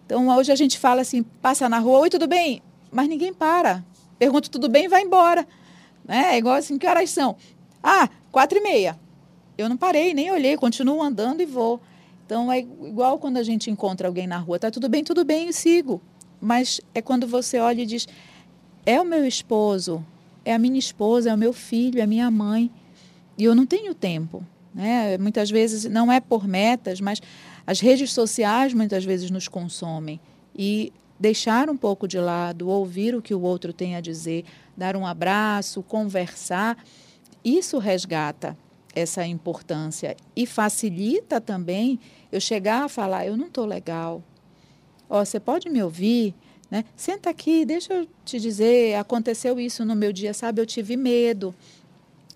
Então, 0.04 0.28
hoje 0.28 0.52
a 0.52 0.56
gente 0.56 0.78
fala 0.78 1.00
assim, 1.00 1.22
passa 1.22 1.68
na 1.68 1.78
rua, 1.78 2.00
oi, 2.00 2.10
tudo 2.10 2.26
bem? 2.26 2.62
mas 2.96 3.08
ninguém 3.08 3.32
para. 3.32 3.84
Pergunta 4.18 4.48
tudo 4.48 4.68
bem 4.68 4.86
e 4.86 4.88
vai 4.88 5.02
embora. 5.02 5.46
Né? 6.06 6.34
É 6.34 6.38
igual 6.38 6.54
assim, 6.54 6.78
que 6.78 6.86
horas 6.86 7.10
são? 7.10 7.36
Ah, 7.82 8.08
quatro 8.30 8.58
e 8.58 8.60
meia. 8.60 8.98
Eu 9.58 9.68
não 9.68 9.76
parei, 9.76 10.12
nem 10.14 10.30
olhei, 10.30 10.56
continuo 10.56 11.02
andando 11.02 11.40
e 11.40 11.46
vou. 11.46 11.80
Então 12.24 12.50
é 12.50 12.58
igual 12.58 13.18
quando 13.18 13.36
a 13.36 13.42
gente 13.42 13.70
encontra 13.70 14.08
alguém 14.08 14.26
na 14.26 14.38
rua, 14.38 14.58
tá 14.58 14.70
tudo 14.70 14.88
bem, 14.88 15.04
tudo 15.04 15.24
bem, 15.24 15.48
e 15.48 15.52
sigo. 15.52 16.00
Mas 16.40 16.80
é 16.94 17.00
quando 17.00 17.26
você 17.26 17.58
olha 17.58 17.82
e 17.82 17.86
diz: 17.86 18.06
é 18.84 19.00
o 19.00 19.04
meu 19.04 19.24
esposo, 19.24 20.04
é 20.44 20.52
a 20.52 20.58
minha 20.58 20.78
esposa, 20.78 21.30
é 21.30 21.34
o 21.34 21.38
meu 21.38 21.52
filho, 21.52 22.00
é 22.00 22.02
a 22.02 22.06
minha 22.06 22.30
mãe. 22.30 22.70
E 23.38 23.44
eu 23.44 23.54
não 23.54 23.66
tenho 23.66 23.94
tempo. 23.94 24.44
Né? 24.74 25.16
Muitas 25.18 25.50
vezes 25.50 25.84
não 25.84 26.12
é 26.12 26.20
por 26.20 26.46
metas, 26.46 27.00
mas 27.00 27.20
as 27.66 27.80
redes 27.80 28.12
sociais 28.12 28.74
muitas 28.74 29.04
vezes 29.04 29.30
nos 29.30 29.48
consomem. 29.48 30.20
E 30.54 30.92
deixar 31.18 31.70
um 31.70 31.76
pouco 31.76 32.06
de 32.06 32.18
lado, 32.18 32.68
ouvir 32.68 33.14
o 33.14 33.22
que 33.22 33.34
o 33.34 33.40
outro 33.40 33.72
tem 33.72 33.96
a 33.96 34.00
dizer, 34.00 34.44
dar 34.76 34.96
um 34.96 35.06
abraço, 35.06 35.82
conversar, 35.82 36.76
isso 37.44 37.78
resgata 37.78 38.56
essa 38.94 39.26
importância 39.26 40.16
e 40.34 40.46
facilita 40.46 41.40
também 41.40 42.00
eu 42.32 42.40
chegar 42.40 42.84
a 42.84 42.88
falar, 42.88 43.26
eu 43.26 43.36
não 43.36 43.46
estou 43.46 43.64
legal. 43.64 44.22
Ó, 45.08 45.24
você 45.24 45.38
pode 45.38 45.68
me 45.68 45.82
ouvir? 45.82 46.34
Né? 46.70 46.84
Senta 46.96 47.30
aqui, 47.30 47.64
deixa 47.64 47.92
eu 47.94 48.08
te 48.24 48.40
dizer, 48.40 48.96
aconteceu 48.96 49.60
isso 49.60 49.84
no 49.84 49.94
meu 49.94 50.12
dia, 50.12 50.34
sabe? 50.34 50.60
Eu 50.60 50.66
tive 50.66 50.96
medo, 50.96 51.54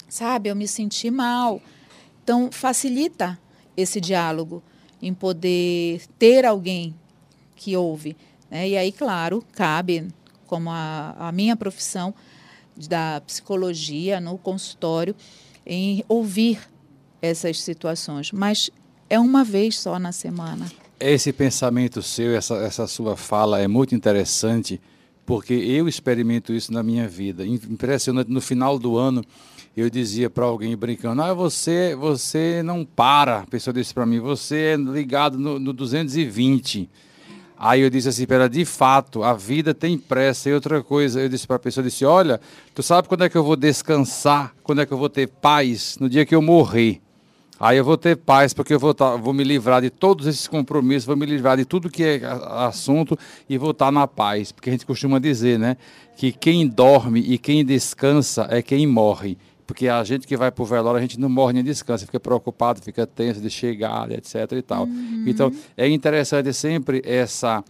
sabe? 0.09 0.49
Eu 0.49 0.55
me 0.55 0.69
senti 0.69 1.11
mal. 1.11 1.61
Então, 2.23 2.51
facilita 2.53 3.39
esse 3.77 4.01
diálogo 4.01 4.63
em 5.03 5.13
poder 5.13 6.03
ter 6.19 6.45
alguém 6.45 6.95
que 7.57 7.77
ouve. 7.77 8.17
Né? 8.51 8.71
E 8.71 8.77
aí, 8.77 8.93
claro, 8.93 9.45
cabe, 9.53 10.09
como 10.47 10.71
a, 10.71 11.15
a 11.19 11.33
minha 11.33 11.57
profissão 11.57 12.15
da 12.89 13.21
psicologia 13.27 14.21
no 14.21 14.37
consultório, 14.39 15.15
em 15.67 16.05
ouvir 16.09 16.59
essas 17.21 17.61
situações. 17.61 18.33
Mas 18.33 18.71
é 19.09 19.19
uma 19.19 19.45
vez 19.45 19.79
só 19.79 19.99
na 19.99 20.13
semana. 20.13 20.71
Esse 20.99 21.33
pensamento 21.33 22.03
seu, 22.03 22.35
essa, 22.35 22.57
essa 22.57 22.87
sua 22.87 23.17
fala 23.17 23.61
é 23.61 23.69
muito 23.69 23.95
interessante, 23.95 24.81
porque 25.25 25.55
eu 25.55 25.89
experimento 25.89 26.53
isso 26.53 26.73
na 26.73 26.83
minha 26.83 27.09
vida. 27.09 27.47
Impressionante, 27.47 28.31
no 28.31 28.41
final 28.41 28.79
do 28.79 28.97
ano, 28.99 29.25
eu 29.77 29.89
dizia 29.89 30.29
para 30.29 30.45
alguém 30.45 30.77
brincando: 30.77 31.23
ah, 31.23 31.33
você, 31.33 31.95
você 31.95 32.63
não 32.63 32.85
para. 32.85 33.41
A 33.41 33.47
pessoa 33.47 33.73
disse 33.73 33.95
para 33.95 34.05
mim: 34.05 34.19
você 34.21 34.75
é 34.75 34.77
ligado 34.77 35.39
no, 35.39 35.59
no 35.59 35.73
220. 35.73 36.89
Aí 37.63 37.83
eu 37.83 37.91
disse 37.91 38.09
assim, 38.09 38.25
pera, 38.25 38.49
de 38.49 38.65
fato, 38.65 39.23
a 39.23 39.35
vida 39.35 39.75
tem 39.75 39.99
pressa. 39.99 40.49
E 40.49 40.55
outra 40.55 40.83
coisa, 40.83 41.21
eu 41.21 41.29
disse 41.29 41.47
para 41.47 41.57
a 41.57 41.59
pessoa, 41.59 41.85
disse, 41.85 42.07
olha, 42.07 42.41
tu 42.75 42.83
sabe 42.83 43.07
quando 43.07 43.25
é 43.25 43.29
que 43.29 43.37
eu 43.37 43.45
vou 43.45 43.55
descansar? 43.55 44.55
Quando 44.63 44.81
é 44.81 44.87
que 44.87 44.93
eu 44.93 44.97
vou 44.97 45.11
ter 45.11 45.29
paz? 45.29 45.99
No 46.01 46.09
dia 46.09 46.25
que 46.25 46.35
eu 46.35 46.41
morrer. 46.41 47.03
Aí 47.61 47.77
eu 47.77 47.85
vou 47.85 47.99
ter 47.99 48.17
paz, 48.17 48.55
porque 48.55 48.73
eu 48.73 48.79
vou, 48.79 48.95
tá, 48.95 49.15
vou 49.15 49.35
me 49.35 49.45
livrar 49.45 49.83
de 49.83 49.91
todos 49.91 50.27
esses 50.27 50.49
compromissos, 50.49 51.05
vou 51.05 51.15
me 51.15 51.27
livrar 51.27 51.59
de 51.59 51.67
tudo 51.67 51.91
que 51.91 52.03
é 52.03 52.23
assunto 52.65 53.19
e 53.47 53.59
vou 53.59 53.73
estar 53.73 53.87
tá 53.87 53.93
na 53.93 54.07
paz. 54.07 54.51
Porque 54.53 54.71
a 54.71 54.73
gente 54.73 54.87
costuma 54.87 55.19
dizer, 55.19 55.59
né? 55.59 55.77
Que 56.17 56.33
quem 56.33 56.67
dorme 56.67 57.21
e 57.21 57.37
quem 57.37 57.63
descansa 57.63 58.49
é 58.51 58.63
quem 58.63 58.87
morre. 58.87 59.37
Porque 59.71 59.87
a 59.87 60.03
gente 60.03 60.27
que 60.27 60.37
vai 60.37 60.51
para 60.51 60.63
o 60.65 60.67
velório, 60.67 60.99
a 60.99 61.01
gente 61.01 61.21
não 61.21 61.29
morre 61.29 61.53
nem 61.53 61.63
descansa, 61.63 62.05
fica 62.05 62.19
preocupado, 62.19 62.83
fica 62.83 63.07
tenso 63.07 63.41
de 63.41 63.49
chegar, 63.49 64.11
etc. 64.11 64.35
e 64.51 64.63
tal. 64.63 64.83
Uhum. 64.83 65.23
Então, 65.29 65.53
é 65.77 65.89
interessante 65.89 66.53
sempre 66.53 67.01
essa 67.05 67.63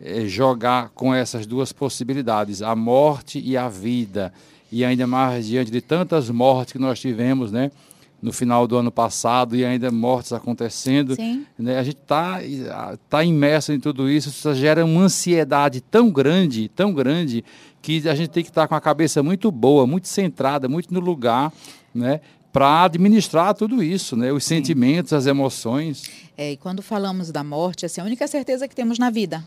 é, 0.00 0.24
jogar 0.24 0.90
com 0.90 1.12
essas 1.12 1.46
duas 1.46 1.72
possibilidades, 1.72 2.62
a 2.62 2.76
morte 2.76 3.42
e 3.44 3.56
a 3.56 3.68
vida. 3.68 4.32
E 4.70 4.84
ainda 4.84 5.04
mais 5.04 5.48
diante 5.48 5.68
de 5.68 5.80
tantas 5.80 6.30
mortes 6.30 6.74
que 6.74 6.78
nós 6.78 7.00
tivemos, 7.00 7.50
né? 7.50 7.72
no 8.20 8.32
final 8.32 8.66
do 8.66 8.76
ano 8.76 8.90
passado 8.90 9.56
e 9.56 9.64
ainda 9.64 9.90
mortes 9.90 10.32
acontecendo. 10.32 11.16
Né? 11.58 11.78
A 11.78 11.82
gente 11.82 11.98
está 11.98 12.40
tá 13.08 13.24
imerso 13.24 13.72
em 13.72 13.80
tudo 13.80 14.10
isso, 14.10 14.28
isso 14.28 14.54
gera 14.54 14.84
uma 14.84 15.02
ansiedade 15.02 15.80
tão 15.80 16.10
grande, 16.10 16.68
tão 16.68 16.92
grande, 16.92 17.44
que 17.80 18.08
a 18.08 18.14
gente 18.14 18.30
tem 18.30 18.42
que 18.42 18.50
estar 18.50 18.66
com 18.66 18.74
a 18.74 18.80
cabeça 18.80 19.22
muito 19.22 19.50
boa, 19.50 19.86
muito 19.86 20.08
centrada, 20.08 20.68
muito 20.68 20.92
no 20.92 21.00
lugar, 21.00 21.52
né? 21.94 22.20
para 22.52 22.84
administrar 22.84 23.54
tudo 23.54 23.82
isso, 23.82 24.16
né? 24.16 24.32
os 24.32 24.44
Sim. 24.44 24.56
sentimentos, 24.56 25.12
as 25.12 25.26
emoções. 25.26 26.10
É, 26.36 26.52
e 26.52 26.56
quando 26.56 26.82
falamos 26.82 27.30
da 27.30 27.44
morte, 27.44 27.86
assim, 27.86 28.00
a 28.00 28.04
única 28.04 28.26
certeza 28.26 28.66
que 28.66 28.74
temos 28.74 28.98
na 28.98 29.10
vida 29.10 29.44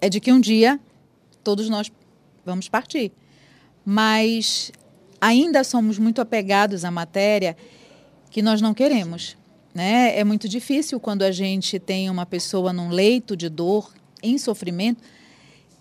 é 0.00 0.08
de 0.08 0.20
que 0.20 0.32
um 0.32 0.40
dia 0.40 0.78
todos 1.42 1.68
nós 1.68 1.90
vamos 2.44 2.68
partir. 2.68 3.12
Mas 3.84 4.70
ainda 5.20 5.64
somos 5.64 5.98
muito 5.98 6.20
apegados 6.20 6.84
à 6.84 6.90
matéria 6.90 7.56
que 8.30 8.42
nós 8.42 8.60
não 8.60 8.74
queremos. 8.74 9.36
Né? 9.74 10.18
É 10.18 10.24
muito 10.24 10.48
difícil 10.48 10.98
quando 11.00 11.22
a 11.22 11.32
gente 11.32 11.78
tem 11.78 12.10
uma 12.10 12.26
pessoa 12.26 12.72
num 12.72 12.90
leito 12.90 13.36
de 13.36 13.48
dor, 13.48 13.92
em 14.22 14.36
sofrimento. 14.38 15.02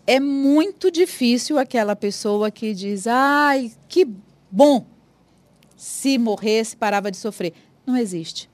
É 0.09 0.21
muito 0.21 0.89
difícil 0.89 1.59
aquela 1.59 1.93
pessoa 1.93 2.49
que 2.49 2.73
diz: 2.73 3.07
ai, 3.07 3.73
que 3.89 4.07
bom 4.49 4.85
se 5.75 6.17
morresse, 6.17 6.77
parava 6.77 7.11
de 7.11 7.17
sofrer. 7.17 7.53
Não 7.85 7.97
existe. 7.97 8.49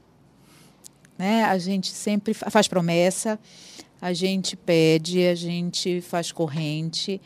Né? 1.15 1.43
A 1.43 1.57
gente 1.59 1.91
sempre 1.91 2.33
faz 2.33 2.67
promessa, 2.67 3.39
a 4.01 4.11
gente 4.13 4.57
pede, 4.57 5.27
a 5.27 5.35
gente 5.35 6.01
faz 6.01 6.31
corrente, 6.31 7.21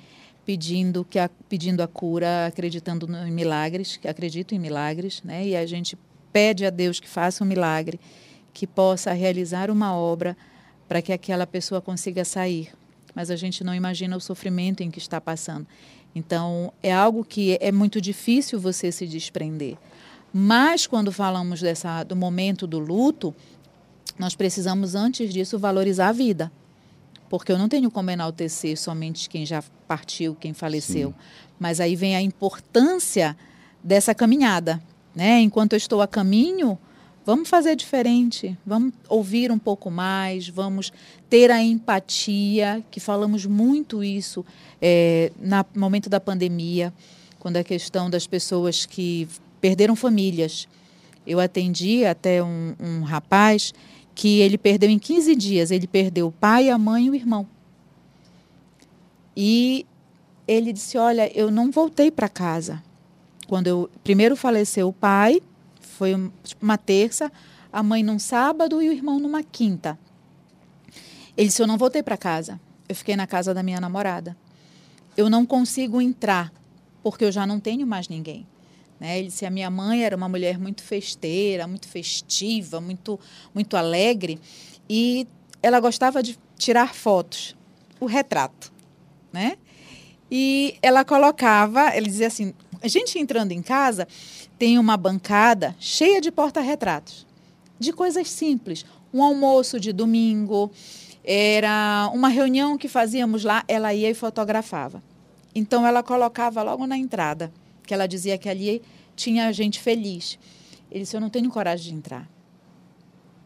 pedindo 0.45 1.05
que 1.05 1.17
a, 1.17 1.29
pedindo 1.47 1.81
a 1.81 1.87
cura, 1.87 2.47
acreditando 2.47 3.07
em 3.25 3.31
milagres, 3.31 3.97
acredito 4.05 4.53
em 4.53 4.59
milagres, 4.59 5.23
né? 5.23 5.47
E 5.47 5.55
a 5.55 5.65
gente 5.65 5.97
pede 6.33 6.65
a 6.65 6.69
Deus 6.69 6.99
que 6.99 7.07
faça 7.07 7.45
um 7.45 7.47
milagre, 7.47 7.97
que 8.53 8.67
possa 8.67 9.13
realizar 9.13 9.71
uma 9.71 9.95
obra 9.95 10.35
para 10.85 11.01
que 11.01 11.13
aquela 11.13 11.47
pessoa 11.47 11.81
consiga 11.81 12.25
sair. 12.25 12.73
Mas 13.17 13.31
a 13.31 13.35
gente 13.35 13.63
não 13.63 13.73
imagina 13.73 14.15
o 14.15 14.21
sofrimento 14.21 14.83
em 14.83 14.91
que 14.91 14.99
está 14.99 15.19
passando. 15.19 15.65
Então, 16.13 16.71
é 16.83 16.93
algo 16.93 17.25
que 17.25 17.57
é 17.59 17.71
muito 17.71 17.99
difícil 17.99 18.59
você 18.59 18.91
se 18.91 19.07
desprender. 19.07 19.75
Mas 20.31 20.85
quando 20.85 21.11
falamos 21.11 21.59
dessa, 21.59 22.03
do 22.03 22.15
momento 22.15 22.67
do 22.67 22.77
luto, 22.77 23.33
nós 24.19 24.35
precisamos, 24.35 24.93
antes 24.93 25.33
disso, 25.33 25.57
valorizar 25.57 26.09
a 26.09 26.11
vida. 26.11 26.51
Porque 27.27 27.51
eu 27.51 27.57
não 27.57 27.67
tenho 27.67 27.89
como 27.89 28.11
enaltecer 28.11 28.77
somente 28.77 29.27
quem 29.27 29.47
já 29.47 29.63
partiu, 29.87 30.35
quem 30.35 30.53
faleceu. 30.53 31.09
Sim. 31.09 31.15
Mas 31.59 31.79
aí 31.79 31.95
vem 31.95 32.15
a 32.15 32.21
importância 32.21 33.35
dessa 33.83 34.13
caminhada. 34.13 34.79
Né? 35.15 35.39
Enquanto 35.39 35.73
eu 35.73 35.77
estou 35.77 36.03
a 36.03 36.07
caminho, 36.07 36.77
vamos 37.27 37.49
fazer 37.49 37.75
diferente, 37.75 38.57
vamos 38.65 38.93
ouvir 39.09 39.51
um 39.51 39.59
pouco 39.59 39.91
mais, 39.91 40.47
vamos 40.47 40.93
ter 41.29 41.51
a 41.51 41.61
empatia, 41.61 42.81
que 42.89 43.01
falamos 43.01 43.45
muito 43.45 44.01
isso 44.01 44.45
é, 44.81 45.29
no 45.37 45.65
momento 45.77 46.09
da 46.09 46.21
pandemia, 46.21 46.93
quando 47.37 47.57
a 47.57 47.65
questão 47.65 48.09
das 48.09 48.25
pessoas 48.25 48.85
que 48.85 49.27
perderam 49.59 49.93
famílias. 49.93 50.69
Eu 51.25 51.41
atendi 51.41 52.05
até 52.05 52.41
um, 52.41 52.73
um 52.79 53.01
rapaz 53.01 53.73
que 54.15 54.39
ele 54.39 54.57
perdeu 54.57 54.89
em 54.89 54.97
15 54.97 55.35
dias, 55.35 55.69
ele 55.69 55.85
perdeu 55.85 56.27
o 56.27 56.31
pai, 56.31 56.69
a 56.69 56.77
mãe 56.77 57.07
e 57.07 57.09
o 57.09 57.15
irmão. 57.15 57.45
E 59.35 59.85
ele 60.47 60.71
disse: 60.71 60.97
Olha, 60.97 61.29
eu 61.37 61.51
não 61.51 61.71
voltei 61.71 62.09
para 62.09 62.29
casa. 62.29 62.81
Quando 63.47 63.67
eu 63.67 63.89
primeiro 64.01 64.37
faleceu 64.37 64.87
o 64.87 64.93
pai, 64.93 65.41
foi 65.97 66.13
uma 66.61 66.77
terça, 66.77 67.31
a 67.73 67.81
mãe 67.81 68.03
num 68.03 68.19
sábado 68.19 68.81
e 68.81 68.87
o 68.87 68.93
irmão 68.93 69.19
numa 69.19 69.41
quinta. 69.41 69.97
Ele 71.35 71.47
disse: 71.47 71.61
Eu 71.61 71.65
não 71.65 71.77
voltei 71.77 72.03
para 72.03 72.15
casa. 72.15 72.59
Eu 72.87 72.95
fiquei 72.95 73.15
na 73.15 73.25
casa 73.25 73.51
da 73.53 73.63
minha 73.63 73.81
namorada. 73.81 74.37
Eu 75.15 75.27
não 75.27 75.43
consigo 75.43 75.99
entrar, 75.99 76.53
porque 77.01 77.25
eu 77.25 77.31
já 77.31 77.47
não 77.47 77.59
tenho 77.59 77.85
mais 77.87 78.07
ninguém. 78.07 78.45
Né? 78.99 79.17
Ele 79.17 79.27
disse: 79.29 79.43
A 79.43 79.49
minha 79.49 79.71
mãe 79.71 80.03
era 80.03 80.15
uma 80.15 80.29
mulher 80.29 80.59
muito 80.59 80.83
festeira, 80.83 81.65
muito 81.65 81.87
festiva, 81.87 82.79
muito, 82.79 83.19
muito 83.53 83.75
alegre, 83.75 84.39
e 84.87 85.27
ela 85.63 85.79
gostava 85.79 86.21
de 86.21 86.37
tirar 86.57 86.93
fotos, 86.93 87.55
o 87.99 88.05
retrato. 88.05 88.71
Né? 89.33 89.57
E 90.29 90.77
ela 90.81 91.03
colocava, 91.03 91.95
ele 91.97 92.05
dizia 92.05 92.27
assim: 92.27 92.53
a 92.81 92.87
gente 92.87 93.17
entrando 93.17 93.51
em 93.51 93.61
casa, 93.61 94.07
tem 94.57 94.79
uma 94.79 94.97
bancada 94.97 95.75
cheia 95.79 96.19
de 96.19 96.31
porta-retratos, 96.31 97.25
de 97.79 97.93
coisas 97.93 98.29
simples. 98.29 98.85
Um 99.13 99.23
almoço 99.23 99.79
de 99.79 99.93
domingo, 99.93 100.71
era 101.23 102.09
uma 102.13 102.29
reunião 102.29 102.77
que 102.77 102.87
fazíamos 102.87 103.43
lá, 103.43 103.63
ela 103.67 103.93
ia 103.93 104.09
e 104.09 104.13
fotografava. 104.13 105.03
Então 105.53 105.85
ela 105.85 106.01
colocava 106.01 106.63
logo 106.63 106.87
na 106.87 106.97
entrada, 106.97 107.51
que 107.83 107.93
ela 107.93 108.07
dizia 108.07 108.37
que 108.37 108.47
ali 108.47 108.81
tinha 109.15 109.51
gente 109.51 109.81
feliz. 109.81 110.39
Ele 110.89 111.01
disse: 111.01 111.17
Eu 111.17 111.21
não 111.21 111.29
tenho 111.29 111.49
coragem 111.49 111.91
de 111.91 111.97
entrar, 111.97 112.29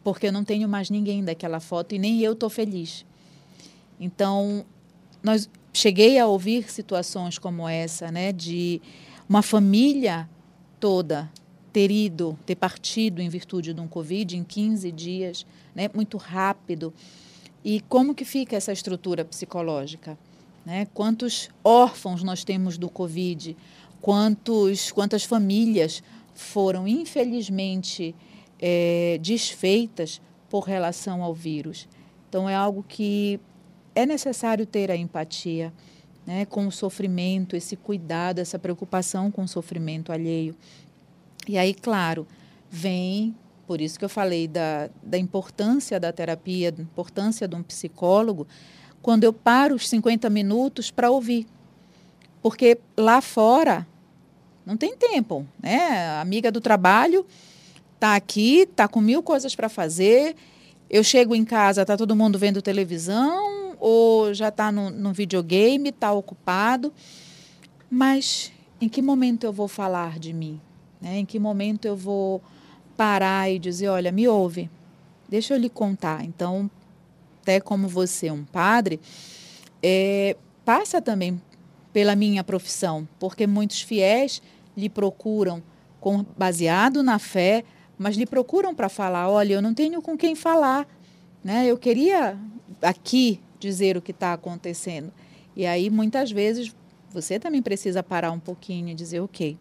porque 0.04 0.28
eu 0.28 0.32
não 0.32 0.44
tenho 0.44 0.70
mais 0.70 0.92
ninguém 0.92 1.24
daquela 1.24 1.60
foto 1.60 1.96
e 1.96 2.00
nem 2.00 2.20
eu 2.22 2.34
estou 2.34 2.50
feliz. 2.50 3.04
Então, 4.00 4.66
nós 5.24 5.50
cheguei 5.74 6.20
a 6.20 6.28
ouvir 6.28 6.70
situações 6.72 7.40
como 7.40 7.68
essa, 7.68 8.12
né, 8.12 8.32
de 8.32 8.82
uma 9.28 9.42
família 9.42 10.30
toda 10.82 11.32
ter 11.72 11.90
ido, 11.90 12.38
ter 12.46 12.56
partido 12.56 13.22
em 13.22 13.30
virtude 13.30 13.74
de 13.74 13.80
um 13.80 13.88
Covid 13.88 14.36
em 14.36 14.44
15 14.44 14.92
dias, 14.92 15.46
né, 15.74 15.90
muito 15.94 16.18
rápido. 16.18 16.94
E 17.64 17.80
como 17.82 18.14
que 18.14 18.26
fica 18.26 18.58
essa 18.58 18.74
estrutura 18.74 19.24
psicológica? 19.24 20.18
Né? 20.66 20.88
Quantos 20.94 21.50
órfãos 21.64 22.24
nós 22.24 22.44
temos 22.44 22.78
do 22.78 22.90
Covid? 22.90 23.56
Quantos, 24.02 24.92
quantas 24.92 25.24
famílias 25.24 26.04
foram, 26.34 26.88
infelizmente, 26.88 28.16
é, 28.60 29.18
desfeitas 29.22 30.20
por 30.50 30.62
relação 30.62 31.24
ao 31.24 31.34
vírus? 31.34 31.88
Então, 32.28 32.50
é 32.50 32.56
algo 32.56 32.84
que 32.88 33.40
é 33.96 34.06
necessário 34.06 34.66
ter 34.66 34.90
a 34.92 34.96
empatia 34.96 35.72
né, 36.26 36.46
com 36.46 36.68
o 36.68 36.72
sofrimento, 36.72 37.56
esse 37.56 37.76
cuidado, 37.76 38.40
essa 38.40 38.60
preocupação 38.60 39.32
com 39.32 39.44
o 39.44 39.48
sofrimento 39.48 40.12
alheio. 40.12 40.56
E 41.48 41.58
aí, 41.58 41.74
claro, 41.74 42.28
vem, 42.70 43.36
por 43.68 43.82
isso 43.82 43.98
que 43.98 44.06
eu 44.06 44.10
falei 44.10 44.48
da, 44.48 44.90
da 45.02 45.18
importância 45.18 46.00
da 46.00 46.12
terapia, 46.12 46.72
da 46.72 46.82
importância 46.82 47.48
de 47.48 47.56
um 47.56 47.64
psicólogo, 47.64 48.48
quando 49.02 49.24
eu 49.24 49.34
paro 49.34 49.76
os 49.76 49.90
50 49.90 50.30
minutos 50.30 50.92
para 50.92 51.10
ouvir. 51.10 51.48
Porque 52.42 52.78
lá 52.98 53.22
fora 53.22 53.88
não 54.66 54.78
tem 54.78 54.96
tempo, 54.96 55.46
né? 55.62 56.08
A 56.08 56.22
amiga 56.22 56.52
do 56.52 56.62
trabalho 56.62 57.26
está 57.96 58.16
aqui, 58.16 58.62
está 58.62 58.88
com 58.88 59.02
mil 59.02 59.24
coisas 59.24 59.56
para 59.56 59.70
fazer. 59.70 60.36
Eu 60.90 61.04
chego 61.04 61.36
em 61.36 61.46
casa, 61.46 61.82
está 61.82 61.98
todo 61.98 62.16
mundo 62.16 62.38
vendo 62.38 62.62
televisão, 62.62 63.61
ou 63.82 64.32
já 64.32 64.50
está 64.50 64.72
no, 64.72 64.92
no 64.92 65.12
videogame, 65.12 65.90
está 65.90 66.14
ocupado. 66.14 66.94
Mas 67.90 68.54
em 68.80 68.88
que 68.88 69.02
momento 69.02 69.44
eu 69.44 69.52
vou 69.52 69.68
falar 69.68 70.20
de 70.20 70.32
mim? 70.32 70.62
Né? 71.02 71.18
Em 71.18 71.26
que 71.26 71.40
momento 71.40 71.86
eu 71.86 71.96
vou 71.96 72.44
parar 72.96 73.50
e 73.50 73.58
dizer, 73.58 73.88
olha, 73.88 74.12
me 74.12 74.28
ouve, 74.28 74.70
deixa 75.28 75.56
eu 75.56 75.58
lhe 75.58 75.68
contar. 75.68 76.24
Então, 76.24 76.70
até 77.42 77.60
como 77.60 77.88
você 77.88 78.28
é 78.28 78.32
um 78.32 78.46
padre, 78.46 79.00
é, 79.82 80.38
passa 80.64 81.02
também 81.02 81.42
pela 81.92 82.16
minha 82.16 82.44
profissão, 82.44 83.08
porque 83.20 83.48
muitos 83.48 83.82
fiéis 83.82 84.44
lhe 84.78 84.90
procuram 84.90 85.64
com, 86.00 86.24
baseado 86.38 87.02
na 87.02 87.18
fé, 87.18 87.64
mas 87.98 88.16
lhe 88.16 88.28
procuram 88.28 88.76
para 88.76 88.90
falar, 88.90 89.28
olha, 89.28 89.56
eu 89.56 89.62
não 89.62 89.74
tenho 89.74 90.04
com 90.04 90.16
quem 90.16 90.36
falar, 90.36 90.88
né? 91.44 91.66
Eu 91.66 91.78
queria 91.78 92.38
aqui 92.82 93.40
dizer 93.62 93.96
o 93.96 94.02
que 94.02 94.12
está 94.12 94.34
acontecendo. 94.34 95.12
E 95.56 95.66
aí, 95.66 95.90
muitas 95.90 96.32
vezes, 96.32 96.74
você 97.14 97.40
também 97.40 97.62
precisa 97.62 98.02
parar 98.02 98.32
um 98.32 98.40
pouquinho 98.40 98.90
e 98.90 98.94
dizer, 98.94 99.20
ok, 99.20 99.58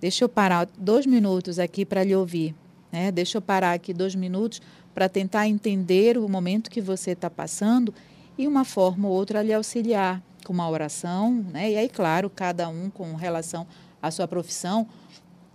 deixa 0.00 0.24
eu 0.24 0.28
parar 0.28 0.68
dois 0.78 1.04
minutos 1.04 1.58
aqui 1.58 1.84
para 1.84 2.04
lhe 2.04 2.14
ouvir. 2.14 2.54
Né? 2.92 3.10
Deixa 3.10 3.38
eu 3.38 3.42
parar 3.42 3.72
aqui 3.72 3.92
dois 3.92 4.14
minutos 4.14 4.62
para 4.94 5.08
tentar 5.08 5.48
entender 5.48 6.16
o 6.16 6.28
momento 6.28 6.70
que 6.70 6.80
você 6.80 7.10
está 7.10 7.28
passando 7.28 7.92
e 8.38 8.46
uma 8.46 8.64
forma 8.64 9.08
ou 9.08 9.14
outra 9.14 9.42
lhe 9.42 9.52
auxiliar 9.52 10.22
com 10.44 10.52
uma 10.52 10.68
oração, 10.68 11.44
né? 11.52 11.72
E 11.72 11.76
aí, 11.76 11.88
claro, 11.88 12.28
cada 12.28 12.68
um 12.68 12.90
com 12.90 13.14
relação 13.14 13.66
à 14.00 14.10
sua 14.10 14.28
profissão, 14.28 14.86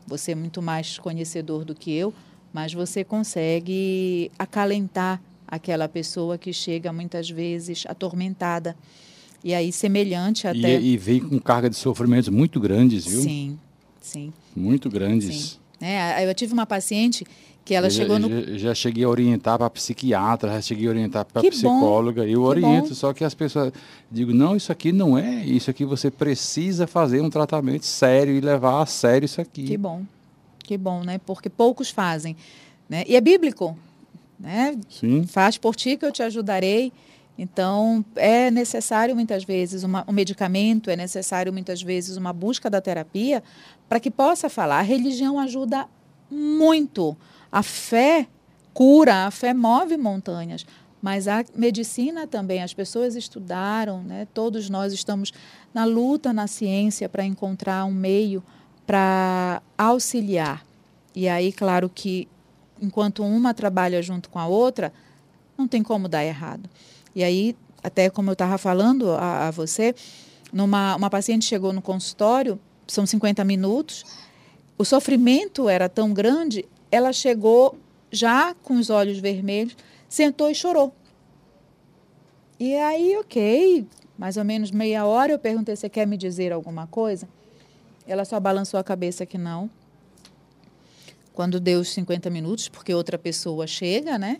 você 0.05 0.31
é 0.31 0.35
muito 0.35 0.61
mais 0.61 0.97
conhecedor 0.97 1.63
do 1.63 1.75
que 1.75 1.93
eu, 1.93 2.13
mas 2.51 2.73
você 2.73 3.03
consegue 3.03 4.31
acalentar 4.37 5.21
aquela 5.49 5.88
pessoa 5.88 6.38
que 6.38 6.53
chega 6.53 6.93
muitas 6.93 7.29
vezes 7.29 7.83
atormentada. 7.88 8.75
E 9.43 9.53
aí, 9.53 9.71
semelhante 9.71 10.47
até. 10.47 10.79
E, 10.79 10.93
e 10.93 10.97
vem 10.97 11.19
com 11.19 11.39
carga 11.39 11.69
de 11.69 11.75
sofrimentos 11.75 12.29
muito 12.29 12.59
grandes, 12.59 13.05
viu? 13.05 13.21
Sim, 13.21 13.59
sim. 14.01 14.33
Muito 14.55 14.89
grandes. 14.89 15.35
Sim. 15.35 15.57
É, 15.81 16.29
eu 16.29 16.35
tive 16.35 16.51
uma 16.51 16.65
paciente 16.65 17.25
que 17.63 17.73
ela 17.73 17.88
eu 17.88 17.91
chegou 17.91 18.19
já, 18.19 18.27
no. 18.27 18.57
Já 18.57 18.75
cheguei 18.75 19.03
a 19.05 19.09
orientar 19.09 19.57
para 19.57 19.69
psiquiatra, 19.69 20.53
já 20.53 20.62
cheguei 20.62 20.88
a 20.88 20.89
orientar 20.89 21.25
para 21.25 21.41
psicóloga. 21.41 22.23
Bom, 22.23 22.27
eu 22.27 22.41
oriento, 22.41 22.89
bom. 22.89 22.95
só 22.95 23.13
que 23.13 23.23
as 23.23 23.33
pessoas 23.33 23.71
digo, 24.12 24.33
não, 24.33 24.57
isso 24.57 24.71
aqui 24.71 24.91
não 24.91 25.17
é, 25.17 25.45
isso 25.45 25.69
aqui 25.69 25.85
você 25.85 26.12
precisa 26.12 26.85
fazer 26.85 27.21
um 27.21 27.29
tratamento 27.29 27.85
sério 27.85 28.35
e 28.35 28.41
levar 28.41 28.81
a 28.81 28.85
sério 28.85 29.25
isso 29.25 29.39
aqui. 29.39 29.63
Que 29.63 29.77
bom, 29.77 30.03
que 30.59 30.77
bom, 30.77 31.03
né? 31.03 31.17
Porque 31.25 31.49
poucos 31.49 31.89
fazem. 31.89 32.35
Né? 32.89 33.05
E 33.07 33.15
é 33.15 33.21
bíblico. 33.21 33.77
Né? 34.39 34.78
Sim. 34.89 35.25
Faz 35.28 35.58
por 35.58 35.75
ti 35.75 35.97
que 35.97 36.06
eu 36.06 36.12
te 36.12 36.23
ajudarei. 36.23 36.93
Então, 37.38 38.04
é 38.15 38.52
necessário 38.52 39.15
muitas 39.15 39.43
vezes 39.43 39.84
uma, 39.84 40.04
um 40.08 40.12
medicamento, 40.12 40.89
é 40.89 40.95
necessário 40.95 41.54
muitas 41.54 41.82
vezes 41.82 42.17
uma 42.17 42.34
busca 42.34 42.69
da 42.69 42.82
terapia 42.82 43.43
para 43.88 43.99
que 43.99 44.12
possa 44.12 44.49
falar. 44.49 44.80
A 44.80 44.84
religião 44.84 45.39
ajuda 45.39 45.88
muito. 46.30 47.15
A 47.52 47.63
fé 47.63 48.28
cura, 48.73 49.25
a 49.25 49.32
fé 49.32 49.54
move 49.54 49.97
montanhas. 49.97 50.65
Mas 51.02 51.28
a 51.28 51.45
medicina 51.56 52.28
também, 52.28 52.62
as 52.62 52.73
pessoas 52.73 53.15
estudaram, 53.15 54.04
né? 54.04 54.28
todos 54.34 54.69
nós 54.69 54.91
estamos 54.91 55.32
na 55.73 55.86
luta 55.86 56.34
na 56.34 56.45
ciência 56.45 57.08
para 57.08 57.23
encontrar 57.23 57.86
um 57.86 57.93
meio 57.93 58.43
para 58.86 59.62
auxiliar. 59.78 60.65
E 61.15 61.30
aí, 61.30 61.54
claro 61.54 61.89
que 61.89 62.28
enquanto 62.81 63.23
uma 63.23 63.53
trabalha 63.53 64.01
junto 64.01 64.29
com 64.29 64.39
a 64.39 64.47
outra, 64.47 64.93
não 65.57 65.67
tem 65.67 65.83
como 65.83 66.07
dar 66.07 66.23
errado. 66.23 66.69
E 67.15 67.23
aí, 67.23 67.55
até 67.83 68.09
como 68.09 68.29
eu 68.29 68.33
estava 68.33 68.57
falando 68.57 69.11
a, 69.11 69.47
a, 69.47 69.51
você, 69.51 69.95
numa, 70.51 70.95
uma 70.95 71.09
paciente 71.09 71.45
chegou 71.45 71.73
no 71.73 71.81
consultório, 71.81 72.59
são 72.87 73.05
50 73.05 73.43
minutos, 73.43 74.05
o 74.77 74.85
sofrimento 74.85 75.67
era 75.67 75.89
tão 75.89 76.13
grande, 76.13 76.65
ela 76.91 77.11
chegou 77.11 77.77
já 78.11 78.53
com 78.63 78.75
os 78.75 78.89
olhos 78.89 79.19
vermelhos, 79.19 79.75
sentou 80.07 80.49
e 80.49 80.55
chorou. 80.55 80.93
E 82.59 82.75
aí, 82.75 83.15
ok, 83.17 83.87
mais 84.17 84.35
ou 84.35 84.43
menos 84.43 84.71
meia 84.71 85.05
hora, 85.05 85.31
eu 85.31 85.39
perguntei: 85.39 85.75
você 85.75 85.87
quer 85.87 86.05
me 86.05 86.17
dizer 86.17 86.51
alguma 86.51 86.87
coisa? 86.87 87.27
Ela 88.05 88.25
só 88.25 88.39
balançou 88.39 88.79
a 88.79 88.83
cabeça 88.83 89.25
que 89.25 89.37
não. 89.37 89.69
Quando 91.33 91.59
deu 91.59 91.79
os 91.79 91.89
50 91.89 92.29
minutos, 92.29 92.67
porque 92.67 92.93
outra 92.93 93.17
pessoa 93.17 93.65
chega, 93.65 94.17
né? 94.17 94.39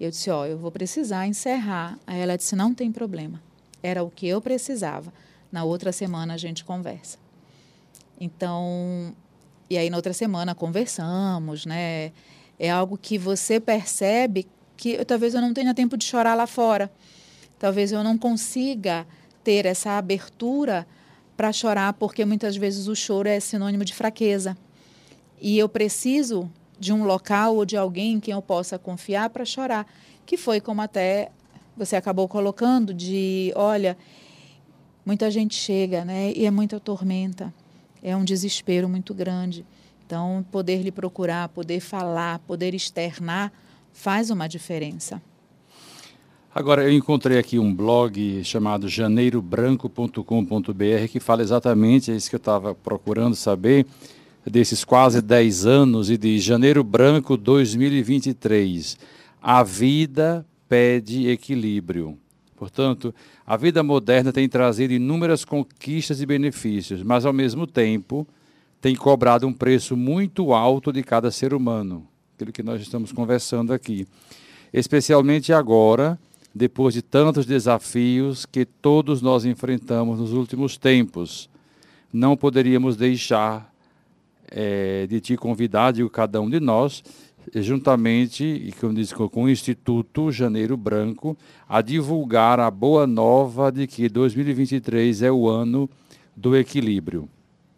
Eu 0.00 0.10
disse, 0.10 0.30
ó, 0.30 0.42
oh, 0.42 0.46
eu 0.46 0.58
vou 0.58 0.70
precisar 0.70 1.26
encerrar. 1.26 1.98
Aí 2.06 2.20
ela 2.20 2.36
disse, 2.36 2.54
não 2.54 2.72
tem 2.72 2.92
problema. 2.92 3.42
Era 3.82 4.02
o 4.02 4.10
que 4.10 4.26
eu 4.26 4.40
precisava. 4.40 5.12
Na 5.50 5.64
outra 5.64 5.90
semana 5.92 6.34
a 6.34 6.36
gente 6.36 6.64
conversa. 6.64 7.18
Então, 8.20 9.14
e 9.68 9.76
aí 9.76 9.90
na 9.90 9.96
outra 9.96 10.12
semana 10.12 10.54
conversamos, 10.54 11.66
né? 11.66 12.12
É 12.58 12.70
algo 12.70 12.98
que 12.98 13.18
você 13.18 13.60
percebe 13.60 14.46
que 14.76 15.04
talvez 15.04 15.34
eu 15.34 15.40
não 15.40 15.52
tenha 15.52 15.74
tempo 15.74 15.96
de 15.96 16.04
chorar 16.04 16.34
lá 16.34 16.46
fora. 16.46 16.90
Talvez 17.58 17.90
eu 17.90 18.04
não 18.04 18.16
consiga 18.16 19.06
ter 19.42 19.66
essa 19.66 19.98
abertura 19.98 20.86
para 21.36 21.52
chorar, 21.52 21.92
porque 21.92 22.24
muitas 22.24 22.56
vezes 22.56 22.88
o 22.88 22.94
choro 22.94 23.28
é 23.28 23.38
sinônimo 23.40 23.84
de 23.84 23.94
fraqueza. 23.94 24.56
E 25.40 25.58
eu 25.58 25.68
preciso 25.68 26.50
de 26.78 26.92
um 26.92 27.04
local 27.04 27.56
ou 27.56 27.64
de 27.64 27.76
alguém 27.76 28.14
em 28.14 28.20
quem 28.20 28.32
eu 28.32 28.42
possa 28.42 28.78
confiar 28.78 29.30
para 29.30 29.44
chorar, 29.44 29.86
que 30.24 30.36
foi 30.36 30.60
como 30.60 30.80
até 30.80 31.30
você 31.76 31.96
acabou 31.96 32.28
colocando 32.28 32.92
de, 32.92 33.52
olha, 33.54 33.96
muita 35.06 35.30
gente 35.30 35.54
chega, 35.54 36.04
né, 36.04 36.32
e 36.34 36.44
é 36.44 36.50
muita 36.50 36.80
tormenta, 36.80 37.54
é 38.02 38.16
um 38.16 38.24
desespero 38.24 38.88
muito 38.88 39.14
grande. 39.14 39.64
Então, 40.04 40.44
poder 40.50 40.82
lhe 40.82 40.90
procurar, 40.90 41.48
poder 41.48 41.80
falar, 41.80 42.40
poder 42.40 42.74
externar 42.74 43.52
faz 43.92 44.30
uma 44.30 44.48
diferença. 44.48 45.22
Agora, 46.54 46.82
eu 46.82 46.92
encontrei 46.92 47.38
aqui 47.38 47.58
um 47.58 47.74
blog 47.74 48.42
chamado 48.42 48.88
janeirobranco.com.br 48.88 51.08
que 51.10 51.20
fala 51.20 51.42
exatamente 51.42 52.14
isso 52.14 52.30
que 52.30 52.36
eu 52.36 52.38
estava 52.38 52.74
procurando 52.74 53.36
saber 53.36 53.86
desses 54.48 54.84
quase 54.84 55.20
10 55.20 55.66
anos 55.66 56.10
e 56.10 56.16
de 56.16 56.38
Janeiro 56.38 56.82
Branco 56.82 57.36
2023. 57.36 58.98
A 59.40 59.62
vida 59.62 60.44
pede 60.68 61.28
equilíbrio. 61.28 62.18
Portanto, 62.56 63.14
a 63.46 63.56
vida 63.56 63.82
moderna 63.82 64.32
tem 64.32 64.48
trazido 64.48 64.92
inúmeras 64.92 65.44
conquistas 65.44 66.20
e 66.20 66.26
benefícios, 66.26 67.02
mas 67.02 67.24
ao 67.24 67.32
mesmo 67.32 67.66
tempo 67.66 68.26
tem 68.80 68.96
cobrado 68.96 69.46
um 69.46 69.52
preço 69.52 69.96
muito 69.96 70.52
alto 70.52 70.92
de 70.92 71.02
cada 71.02 71.30
ser 71.30 71.54
humano, 71.54 72.06
aquilo 72.34 72.52
que 72.52 72.62
nós 72.62 72.80
estamos 72.80 73.12
conversando 73.12 73.72
aqui. 73.72 74.06
Especialmente 74.72 75.52
agora, 75.52 76.18
depois 76.54 76.94
de 76.94 77.02
tantos 77.02 77.46
desafios 77.46 78.44
que 78.44 78.64
todos 78.64 79.22
nós 79.22 79.44
enfrentamos 79.44 80.18
nos 80.18 80.32
últimos 80.32 80.76
tempos. 80.76 81.48
Não 82.12 82.36
poderíamos 82.36 82.96
deixar 82.96 83.72
é, 84.50 85.06
de 85.06 85.20
te 85.20 85.36
convidar, 85.36 85.92
digo, 85.92 86.10
cada 86.10 86.40
um 86.40 86.48
de 86.48 86.60
nós, 86.60 87.02
juntamente 87.54 88.44
e 88.44 88.72
como 88.72 88.94
disse, 88.94 89.14
com 89.14 89.44
o 89.44 89.48
Instituto 89.48 90.30
Janeiro 90.30 90.76
Branco, 90.76 91.36
a 91.68 91.80
divulgar 91.80 92.60
a 92.60 92.70
boa 92.70 93.06
nova 93.06 93.72
de 93.72 93.86
que 93.86 94.08
2023 94.08 95.22
é 95.22 95.32
o 95.32 95.48
ano 95.48 95.88
do 96.36 96.56
equilíbrio. 96.56 97.28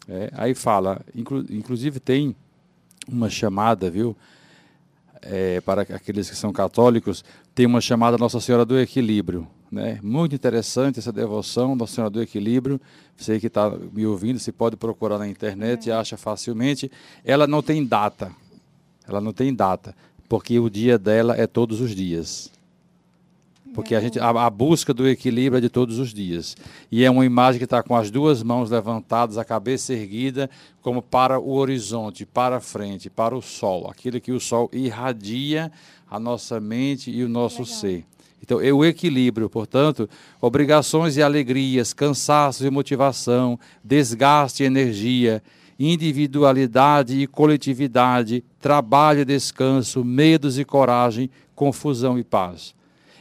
É, 0.07 0.29
aí 0.33 0.53
fala, 0.53 1.01
inclu, 1.15 1.45
inclusive 1.49 1.99
tem 1.99 2.35
uma 3.07 3.29
chamada, 3.29 3.89
viu? 3.89 4.15
É, 5.21 5.61
para 5.61 5.83
aqueles 5.83 6.29
que 6.29 6.35
são 6.35 6.51
católicos, 6.51 7.23
tem 7.53 7.65
uma 7.65 7.79
chamada 7.79 8.17
Nossa 8.17 8.39
Senhora 8.39 8.65
do 8.65 8.79
Equilíbrio. 8.79 9.47
Né? 9.71 9.99
Muito 10.03 10.35
interessante 10.35 10.99
essa 10.99 11.13
devoção, 11.13 11.75
Nossa 11.75 11.95
Senhora 11.95 12.09
do 12.09 12.21
Equilíbrio. 12.21 12.81
Você 13.15 13.39
que 13.39 13.47
está 13.47 13.69
me 13.69 14.05
ouvindo, 14.05 14.37
você 14.37 14.51
pode 14.51 14.75
procurar 14.75 15.17
na 15.17 15.27
internet 15.27 15.87
e 15.87 15.91
é. 15.91 15.93
acha 15.93 16.17
facilmente. 16.17 16.91
Ela 17.23 17.47
não 17.47 17.61
tem 17.61 17.85
data. 17.85 18.31
Ela 19.07 19.21
não 19.21 19.31
tem 19.31 19.53
data, 19.53 19.95
porque 20.27 20.59
o 20.59 20.69
dia 20.69 20.97
dela 20.97 21.35
é 21.35 21.47
todos 21.47 21.81
os 21.81 21.95
dias. 21.95 22.51
Porque 23.73 23.95
a, 23.95 24.01
gente, 24.01 24.19
a, 24.19 24.29
a, 24.29 24.49
busca 24.49 24.93
do 24.93 25.07
equilíbrio 25.07 25.57
é 25.57 25.61
de 25.61 25.69
todos 25.69 25.97
os 25.97 26.13
dias. 26.13 26.57
E 26.91 27.05
é 27.05 27.09
uma 27.09 27.25
imagem 27.25 27.57
que 27.57 27.63
está 27.63 27.81
com 27.81 27.95
as 27.95 28.11
duas 28.11 28.43
mãos 28.43 28.69
levantadas, 28.69 29.37
a 29.37 29.45
cabeça 29.45 29.93
erguida, 29.93 30.49
como 30.81 31.01
para 31.01 31.39
o 31.39 31.53
horizonte, 31.53 32.25
para 32.25 32.57
a 32.57 32.59
frente, 32.59 33.09
para 33.09 33.35
o 33.35 33.41
sol. 33.41 33.89
Aquilo 33.89 34.19
que 34.19 34.33
o 34.33 34.39
sol 34.41 34.69
irradia 34.73 35.71
a 36.09 36.19
nossa 36.19 36.59
mente 36.59 37.09
e 37.09 37.23
o 37.23 37.29
nosso 37.29 37.61
Legal. 37.61 37.75
ser. 37.75 38.05
Então, 38.41 38.57
o 38.57 38.83
equilíbrio, 38.83 39.49
portanto, 39.49 40.09
obrigações 40.41 41.15
e 41.15 41.21
alegrias, 41.21 41.93
cansaço 41.93 42.65
e 42.65 42.71
motivação, 42.71 43.59
desgaste 43.83 44.63
e 44.63 44.65
energia, 44.65 45.43
individualidade 45.79 47.19
e 47.19 47.27
coletividade, 47.27 48.43
trabalho 48.59 49.21
e 49.21 49.25
descanso, 49.25 50.03
medos 50.03 50.57
e 50.57 50.65
coragem, 50.65 51.29
confusão 51.53 52.17
e 52.17 52.23
paz. 52.23 52.73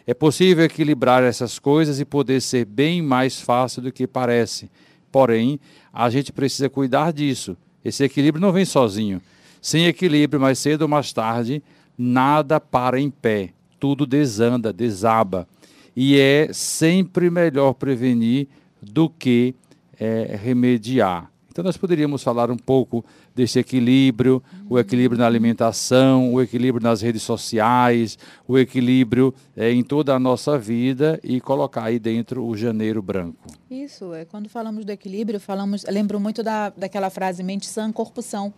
É 0.07 0.15
possível 0.15 0.65
equilibrar 0.65 1.23
essas 1.23 1.59
coisas 1.59 2.01
e 2.01 2.05
poder 2.05 2.41
ser 2.41 2.65
bem 2.65 3.03
mais 3.03 3.41
fácil 3.41 3.83
do 3.83 3.93
que 3.93 4.07
parece. 4.07 4.71
Porém, 5.13 5.61
a 5.93 6.09
gente 6.09 6.33
precisa 6.33 6.69
cuidar 6.69 7.13
disso. 7.13 7.57
Esse 7.85 8.05
equilíbrio 8.05 8.41
não 8.41 8.53
vem 8.53 8.65
sozinho. 8.65 9.21
Sem 9.61 9.85
equilíbrio, 9.85 10.41
mais 10.41 10.59
cedo 10.59 10.83
ou 10.83 10.89
mais 10.89 11.13
tarde, 11.13 11.63
nada 11.97 12.59
para 12.59 12.99
em 12.99 13.11
pé 13.11 13.53
tudo 13.81 14.07
desanda, 14.07 14.73
desaba. 14.73 15.49
E 15.97 16.17
é 16.19 16.53
sempre 16.53 17.31
melhor 17.31 17.73
prevenir 17.73 18.47
do 18.81 19.09
que 19.09 19.55
é, 19.99 20.39
remediar. 20.41 21.31
Então, 21.51 21.65
nós 21.65 21.77
poderíamos 21.77 22.23
falar 22.23 22.49
um 22.49 22.57
pouco 22.57 23.05
desse 23.35 23.59
equilíbrio, 23.59 24.41
o 24.69 24.79
equilíbrio 24.79 25.19
na 25.19 25.27
alimentação, 25.27 26.33
o 26.33 26.41
equilíbrio 26.41 26.83
nas 26.83 27.03
redes 27.03 27.23
sociais, 27.23 28.17
o 28.47 28.57
equilíbrio 28.57 29.35
é, 29.57 29.73
em 29.73 29.83
toda 29.83 30.15
a 30.15 30.19
nossa 30.19 30.57
vida 30.57 31.19
e 31.25 31.41
colocar 31.41 31.85
aí 31.85 31.99
dentro 31.99 32.47
o 32.47 32.57
janeiro 32.57 33.03
branco. 33.03 33.53
Isso, 33.69 34.15
é 34.15 34.25
quando 34.25 34.49
falamos 34.49 34.85
do 34.85 34.93
equilíbrio, 34.93 35.41
falamos, 35.41 35.85
lembro 35.89 36.21
muito 36.21 36.43
da, 36.43 36.71
daquela 36.71 37.11
frase 37.11 37.43
mente 37.43 37.67
sã, 37.67 37.91
corpo 37.91 38.23
são. 38.23 38.55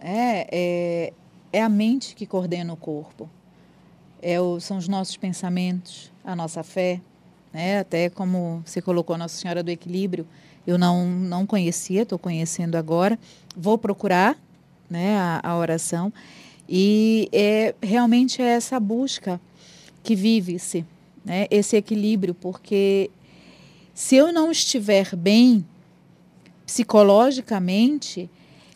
É, 0.00 0.48
é, 0.50 1.12
é 1.52 1.62
a 1.62 1.68
mente 1.68 2.16
que 2.16 2.26
coordena 2.26 2.72
o 2.72 2.76
corpo. 2.76 3.30
É 4.26 4.40
o, 4.40 4.58
são 4.58 4.78
os 4.78 4.88
nossos 4.88 5.18
pensamentos, 5.18 6.10
a 6.24 6.34
nossa 6.34 6.62
fé, 6.62 6.98
né? 7.52 7.80
Até 7.80 8.08
como 8.08 8.62
você 8.64 8.80
colocou 8.80 9.18
Nossa 9.18 9.36
Senhora 9.36 9.62
do 9.62 9.68
Equilíbrio, 9.68 10.26
eu 10.66 10.78
não, 10.78 11.06
não 11.06 11.44
conhecia, 11.44 12.04
estou 12.04 12.18
conhecendo 12.18 12.76
agora. 12.76 13.18
Vou 13.54 13.76
procurar 13.76 14.38
né, 14.88 15.18
a, 15.18 15.40
a 15.42 15.56
oração. 15.58 16.10
E 16.66 17.28
é, 17.32 17.74
realmente 17.82 18.40
é 18.40 18.46
essa 18.46 18.80
busca 18.80 19.38
que 20.02 20.16
vive-se, 20.16 20.86
né, 21.22 21.46
esse 21.50 21.76
equilíbrio, 21.76 22.32
porque 22.32 23.10
se 23.92 24.16
eu 24.16 24.32
não 24.32 24.50
estiver 24.50 25.14
bem 25.14 25.66
psicologicamente, 26.64 28.30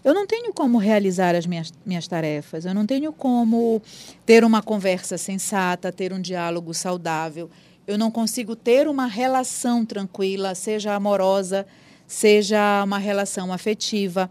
eu 0.08 0.14
não 0.14 0.26
tenho 0.26 0.54
como 0.54 0.78
realizar 0.78 1.34
as 1.34 1.44
minhas, 1.44 1.70
minhas 1.84 2.08
tarefas, 2.08 2.64
eu 2.64 2.72
não 2.72 2.86
tenho 2.86 3.12
como 3.12 3.82
ter 4.24 4.42
uma 4.42 4.62
conversa 4.62 5.18
sensata, 5.18 5.92
ter 5.92 6.14
um 6.14 6.20
diálogo 6.20 6.72
saudável, 6.72 7.50
eu 7.86 7.98
não 7.98 8.10
consigo 8.10 8.56
ter 8.56 8.88
uma 8.88 9.06
relação 9.06 9.84
tranquila, 9.84 10.54
seja 10.54 10.94
amorosa, 10.94 11.66
seja 12.06 12.82
uma 12.84 12.96
relação 12.96 13.52
afetiva, 13.52 14.30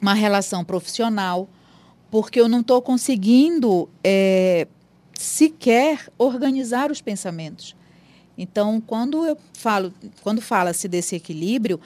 uma 0.00 0.14
relação 0.14 0.64
profissional, 0.64 1.46
porque 2.10 2.40
eu 2.40 2.48
não 2.48 2.60
estou 2.60 2.80
conseguindo 2.80 3.90
é, 4.02 4.66
sequer 5.12 6.08
organizar 6.16 6.90
os 6.90 7.02
pensamentos. 7.02 7.76
Então, 8.38 8.80
quando 8.80 9.26
eu 9.26 9.36
falo, 9.52 9.92
quando 10.22 10.40
fala-se 10.40 10.88
desse 10.88 11.16
equilíbrio, 11.16 11.78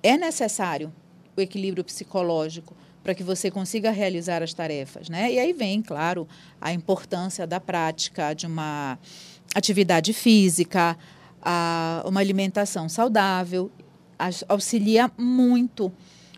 é 0.00 0.16
necessário 0.16 0.92
o 1.36 1.40
equilíbrio 1.40 1.84
psicológico 1.84 2.74
para 3.02 3.14
que 3.14 3.22
você 3.22 3.50
consiga 3.50 3.90
realizar 3.90 4.42
as 4.42 4.54
tarefas, 4.54 5.08
né? 5.08 5.32
E 5.32 5.38
aí 5.38 5.52
vem, 5.52 5.82
claro, 5.82 6.26
a 6.60 6.72
importância 6.72 7.46
da 7.46 7.58
prática 7.58 8.32
de 8.32 8.46
uma 8.46 8.98
atividade 9.54 10.12
física, 10.12 10.96
a, 11.40 12.04
uma 12.06 12.20
alimentação 12.20 12.88
saudável, 12.88 13.70
auxilia 14.48 15.10
muito 15.18 15.92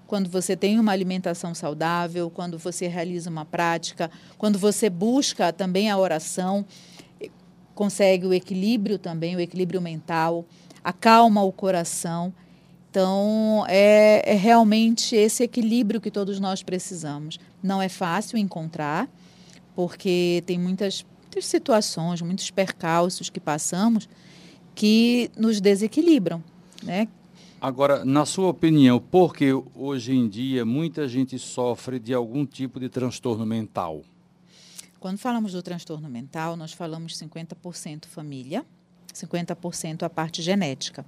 quando 0.06 0.28
você 0.28 0.56
tem 0.56 0.78
uma 0.78 0.92
alimentação 0.92 1.54
saudável, 1.54 2.30
quando 2.30 2.58
você 2.58 2.86
realiza 2.86 3.28
uma 3.28 3.44
prática, 3.44 4.10
quando 4.38 4.58
você 4.58 4.88
busca 4.88 5.52
também 5.52 5.90
a 5.90 5.98
oração, 5.98 6.64
consegue 7.74 8.26
o 8.26 8.32
equilíbrio 8.32 8.98
também, 8.98 9.34
o 9.34 9.40
equilíbrio 9.40 9.80
mental, 9.80 10.46
acalma 10.82 11.42
o 11.42 11.52
coração. 11.52 12.32
Então, 12.94 13.64
é, 13.66 14.22
é 14.24 14.34
realmente 14.34 15.16
esse 15.16 15.42
equilíbrio 15.42 16.00
que 16.00 16.12
todos 16.12 16.38
nós 16.38 16.62
precisamos. 16.62 17.40
Não 17.60 17.82
é 17.82 17.88
fácil 17.88 18.38
encontrar, 18.38 19.08
porque 19.74 20.44
tem 20.46 20.60
muitas, 20.60 21.04
muitas 21.24 21.44
situações, 21.44 22.22
muitos 22.22 22.52
percalços 22.52 23.28
que 23.28 23.40
passamos 23.40 24.08
que 24.76 25.28
nos 25.36 25.60
desequilibram, 25.60 26.40
né? 26.84 27.08
Agora, 27.60 28.04
na 28.04 28.24
sua 28.24 28.46
opinião, 28.46 29.00
por 29.00 29.34
que 29.34 29.50
hoje 29.74 30.12
em 30.14 30.28
dia 30.28 30.64
muita 30.64 31.08
gente 31.08 31.36
sofre 31.36 31.98
de 31.98 32.14
algum 32.14 32.46
tipo 32.46 32.78
de 32.78 32.88
transtorno 32.88 33.44
mental? 33.44 34.02
Quando 35.00 35.18
falamos 35.18 35.50
do 35.50 35.62
transtorno 35.64 36.08
mental, 36.08 36.56
nós 36.56 36.72
falamos 36.72 37.18
50% 37.18 38.04
família, 38.06 38.64
50% 39.12 40.04
a 40.04 40.08
parte 40.08 40.40
genética. 40.40 41.04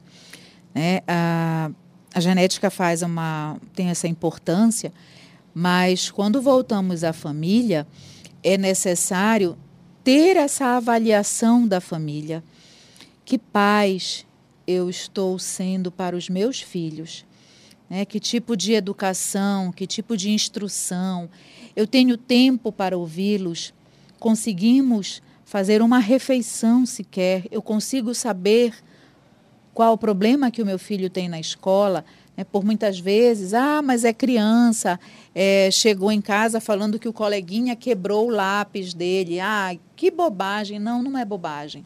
Né? 0.77 1.01
A, 1.09 1.71
a 2.13 2.21
genética 2.21 2.69
faz 2.69 3.01
uma 3.01 3.57
tem 3.75 3.89
essa 3.89 4.07
importância, 4.07 4.93
mas 5.55 6.11
quando 6.11 6.43
voltamos 6.43 7.03
à 7.03 7.15
família, 7.15 7.87
é 8.43 8.59
necessário 8.59 9.57
ter 10.05 10.37
essa 10.37 10.77
avaliação 10.77 11.67
da 11.67 11.81
família. 11.81 12.45
Que 13.25 13.39
pais, 13.39 14.27
eu 14.67 14.91
estou 14.91 15.39
sendo 15.39 15.91
para 15.91 16.15
os 16.15 16.29
meus 16.29 16.61
filhos? 16.61 17.25
Né? 17.89 18.05
Que 18.05 18.21
tipo 18.21 18.55
de 18.55 18.75
educação, 18.75 19.73
que 19.73 19.87
tipo 19.87 20.15
de 20.15 20.31
instrução? 20.31 21.27
Eu 21.75 21.87
tenho 21.87 22.19
tempo 22.19 22.71
para 22.71 22.99
ouvi-los? 22.99 23.73
Conseguimos 24.21 25.23
fazer 25.43 25.81
uma 25.81 26.01
refeição 26.01 26.85
sequer? 26.85 27.47
Eu 27.51 27.63
consigo 27.63 28.15
saber 28.15 28.75
qual 29.77 29.93
o 29.93 29.99
problema 29.99 30.51
que 30.51 30.63
o 30.63 30.65
meu 30.65 30.79
filho 30.79 31.11
tem 31.11 31.29
na 31.29 31.39
escola? 31.39 32.03
Né? 32.35 32.45
Por 32.45 32.65
muitas 32.65 32.99
vezes, 32.99 33.53
ah, 33.53 33.83
mas 33.83 34.07
é 34.07 34.13
criança, 34.15 34.99
é, 35.35 35.69
chegou 35.71 36.11
em 36.11 36.23
casa 36.23 36.61
falando 36.61 36.99
que 36.99 37.07
o 37.07 37.13
coleguinha 37.13 37.77
quebrou 37.77 38.27
o 38.27 38.31
lápis 38.31 38.95
dele. 38.95 39.39
Ah, 39.39 39.77
que 39.95 40.11
bobagem. 40.11 40.79
Não, 40.79 41.03
não 41.03 41.19
é 41.19 41.27
bobagem 41.27 41.85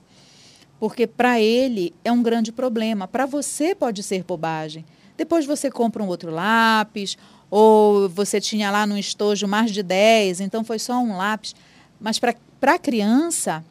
porque 0.78 1.06
para 1.06 1.38
ele 1.38 1.92
é 2.02 2.10
um 2.10 2.22
grande 2.22 2.50
problema. 2.52 3.06
Para 3.06 3.26
você 3.26 3.74
pode 3.74 4.02
ser 4.02 4.22
bobagem. 4.22 4.82
Depois 5.14 5.44
você 5.44 5.68
compra 5.70 6.02
um 6.02 6.06
outro 6.06 6.30
lápis, 6.30 7.18
ou 7.50 8.08
você 8.08 8.40
tinha 8.40 8.70
lá 8.70 8.86
no 8.86 8.96
estojo 8.96 9.46
mais 9.46 9.72
de 9.72 9.82
10, 9.82 10.40
então 10.40 10.64
foi 10.64 10.78
só 10.78 10.94
um 10.94 11.18
lápis. 11.18 11.54
Mas 12.00 12.18
para 12.18 12.34
a 12.62 12.78
criança 12.78 13.62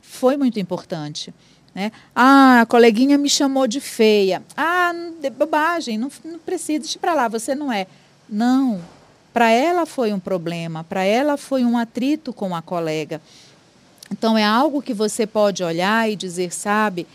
foi 0.00 0.38
muito 0.38 0.58
importante. 0.58 1.34
Né? 1.76 1.92
Ah, 2.14 2.62
a 2.62 2.66
coleguinha 2.66 3.18
me 3.18 3.28
chamou 3.28 3.66
de 3.66 3.82
feia. 3.82 4.42
Ah, 4.56 4.94
de 5.20 5.28
bobagem, 5.28 5.98
não, 5.98 6.10
não 6.24 6.38
precisa, 6.38 6.78
deixa 6.78 6.98
para 6.98 7.12
lá, 7.12 7.28
você 7.28 7.54
não 7.54 7.70
é. 7.70 7.86
Não, 8.26 8.80
para 9.30 9.50
ela 9.50 9.84
foi 9.84 10.10
um 10.10 10.18
problema, 10.18 10.82
para 10.82 11.04
ela 11.04 11.36
foi 11.36 11.66
um 11.66 11.76
atrito 11.76 12.32
com 12.32 12.56
a 12.56 12.62
colega. 12.62 13.20
Então, 14.10 14.38
é 14.38 14.42
algo 14.42 14.80
que 14.80 14.94
você 14.94 15.26
pode 15.26 15.62
olhar 15.62 16.10
e 16.10 16.16
dizer, 16.16 16.50
sabe, 16.50 17.06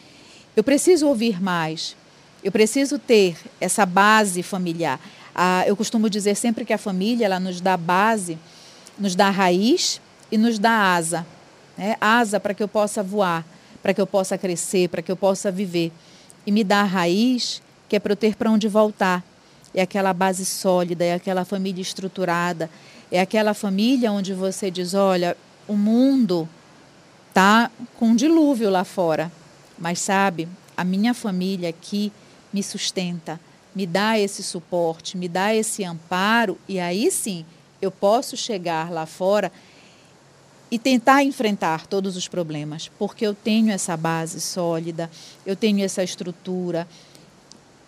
eu 0.56 0.64
preciso 0.64 1.08
ouvir 1.08 1.42
mais, 1.42 1.96
eu 2.44 2.52
preciso 2.52 3.00
ter 3.00 3.36
essa 3.60 3.84
base 3.84 4.44
familiar. 4.44 5.00
Ah, 5.34 5.64
eu 5.66 5.76
costumo 5.76 6.08
dizer 6.08 6.36
sempre 6.36 6.66
que 6.66 6.74
a 6.74 6.78
família 6.78 7.26
ela 7.26 7.40
nos 7.40 7.60
dá 7.60 7.76
base, 7.76 8.38
nos 8.96 9.16
dá 9.16 9.32
raiz 9.32 10.00
e 10.32 10.38
nos 10.38 10.60
dá 10.60 10.94
asa. 10.94 11.26
Né? 11.76 11.96
Asa 12.00 12.40
para 12.40 12.54
que 12.54 12.62
eu 12.62 12.68
possa 12.68 13.02
voar, 13.02 13.44
para 13.82 13.94
que 13.94 14.02
eu 14.02 14.08
possa 14.08 14.38
crescer, 14.38 14.90
para 14.90 15.02
que 15.02 15.12
eu 15.12 15.16
possa 15.16 15.52
viver. 15.52 15.92
E 16.46 16.52
me 16.52 16.64
dá 16.64 16.82
a 16.82 16.86
raiz, 16.86 17.62
que 17.90 17.96
é 17.96 18.00
para 18.00 18.14
eu 18.14 18.18
ter 18.18 18.36
para 18.36 18.52
onde 18.52 18.68
voltar. 18.68 19.24
É 19.74 19.82
aquela 19.82 20.14
base 20.14 20.46
sólida, 20.46 21.04
é 21.04 21.14
aquela 21.14 21.46
família 21.46 21.82
estruturada, 21.82 22.70
é 23.12 23.20
aquela 23.22 23.54
família 23.54 24.12
onde 24.12 24.34
você 24.34 24.70
diz: 24.70 24.94
olha, 24.94 25.38
o 25.68 25.76
mundo 25.76 26.48
tá 27.34 27.72
com 27.98 28.08
um 28.08 28.16
dilúvio 28.16 28.70
lá 28.70 28.84
fora. 28.84 29.32
Mas 29.78 30.00
sabe, 30.00 30.48
a 30.76 30.84
minha 30.84 31.14
família 31.14 31.70
aqui 31.70 32.12
me 32.54 32.62
sustenta, 32.62 33.40
me 33.74 33.86
dá 33.86 34.20
esse 34.20 34.44
suporte, 34.44 35.18
me 35.18 35.28
dá 35.28 35.56
esse 35.56 35.84
amparo 35.84 36.58
e 36.68 36.80
aí 36.80 37.10
sim 37.10 37.46
eu 37.82 37.90
posso 37.90 38.38
chegar 38.38 38.92
lá 38.92 39.06
fora 39.06 39.52
e 40.72 40.80
tentar 40.80 41.24
enfrentar 41.24 41.86
todos 41.86 42.16
os 42.16 42.28
problemas, 42.28 42.90
porque 42.98 43.28
eu 43.28 43.36
tenho 43.36 43.70
essa 43.72 43.96
base 43.98 44.40
sólida, 44.40 45.12
eu 45.46 45.56
tenho 45.56 45.84
essa 45.84 46.02
estrutura, 46.02 46.88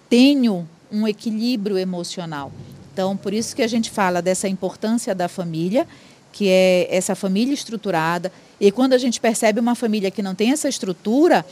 tenho 0.10 0.68
um 0.92 1.08
equilíbrio 1.08 1.78
emocional. 1.78 2.52
Então, 2.92 3.16
por 3.18 3.34
isso 3.34 3.56
que 3.56 3.64
a 3.64 3.68
gente 3.68 3.90
fala 3.90 4.22
dessa 4.22 4.48
importância 4.48 5.16
da 5.16 5.28
família 5.28 5.88
que 6.34 6.50
é 6.50 6.88
essa 6.90 7.16
família 7.16 7.54
estruturada. 7.54 8.34
E 8.60 8.72
quando 8.72 8.94
a 8.94 8.98
gente 8.98 9.22
percebe 9.22 9.60
uma 9.60 9.76
família 9.76 10.12
que 10.12 10.22
não 10.22 10.36
tem 10.36 10.52
essa 10.52 10.68
estrutura, 10.68 11.46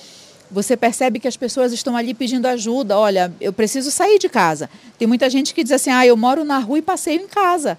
você 0.49 0.75
percebe 0.75 1.19
que 1.19 1.27
as 1.27 1.37
pessoas 1.37 1.71
estão 1.71 1.95
ali 1.95 2.13
pedindo 2.13 2.47
ajuda. 2.47 2.97
Olha, 2.97 3.31
eu 3.39 3.53
preciso 3.53 3.91
sair 3.91 4.19
de 4.19 4.27
casa. 4.27 4.69
Tem 4.97 5.07
muita 5.07 5.29
gente 5.29 5.53
que 5.53 5.63
diz 5.63 5.71
assim: 5.71 5.91
ah, 5.91 6.05
eu 6.05 6.17
moro 6.17 6.43
na 6.43 6.57
rua 6.57 6.79
e 6.79 6.81
passeio 6.81 7.21
em 7.21 7.27
casa. 7.27 7.77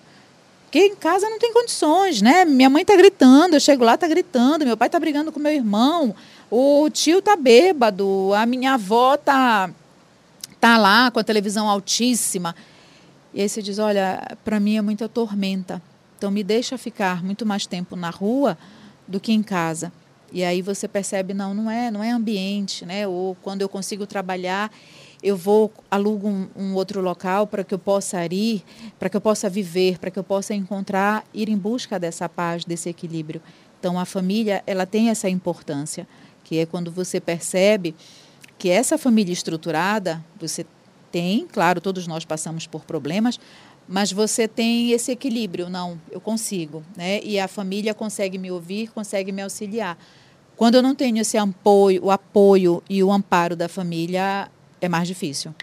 Porque 0.73 0.87
em 0.87 0.97
casa 0.97 1.29
não 1.29 1.39
tem 1.39 1.53
condições, 1.53 2.23
né? 2.23 2.47
Minha 2.47 2.71
mãe 2.71 2.81
está 2.81 2.97
gritando, 2.97 3.55
eu 3.55 3.61
chego 3.61 3.85
lá, 3.85 3.95
está 3.95 4.09
gritando, 4.09 4.65
meu 4.65 4.75
pai 4.75 4.89
está 4.89 4.99
brigando 4.99 5.31
com 5.31 5.39
meu 5.39 5.53
irmão, 5.53 6.15
o 6.51 6.89
tio 6.89 7.19
está 7.19 7.37
bêbado, 7.37 8.33
a 8.33 8.47
minha 8.47 8.73
avó 8.73 9.17
está 9.17 9.69
tá 10.59 10.79
lá 10.79 11.11
com 11.11 11.19
a 11.19 11.23
televisão 11.23 11.69
altíssima. 11.69 12.57
E 13.35 13.43
aí 13.43 13.51
você 13.51 13.61
diz: 13.61 13.79
olha, 13.79 14.35
para 14.43 14.59
mim 14.59 14.79
é 14.79 14.81
muita 14.81 15.11
tormenta. 15.11 15.83
Então 16.17 16.31
me 16.31 16.43
deixa 16.43 16.79
ficar 16.79 17.23
muito 17.23 17.45
mais 17.45 17.67
tempo 17.67 17.95
na 17.95 18.09
rua 18.09 18.57
do 19.07 19.21
que 19.21 19.31
em 19.31 19.43
casa. 19.43 19.93
E 20.33 20.43
aí 20.43 20.63
você 20.63 20.89
percebe, 20.89 21.35
não, 21.35 21.53
não 21.53 21.71
é, 21.71 21.91
não 21.91 22.03
é 22.03 22.11
ambiente, 22.11 22.87
né? 22.87 23.07
Ou 23.07 23.37
quando 23.43 23.61
eu 23.61 23.69
consigo 23.69 24.07
trabalhar, 24.07 24.73
eu 25.23 25.37
vou 25.37 25.73
alugo 25.91 26.29
um, 26.29 26.49
um 26.57 26.75
outro 26.75 27.01
local 27.01 27.47
para 27.47 27.63
que 27.63 27.73
eu 27.73 27.79
possa 27.79 28.25
ir, 28.27 28.63
para 28.99 29.09
que 29.09 29.17
eu 29.17 29.21
possa 29.21 29.49
viver, 29.49 29.99
para 29.99 30.11
que 30.11 30.19
eu 30.19 30.25
possa 30.25 30.55
encontrar, 30.55 31.25
ir 31.33 31.49
em 31.49 31.57
busca 31.57 31.99
dessa 31.99 32.29
paz, 32.29 32.65
desse 32.65 32.89
equilíbrio. 32.89 33.41
Então 33.79 33.99
a 33.99 34.05
família, 34.05 34.63
ela 34.67 34.85
tem 34.85 35.11
essa 35.11 35.29
importância, 35.29 36.07
que 36.43 36.59
é 36.59 36.67
quando 36.67 36.91
você 36.91 37.21
percebe 37.21 37.95
que 38.59 38.69
essa 38.69 38.99
família 38.99 39.33
estruturada, 39.33 40.25
você 40.41 40.67
tem, 41.11 41.47
claro, 41.47 41.81
todos 41.81 42.07
nós 42.07 42.25
passamos 42.25 42.67
por 42.67 42.83
problemas, 42.85 43.39
mas 43.89 44.13
você 44.13 44.49
tem 44.49 44.93
esse 44.93 45.13
equilíbrio, 45.13 45.69
não, 45.69 46.01
eu 46.11 46.21
consigo, 46.21 46.83
né? 46.97 47.21
E 47.23 47.39
a 47.39 47.49
família 47.49 47.93
consegue 47.93 48.39
me 48.39 48.51
ouvir, 48.51 48.89
consegue 48.89 49.33
me 49.33 49.43
auxiliar. 49.43 49.99
Quando 50.57 50.77
eu 50.77 50.83
não 50.83 50.95
tenho 50.95 51.19
esse 51.19 51.37
apoio, 51.37 52.05
o 52.05 52.11
apoio 52.11 52.83
e 52.89 53.03
o 53.03 53.13
amparo 53.13 53.57
da 53.57 53.69
família, 53.69 54.49
é 54.83 54.89
mais 54.89 55.09
difícil. 55.09 55.55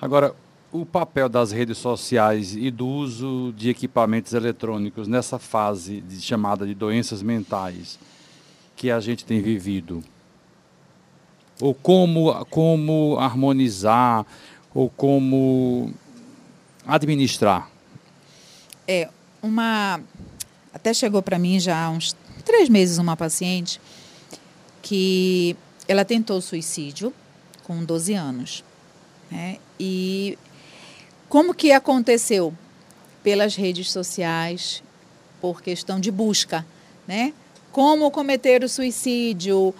Agora, 0.00 0.34
o 0.72 0.86
papel 0.86 1.28
das 1.28 1.52
redes 1.52 1.76
sociais 1.76 2.56
e 2.56 2.70
do 2.70 2.86
uso 2.86 3.52
de 3.56 3.68
equipamentos 3.68 4.32
eletrônicos 4.32 5.06
nessa 5.06 5.38
fase 5.38 6.00
de, 6.00 6.20
chamada 6.20 6.66
de 6.66 6.74
doenças 6.74 7.22
mentais 7.22 7.98
que 8.74 8.90
a 8.90 8.98
gente 9.00 9.24
tem 9.24 9.42
vivido? 9.42 10.02
Ou 11.60 11.74
como, 11.74 12.32
como 12.46 13.18
harmonizar, 13.18 14.24
ou 14.74 14.88
como 14.88 15.92
administrar? 16.86 17.70
É, 18.88 19.08
uma. 19.42 20.00
Até 20.72 20.94
chegou 20.94 21.22
para 21.22 21.38
mim 21.38 21.60
já 21.60 21.84
há 21.84 21.90
uns 21.90 22.16
três 22.44 22.68
meses 22.68 22.96
uma 22.98 23.16
paciente 23.16 23.80
que 24.80 25.54
ela 25.86 26.04
tentou 26.04 26.40
suicídio 26.40 27.12
com 27.64 27.84
12 27.84 28.14
anos. 28.14 28.64
Né? 29.30 29.58
E 29.78 30.38
como 31.28 31.54
que 31.54 31.72
aconteceu? 31.72 32.54
Pelas 33.22 33.54
redes 33.54 33.90
sociais, 33.90 34.82
por 35.40 35.62
questão 35.62 35.98
de 35.98 36.10
busca, 36.10 36.66
né? 37.06 37.32
Como 37.70 38.10
cometer 38.10 38.62
o 38.62 38.68
suicídio, 38.68 39.74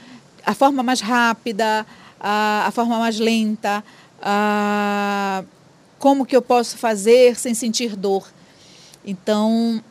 a 0.47 0.55
forma 0.55 0.83
mais 0.83 1.01
rápida, 1.01 1.87
a, 2.19 2.67
a 2.67 2.71
forma 2.71 2.99
mais 2.99 3.19
lenta, 3.19 3.85
a, 4.21 5.45
como 5.99 6.25
que 6.25 6.37
eu 6.37 6.43
posso 6.43 6.79
fazer 6.79 7.37
sem 7.37 7.53
sentir 7.53 7.97
dor. 7.97 8.27
Então, 9.05 9.83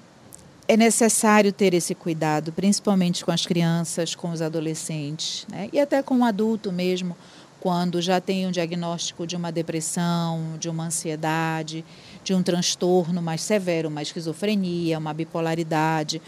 é 0.68 0.78
necessário 0.78 1.52
ter 1.52 1.74
esse 1.74 1.94
cuidado, 1.94 2.52
principalmente 2.54 3.26
com 3.26 3.32
as 3.32 3.46
crianças, 3.46 4.16
com 4.16 4.32
os 4.32 4.42
adolescentes, 4.42 5.46
né? 5.50 5.70
e 5.74 5.80
até 5.80 6.02
com 6.02 6.20
o 6.20 6.24
adulto 6.24 6.72
mesmo, 6.72 7.16
quando 7.62 8.02
já 8.02 8.20
tem 8.20 8.46
um 8.46 8.52
diagnóstico 8.52 9.26
de 9.26 9.38
uma 9.38 9.52
depressão, 9.52 10.58
de 10.60 10.68
uma 10.68 10.88
ansiedade, 10.88 11.86
de 12.24 12.34
um 12.34 12.44
transtorno 12.44 13.22
mais 13.22 13.42
severo, 13.42 13.88
uma 13.88 14.02
esquizofrenia, 14.02 14.98
uma 14.98 15.14
bipolaridade, 15.14 16.22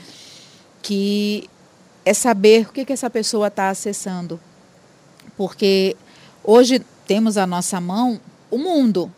que 0.82 1.50
é 2.06 2.14
saber 2.14 2.68
o 2.68 2.72
que, 2.72 2.86
que 2.86 2.94
essa 2.94 3.10
pessoa 3.10 3.48
está 3.48 3.70
acessando. 3.70 4.40
Porque 5.36 5.98
hoje 6.42 6.80
temos 7.06 7.36
à 7.38 7.46
nossa 7.46 7.82
mão 7.82 8.22
o 8.50 8.58
mundo, 8.58 9.12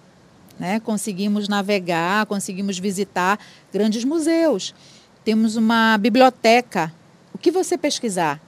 né? 0.58 0.80
conseguimos 0.80 1.48
navegar, 1.48 2.26
conseguimos 2.26 2.80
visitar 2.80 3.38
grandes 3.72 4.04
museus 4.04 4.74
temos 5.26 5.56
uma 5.56 5.98
biblioteca. 5.98 6.94
O 7.34 7.38
que 7.40 7.50
você 7.50 7.76
pesquisar? 7.76 8.40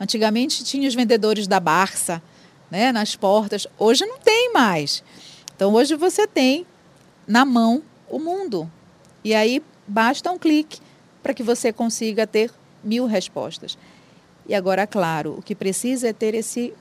Antigamente 0.00 0.64
tinha 0.64 0.88
os 0.88 0.94
vendedores 0.94 1.46
da 1.46 1.60
Barça 1.60 2.20
né, 2.70 2.92
nas 2.92 3.16
portas, 3.16 3.66
hoje 3.78 4.04
não 4.04 4.18
tem 4.18 4.52
mais. 4.52 5.02
Então 5.54 5.72
hoje 5.74 5.94
você 5.94 6.26
tem 6.26 6.66
na 7.26 7.44
mão 7.44 7.82
o 8.08 8.18
mundo. 8.18 8.70
E 9.24 9.34
aí 9.34 9.62
basta 9.86 10.30
um 10.30 10.38
clique 10.38 10.80
para 11.22 11.34
que 11.34 11.42
você 11.42 11.72
consiga 11.72 12.26
ter 12.26 12.50
mil 12.82 13.06
respostas. 13.06 13.76
E 14.46 14.54
agora, 14.54 14.86
claro, 14.86 15.36
o 15.38 15.42
que 15.42 15.54
precisa 15.54 16.08
é 16.08 16.12
ter 16.12 16.34
esse, 16.34 16.72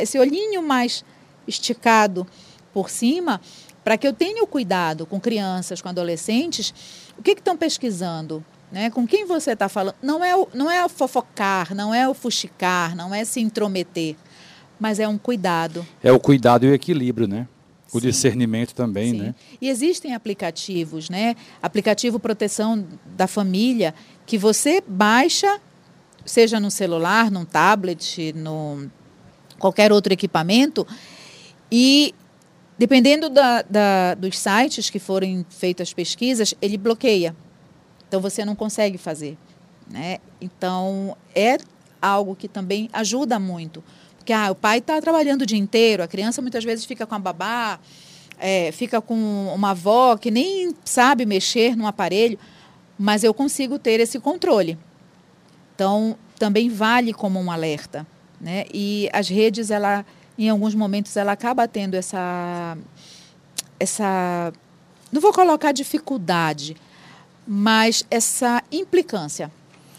esse 0.00 0.18
olhinho 0.18 0.62
mais 0.62 1.04
esticado 1.46 2.26
por 2.72 2.88
cima 2.88 3.40
para 3.84 3.98
que 3.98 4.08
eu 4.08 4.14
tenha 4.14 4.46
cuidado 4.46 5.04
com 5.04 5.20
crianças, 5.20 5.82
com 5.82 5.90
adolescentes, 5.90 6.72
o 7.18 7.22
que 7.22 7.32
estão 7.32 7.54
pesquisando? 7.54 8.42
Né? 8.72 8.90
Com 8.90 9.06
quem 9.06 9.26
você 9.26 9.52
está 9.52 9.68
falando? 9.68 9.94
Não 10.02 10.24
é, 10.24 10.34
o, 10.34 10.48
não 10.54 10.70
é 10.70 10.82
o 10.82 10.88
fofocar, 10.88 11.74
não 11.74 11.94
é 11.94 12.08
o 12.08 12.14
fuxicar, 12.14 12.96
não 12.96 13.14
é 13.14 13.24
se 13.24 13.40
intrometer, 13.40 14.16
mas 14.78 14.98
é 14.98 15.08
um 15.08 15.18
cuidado. 15.18 15.86
É 16.02 16.12
o 16.12 16.20
cuidado 16.20 16.66
e 16.66 16.70
o 16.70 16.74
equilíbrio, 16.74 17.26
né? 17.26 17.46
O 17.92 18.00
Sim. 18.00 18.06
discernimento 18.08 18.74
também, 18.74 19.12
Sim. 19.12 19.18
né? 19.18 19.34
E 19.60 19.68
existem 19.68 20.14
aplicativos, 20.14 21.08
né? 21.08 21.36
Aplicativo 21.62 22.18
proteção 22.18 22.86
da 23.16 23.26
família 23.26 23.94
que 24.26 24.36
você 24.36 24.82
baixa, 24.86 25.60
seja 26.24 26.58
no 26.58 26.70
celular, 26.70 27.30
num 27.30 27.44
tablet, 27.44 28.32
no 28.34 28.90
qualquer 29.58 29.92
outro 29.92 30.12
equipamento, 30.12 30.86
e 31.70 32.14
Dependendo 32.76 33.30
da, 33.30 33.62
da, 33.62 34.14
dos 34.14 34.36
sites 34.36 34.90
que 34.90 34.98
forem 34.98 35.46
feitas 35.48 35.88
as 35.88 35.94
pesquisas, 35.94 36.54
ele 36.60 36.76
bloqueia. 36.76 37.34
Então 38.08 38.20
você 38.20 38.44
não 38.44 38.56
consegue 38.56 38.98
fazer. 38.98 39.38
Né? 39.88 40.18
Então 40.40 41.16
é 41.34 41.56
algo 42.02 42.34
que 42.34 42.48
também 42.48 42.90
ajuda 42.92 43.38
muito. 43.38 43.82
Porque 44.24 44.32
ah, 44.32 44.50
o 44.50 44.54
pai 44.54 44.78
está 44.78 44.98
trabalhando 45.02 45.42
o 45.42 45.46
dia 45.46 45.58
inteiro, 45.58 46.02
a 46.02 46.08
criança 46.08 46.40
muitas 46.40 46.64
vezes 46.64 46.86
fica 46.86 47.04
com 47.06 47.14
a 47.14 47.18
babá, 47.18 47.78
é, 48.38 48.72
fica 48.72 48.98
com 48.98 49.52
uma 49.54 49.72
avó 49.72 50.16
que 50.16 50.30
nem 50.30 50.74
sabe 50.82 51.26
mexer 51.26 51.76
no 51.76 51.86
aparelho, 51.86 52.38
mas 52.98 53.22
eu 53.22 53.34
consigo 53.34 53.78
ter 53.78 54.00
esse 54.00 54.18
controle. 54.18 54.78
Então 55.74 56.16
também 56.38 56.70
vale 56.70 57.12
como 57.12 57.38
um 57.38 57.50
alerta. 57.50 58.06
Né? 58.40 58.64
E 58.72 59.10
as 59.12 59.28
redes, 59.28 59.70
ela 59.70 60.06
em 60.38 60.48
alguns 60.48 60.74
momentos 60.74 61.14
ela 61.18 61.32
acaba 61.32 61.68
tendo 61.68 61.94
essa 61.94 62.78
essa 63.78 64.54
não 65.12 65.20
vou 65.20 65.34
colocar 65.34 65.70
dificuldade, 65.70 66.78
mas 67.46 68.06
essa 68.10 68.62
implicância 68.72 69.52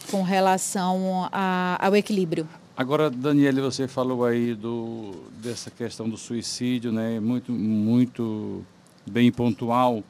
com 0.10 0.24
relação 0.24 1.30
a, 1.32 1.78
ao 1.80 1.96
equilíbrio. 1.96 2.50
Agora, 2.78 3.10
Daniele, 3.10 3.62
você 3.62 3.88
falou 3.88 4.26
aí 4.26 4.54
do, 4.54 5.14
dessa 5.42 5.72
questão 5.72 6.10
do 6.10 6.18
suicídio, 6.18 6.92
né? 6.92 7.22
Muito, 7.22 7.54
muito 7.54 8.66
bem 9.10 9.32
pontual. 9.32 10.04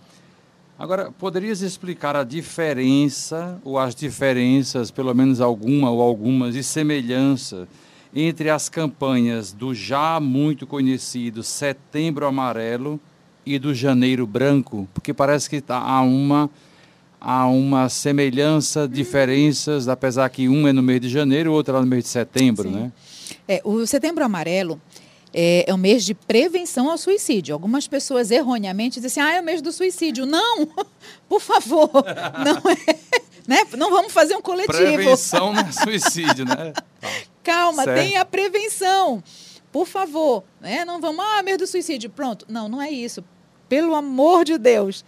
Agora, 0.78 1.11
poderias 1.11 1.61
explicar 1.61 2.16
a 2.16 2.24
diferença, 2.24 3.61
ou 3.63 3.78
as 3.78 3.93
diferenças, 3.93 4.89
pelo 4.89 5.13
menos 5.13 5.41
alguma 5.41 5.91
ou 5.91 6.01
algumas, 6.01 6.55
e 6.55 6.63
semelhança 6.63 7.68
entre 8.16 8.49
as 8.49 8.68
campanhas 8.68 9.53
do 9.53 9.76
já 9.76 10.20
muito 10.20 10.66
conhecido 10.66 11.43
Setembro 11.43 12.26
Amarelo 12.26 12.99
e 13.45 13.59
do 13.59 13.76
Janeiro 13.76 14.26
Branco, 14.26 14.88
porque 14.91 15.13
parece 15.13 15.47
que 15.47 15.61
tá, 15.61 15.78
há 15.78 16.01
uma 16.01 16.49
há 17.26 17.47
uma 17.47 17.89
semelhança, 17.89 18.88
diferenças, 18.88 19.88
apesar 19.88 20.30
que 20.30 20.47
um 20.47 20.67
é 20.67 20.71
no 20.71 20.84
mês 20.84 21.01
de 21.01 21.09
janeiro, 21.09 21.51
o 21.51 21.53
outro 21.55 21.76
é 21.76 21.80
no 21.80 21.88
mês 21.88 22.03
de 22.03 22.09
setembro, 22.11 22.69
Sim. 22.69 22.76
né? 22.76 22.91
É, 23.47 23.61
o 23.63 23.86
Setembro 23.88 24.23
Amarelo 24.23 24.80
é, 25.34 25.65
é 25.67 25.73
o 25.73 25.78
mês 25.78 26.05
de 26.05 26.13
prevenção 26.13 26.89
ao 26.89 26.99
suicídio. 26.99 27.55
Algumas 27.55 27.88
pessoas 27.88 28.30
erroneamente 28.30 28.99
dizem 29.01 29.23
assim, 29.23 29.32
ah, 29.32 29.38
é 29.38 29.41
o 29.41 29.43
mês 29.43 29.59
do 29.59 29.71
suicídio. 29.71 30.28
Não, 30.28 30.67
por 31.28 31.41
favor, 31.41 31.91
não 32.45 32.71
é. 32.71 33.26
Né? 33.47 33.57
Não 33.78 33.91
vamos 33.91 34.11
fazer 34.11 34.36
um 34.36 34.41
coletivo. 34.41 34.76
Prevenção 34.76 35.53
não 35.53 35.61
é 35.61 35.69
suicídio, 35.71 36.45
né? 36.45 36.73
Tá. 36.99 37.09
Calma, 37.43 37.84
certo. 37.84 37.99
tem 37.99 38.17
a 38.17 38.26
prevenção. 38.26 39.23
Por 39.71 39.86
favor, 39.86 40.43
né? 40.59 40.84
Não 40.84 40.99
vamos, 40.99 41.23
ah, 41.23 41.43
mês 41.43 41.59
do 41.59 41.67
suicídio. 41.67 42.09
Pronto. 42.09 42.43
Não, 42.49 42.67
não 42.67 42.82
é 42.82 42.89
isso. 42.89 43.23
Pelo 43.69 43.93
amor 43.93 44.45
de 44.45 44.57
Deus. 44.57 45.05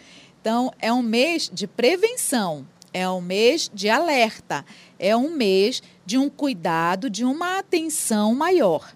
Então, 0.47 0.71
é 0.79 0.93
um 0.93 1.01
mês 1.01 1.51
de 1.53 1.67
prevenção, 1.67 2.65
é 2.93 3.09
um 3.09 3.19
mês 3.19 3.69
de 3.73 3.89
alerta, 3.89 4.65
é 4.97 5.13
um 5.13 5.29
mês 5.29 5.83
de 6.05 6.17
um 6.17 6.29
cuidado, 6.29 7.09
de 7.09 7.25
uma 7.25 7.59
atenção 7.59 8.33
maior. 8.33 8.95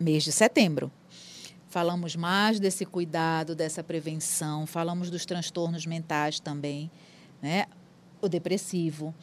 Mês 0.00 0.24
de 0.24 0.32
setembro. 0.32 0.90
Falamos 1.68 2.16
mais 2.16 2.58
desse 2.58 2.84
cuidado, 2.84 3.54
dessa 3.54 3.84
prevenção, 3.84 4.66
falamos 4.66 5.10
dos 5.10 5.24
transtornos 5.24 5.86
mentais 5.86 6.40
também, 6.40 6.90
né? 7.40 7.66
O 8.20 8.28
depressivo, 8.28 9.14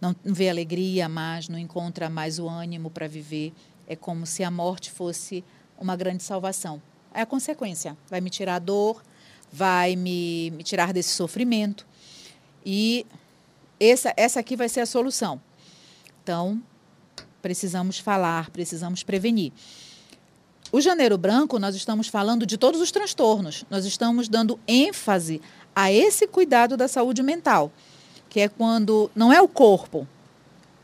não, 0.00 0.16
vê 0.24 0.48
alegria 0.48 1.06
mais, 1.06 1.50
não 1.50 1.58
encontra 1.58 2.08
mais 2.08 2.38
o 2.38 2.48
ânimo 2.48 2.88
para 2.88 3.06
viver. 3.06 3.52
É 3.86 3.94
como 3.94 4.24
se 4.24 4.42
a 4.42 4.50
morte 4.50 4.90
fosse 4.90 5.44
uma 5.78 5.94
grande 5.94 6.22
salvação. 6.22 6.80
É 7.12 7.20
a 7.20 7.26
consequência. 7.26 7.94
Vai 8.08 8.22
me 8.22 8.30
tirar 8.30 8.54
a 8.54 8.58
dor, 8.58 9.02
vai 9.54 9.94
me, 9.94 10.50
me 10.50 10.64
tirar 10.64 10.92
desse 10.92 11.10
sofrimento. 11.10 11.86
E 12.66 13.06
essa, 13.78 14.12
essa 14.16 14.40
aqui 14.40 14.56
vai 14.56 14.68
ser 14.68 14.80
a 14.80 14.86
solução. 14.86 15.40
Então, 16.22 16.60
precisamos 17.40 17.98
falar, 17.98 18.50
precisamos 18.50 19.04
prevenir. 19.04 19.52
O 20.72 20.80
janeiro 20.80 21.16
branco, 21.16 21.58
nós 21.60 21.76
estamos 21.76 22.08
falando 22.08 22.44
de 22.44 22.58
todos 22.58 22.80
os 22.80 22.90
transtornos, 22.90 23.64
nós 23.70 23.84
estamos 23.84 24.28
dando 24.28 24.58
ênfase 24.66 25.40
a 25.76 25.92
esse 25.92 26.26
cuidado 26.26 26.76
da 26.76 26.88
saúde 26.88 27.22
mental 27.22 27.70
que 28.34 28.40
é 28.40 28.48
quando 28.48 29.08
não 29.14 29.32
é 29.32 29.40
o 29.40 29.46
corpo, 29.46 30.08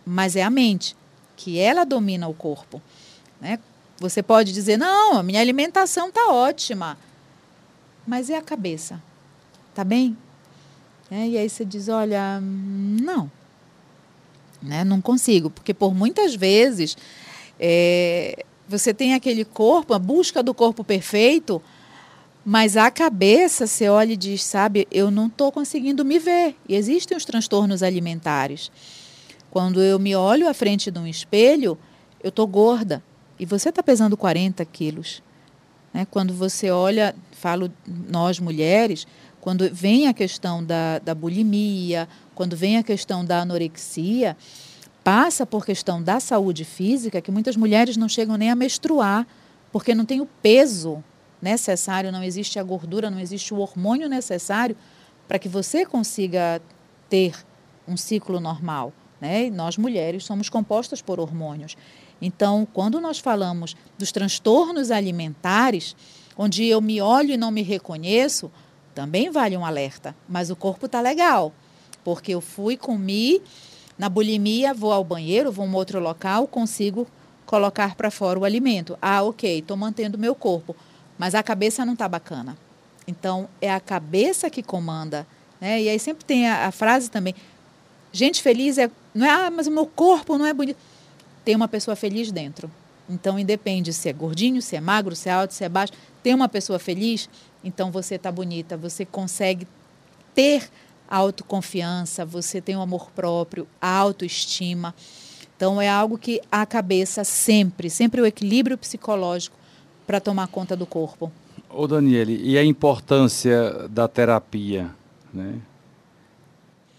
mas 0.07 0.37
é 0.37 0.43
a 0.45 0.49
mente, 0.49 0.97
que 1.37 1.59
ela 1.59 1.83
domina 1.83 2.29
o 2.29 2.33
corpo. 2.33 2.81
Né? 3.41 3.59
Você 3.99 4.23
pode 4.23 4.53
dizer, 4.53 4.77
não, 4.77 5.19
a 5.19 5.23
minha 5.25 5.41
alimentação 5.41 6.11
está 6.11 6.31
ótima. 6.31 6.97
Mas 8.07 8.29
e 8.29 8.35
a 8.35 8.43
cabeça? 8.43 9.03
Tá 9.75 9.85
bem? 9.85 10.17
É, 11.11 11.27
e 11.27 11.39
aí 11.39 11.49
você 11.49 11.65
diz, 11.65 11.89
olha, 11.89 12.41
não, 12.41 13.31
né? 14.63 14.85
não 14.85 15.01
consigo, 15.01 15.51
porque 15.51 15.75
por 15.75 15.95
muitas 15.95 16.35
vezes 16.35 16.97
é, 17.59 18.45
você 18.69 18.95
tem 18.95 19.15
aquele 19.15 19.45
corpo, 19.45 19.93
a 19.93 19.99
busca 19.99 20.43
do 20.43 20.55
corpo 20.55 20.85
perfeito, 20.85 21.61
mas 22.45 22.77
a 22.77 22.91
cabeça, 22.91 23.67
você 23.67 23.89
olha 23.89 24.13
e 24.13 24.17
diz, 24.17 24.43
sabe, 24.43 24.87
eu 24.91 25.11
não 25.11 25.27
estou 25.27 25.53
conseguindo 25.53 26.05
me 26.05 26.19
ver. 26.19 26.57
E 26.69 26.75
existem 26.75 27.17
os 27.17 27.25
transtornos 27.25 27.83
alimentares. 27.83 28.71
Quando 29.51 29.83
eu 29.83 29.99
me 29.99 30.17
olho 30.17 30.49
à 30.49 30.55
frente 30.55 30.91
de 30.91 30.99
um 30.99 31.07
espelho, 31.07 31.77
eu 32.23 32.31
estou 32.31 32.47
gorda. 32.47 33.03
E 33.39 33.45
você 33.45 33.69
está 33.69 33.83
pesando 33.83 34.17
40 34.17 34.65
quilos. 34.65 35.23
Né? 35.93 36.07
Quando 36.11 36.33
você 36.33 36.71
olha, 36.71 37.15
falo 37.33 37.71
nós 37.87 38.39
mulheres, 38.39 39.07
quando 39.41 39.69
vem 39.73 40.07
a 40.07 40.15
questão 40.15 40.63
da, 40.63 40.99
da 40.99 41.15
bulimia, 41.15 42.09
quando 42.35 42.57
vem 42.57 42.77
a 42.77 42.83
questão 42.83 43.25
da 43.25 43.41
anorexia, 43.41 44.37
passa 45.03 45.47
por 45.47 45.65
questão 45.65 46.03
da 46.03 46.21
saúde 46.21 46.65
física, 46.65 47.21
que 47.21 47.31
muitas 47.31 47.57
mulheres 47.57 47.97
não 47.97 48.09
chegam 48.09 48.37
nem 48.37 48.51
a 48.51 48.55
menstruar, 48.55 49.27
porque 49.73 49.95
não 49.95 50.05
tem 50.05 50.21
o 50.21 50.27
peso 50.27 51.03
necessário, 51.41 52.13
não 52.13 52.23
existe 52.23 52.59
a 52.59 52.63
gordura, 52.63 53.11
não 53.11 53.19
existe 53.19 53.55
o 53.55 53.59
hormônio 53.59 54.09
necessário 54.09 54.77
para 55.27 55.39
que 55.39 55.49
você 55.49 55.87
consiga 55.87 56.61
ter 57.09 57.35
um 57.89 57.97
ciclo 57.97 58.41
normal. 58.41 58.93
Né? 59.21 59.47
E 59.47 59.51
nós 59.51 59.77
mulheres 59.77 60.25
somos 60.25 60.49
compostas 60.49 61.01
por 61.01 61.19
hormônios. 61.21 61.77
Então, 62.21 62.67
quando 62.73 63.01
nós 63.01 63.19
falamos 63.19 63.77
dos 63.99 64.13
transtornos 64.13 64.91
alimentares, 64.91 65.97
onde 66.37 66.65
eu 66.65 66.81
me 66.81 67.01
olho 67.01 67.33
e 67.33 67.37
não 67.37 67.51
me 67.51 67.63
reconheço, 67.63 68.51
também 68.95 69.31
vale 69.31 69.57
um 69.57 69.65
alerta. 69.65 70.15
Mas 70.29 70.51
o 70.51 70.57
corpo 70.57 70.87
está 70.87 71.01
legal, 71.01 71.53
porque 72.05 72.35
eu 72.35 72.41
fui, 72.41 72.77
comi, 72.77 73.41
na 73.99 74.09
bulimia, 74.09 74.75
vou 74.75 74.93
ao 74.93 75.05
banheiro, 75.05 75.53
vou 75.53 75.65
a 75.65 75.69
um 75.69 75.75
outro 75.75 76.01
local, 76.01 76.47
consigo 76.47 77.07
colocar 77.47 77.95
para 77.95 78.11
fora 78.11 78.39
o 78.39 78.45
alimento. 78.45 78.99
Ah, 79.01 79.23
ok, 79.23 79.59
estou 79.59 79.77
mantendo 79.77 80.19
meu 80.19 80.35
corpo, 80.35 80.77
mas 81.19 81.35
a 81.35 81.43
cabeça 81.43 81.85
não 81.85 81.95
está 81.95 82.09
bacana. 82.09 82.57
Então, 83.07 83.49
é 83.61 83.73
a 83.73 83.81
cabeça 83.81 84.49
que 84.49 84.63
comanda. 84.63 85.27
Né? 85.61 85.83
E 85.83 85.89
aí 85.89 85.99
sempre 85.99 86.25
tem 86.25 86.49
a, 86.49 86.69
a 86.69 86.71
frase 86.71 87.11
também, 87.11 87.35
gente 88.13 88.43
feliz 88.43 88.79
é, 88.79 88.91
não 89.15 89.27
é, 89.27 89.31
ah, 89.31 89.51
mas 89.51 89.67
o 89.67 89.71
meu 89.71 89.87
corpo 89.87 90.39
não 90.39 90.47
é 90.47 90.53
bonito. 90.53 90.79
Tem 91.45 91.57
uma 91.57 91.69
pessoa 91.69 91.97
feliz 91.97 92.31
dentro. 92.31 92.71
Então, 93.09 93.39
independe 93.39 93.93
se 93.93 94.09
é 94.09 94.13
gordinho, 94.13 94.63
se 94.63 94.77
é 94.77 94.81
magro, 94.81 95.17
se 95.17 95.29
é 95.29 95.33
alto, 95.33 95.53
se 95.53 95.65
é 95.65 95.69
baixo. 95.69 95.93
Tem 96.23 96.33
uma 96.33 96.49
pessoa 96.49 96.79
feliz, 96.79 97.29
então 97.65 97.91
você 97.91 98.15
está 98.15 98.31
bonita, 98.31 98.77
você 98.77 99.05
consegue 99.05 99.67
ter 100.35 100.71
autoconfiança, 101.09 102.25
você 102.25 102.61
tem 102.61 102.77
o 102.77 102.81
amor 102.81 103.11
próprio, 103.11 103.67
a 103.81 103.91
autoestima. 103.91 104.95
Então, 105.57 105.81
é 105.81 105.89
algo 105.89 106.17
que 106.17 106.41
a 106.51 106.65
cabeça 106.65 107.25
sempre, 107.25 107.91
sempre 107.91 108.21
o 108.21 108.27
equilíbrio 108.27 108.79
psicológico 108.79 109.57
para 110.07 110.21
tomar 110.21 110.47
conta 110.47 110.77
do 110.77 110.87
corpo. 110.87 111.33
Ô 111.69 111.87
Daniele, 111.87 112.41
e 112.43 112.57
a 112.57 112.65
importância 112.65 113.89
da 113.89 114.09
terapia, 114.09 114.91
né? 115.33 115.61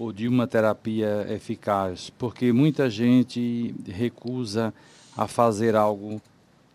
Ou 0.02 0.12
de 0.12 0.28
uma 0.28 0.48
terapia 0.48 1.28
eficaz? 1.30 2.10
Porque 2.10 2.52
muita 2.52 2.90
gente 2.90 3.76
recusa 3.88 4.74
a 5.16 5.28
fazer 5.28 5.76
algo 5.76 6.20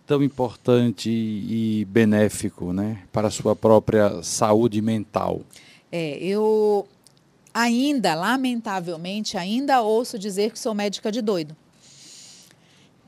tão 0.06 0.22
importante 0.22 1.10
e 1.10 1.84
benéfico, 1.86 2.72
né, 2.72 3.02
para 3.12 3.26
a 3.26 3.30
sua 3.32 3.56
própria 3.56 4.22
saúde 4.22 4.80
mental. 4.80 5.40
É, 5.90 6.16
eu 6.18 6.86
ainda, 7.52 8.14
lamentavelmente, 8.14 9.36
ainda 9.36 9.80
ouço 9.80 10.16
dizer 10.20 10.52
que 10.52 10.58
sou 10.60 10.72
médica 10.72 11.10
de 11.10 11.20
doido. 11.20 11.56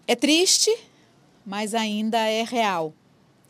É 0.05 0.17
triste, 0.17 0.77
mas 1.47 1.75
ainda 1.75 2.19
é 2.19 2.43
real. 2.43 2.93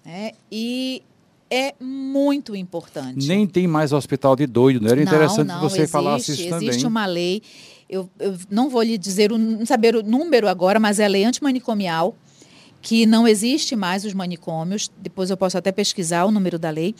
Né? 0.04 0.32
E 0.52 1.02
é 1.50 1.74
muito 1.80 2.54
importante. 2.54 3.26
Nem 3.26 3.46
tem 3.46 3.66
mais 3.66 3.92
hospital 3.92 4.36
de 4.36 4.46
doido, 4.46 4.80
não 4.80 4.88
era 4.88 4.96
não, 4.96 5.02
interessante 5.02 5.48
não, 5.48 5.56
que 5.56 5.62
você 5.62 5.78
existe, 5.78 5.92
falasse 5.92 6.32
isso 6.32 6.48
também. 6.48 6.68
Existe 6.68 6.86
uma 6.86 7.06
lei, 7.06 7.42
eu, 7.88 8.08
eu 8.18 8.36
não 8.50 8.68
vou 8.68 8.82
lhe 8.82 8.98
dizer, 8.98 9.32
o, 9.32 9.38
não 9.38 9.64
saber 9.64 9.96
o 9.96 10.02
número 10.02 10.48
agora, 10.48 10.78
mas 10.78 10.98
é 10.98 11.04
a 11.04 11.08
lei 11.08 11.24
antimanicomial, 11.24 12.14
que 12.80 13.06
não 13.06 13.26
existe 13.26 13.74
mais 13.74 14.04
os 14.04 14.14
manicômios, 14.14 14.90
depois 14.98 15.30
eu 15.30 15.36
posso 15.36 15.58
até 15.58 15.72
pesquisar 15.72 16.24
o 16.24 16.30
número 16.30 16.58
da 16.58 16.70
lei, 16.70 16.94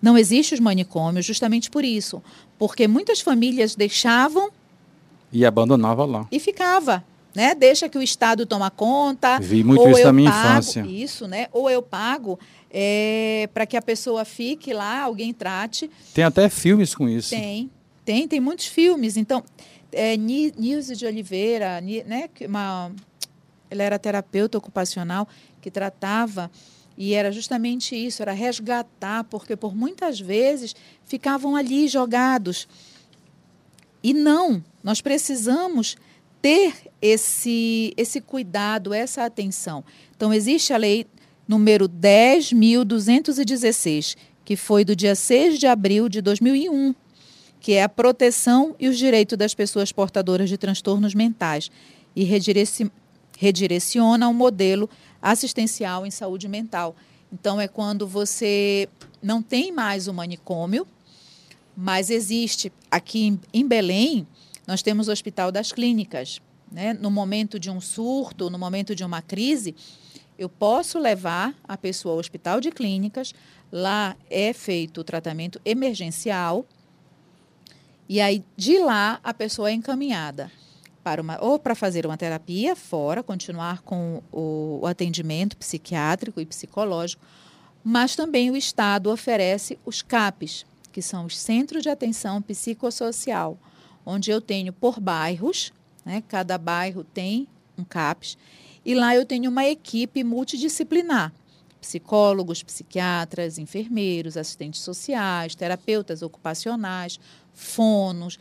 não 0.00 0.18
existe 0.18 0.54
os 0.54 0.60
manicômios 0.60 1.24
justamente 1.24 1.70
por 1.70 1.84
isso, 1.84 2.22
porque 2.58 2.88
muitas 2.88 3.20
famílias 3.20 3.74
deixavam 3.74 4.50
e 5.32 5.46
abandonava 5.46 6.04
lá. 6.04 6.26
E 6.30 6.38
ficava, 6.38 7.02
né? 7.34 7.54
Deixa 7.54 7.88
que 7.88 7.98
o 7.98 8.02
Estado 8.02 8.46
toma 8.46 8.70
conta. 8.70 9.38
Vi 9.40 9.64
muito 9.64 9.88
isso 9.88 10.04
na 10.04 10.12
minha 10.12 10.30
pago, 10.30 10.48
infância. 10.48 10.80
Isso, 10.86 11.26
né? 11.26 11.48
Ou 11.52 11.70
eu 11.70 11.82
pago 11.82 12.38
é, 12.70 13.48
para 13.52 13.66
que 13.66 13.76
a 13.76 13.82
pessoa 13.82 14.24
fique 14.24 14.72
lá, 14.72 15.02
alguém 15.02 15.32
trate. 15.32 15.90
Tem 16.14 16.24
até 16.24 16.48
filmes 16.48 16.94
com 16.94 17.08
isso. 17.08 17.30
Tem, 17.30 17.70
tem, 18.04 18.28
tem 18.28 18.40
muitos 18.40 18.66
filmes. 18.66 19.16
Então, 19.16 19.42
é, 19.90 20.16
Nilce 20.16 20.96
de 20.96 21.06
Oliveira, 21.06 21.80
né? 21.80 22.28
Uma 22.46 22.92
ela 23.72 23.82
era 23.82 23.98
terapeuta 23.98 24.58
ocupacional 24.58 25.26
que 25.60 25.70
tratava 25.70 26.50
e 26.96 27.14
era 27.14 27.32
justamente 27.32 27.96
isso, 27.96 28.20
era 28.20 28.32
resgatar, 28.32 29.24
porque 29.24 29.56
por 29.56 29.74
muitas 29.74 30.20
vezes 30.20 30.76
ficavam 31.06 31.56
ali 31.56 31.88
jogados. 31.88 32.68
E 34.02 34.12
não, 34.12 34.62
nós 34.82 35.00
precisamos 35.00 35.96
ter 36.42 36.74
esse, 37.00 37.94
esse 37.96 38.20
cuidado, 38.20 38.92
essa 38.92 39.24
atenção. 39.24 39.82
Então, 40.14 40.34
existe 40.34 40.72
a 40.72 40.76
lei 40.76 41.06
número 41.46 41.88
10.216, 41.88 44.16
que 44.44 44.56
foi 44.56 44.84
do 44.84 44.96
dia 44.96 45.14
6 45.14 45.56
de 45.58 45.68
abril 45.68 46.08
de 46.08 46.20
2001, 46.20 46.92
que 47.60 47.74
é 47.74 47.84
a 47.84 47.88
proteção 47.88 48.74
e 48.78 48.88
os 48.88 48.98
direitos 48.98 49.38
das 49.38 49.54
pessoas 49.54 49.92
portadoras 49.92 50.48
de 50.48 50.58
transtornos 50.58 51.14
mentais 51.14 51.70
e 52.14 52.24
redireciona 53.38 54.28
um 54.28 54.34
modelo 54.34 54.90
assistencial 55.20 56.04
em 56.04 56.10
saúde 56.10 56.48
mental. 56.48 56.96
Então, 57.32 57.60
é 57.60 57.68
quando 57.68 58.04
você 58.06 58.88
não 59.22 59.40
tem 59.40 59.70
mais 59.70 60.08
o 60.08 60.12
manicômio, 60.12 60.84
mas 61.76 62.10
existe 62.10 62.72
aqui 62.90 63.38
em 63.54 63.66
Belém, 63.66 64.26
nós 64.66 64.82
temos 64.82 65.08
o 65.08 65.12
Hospital 65.12 65.50
das 65.50 65.72
Clínicas. 65.72 66.40
Né? 66.70 66.94
No 66.94 67.10
momento 67.10 67.58
de 67.58 67.70
um 67.70 67.80
surto, 67.80 68.48
no 68.48 68.58
momento 68.58 68.94
de 68.94 69.04
uma 69.04 69.20
crise, 69.20 69.74
eu 70.38 70.48
posso 70.48 70.98
levar 70.98 71.54
a 71.64 71.76
pessoa 71.76 72.14
ao 72.14 72.18
Hospital 72.18 72.60
de 72.60 72.70
Clínicas, 72.70 73.34
lá 73.70 74.16
é 74.30 74.52
feito 74.52 75.00
o 75.00 75.04
tratamento 75.04 75.60
emergencial, 75.64 76.66
e 78.08 78.20
aí 78.20 78.44
de 78.56 78.78
lá 78.78 79.20
a 79.22 79.32
pessoa 79.32 79.70
é 79.70 79.72
encaminhada 79.72 80.50
para 81.02 81.20
uma, 81.20 81.38
ou 81.42 81.58
para 81.58 81.74
fazer 81.74 82.06
uma 82.06 82.16
terapia 82.16 82.76
fora, 82.76 83.22
continuar 83.22 83.82
com 83.82 84.22
o, 84.30 84.80
o 84.82 84.86
atendimento 84.86 85.56
psiquiátrico 85.56 86.40
e 86.40 86.46
psicológico, 86.46 87.24
mas 87.84 88.14
também 88.14 88.50
o 88.50 88.56
Estado 88.56 89.10
oferece 89.10 89.78
os 89.84 90.02
CAPs, 90.02 90.64
que 90.92 91.02
são 91.02 91.24
os 91.24 91.38
Centros 91.38 91.82
de 91.82 91.88
Atenção 91.88 92.40
Psicossocial, 92.40 93.58
onde 94.04 94.30
eu 94.30 94.40
tenho 94.40 94.72
por 94.72 95.00
bairros, 95.00 95.72
né, 96.04 96.22
cada 96.28 96.58
bairro 96.58 97.04
tem 97.04 97.46
um 97.76 97.84
CAPS, 97.84 98.36
e 98.84 98.94
lá 98.94 99.14
eu 99.14 99.24
tenho 99.24 99.50
uma 99.50 99.64
equipe 99.64 100.24
multidisciplinar, 100.24 101.32
psicólogos, 101.80 102.62
psiquiatras, 102.62 103.58
enfermeiros, 103.58 104.36
assistentes 104.36 104.80
sociais, 104.80 105.54
terapeutas 105.54 106.22
ocupacionais, 106.22 107.18
fonos, 107.52 108.38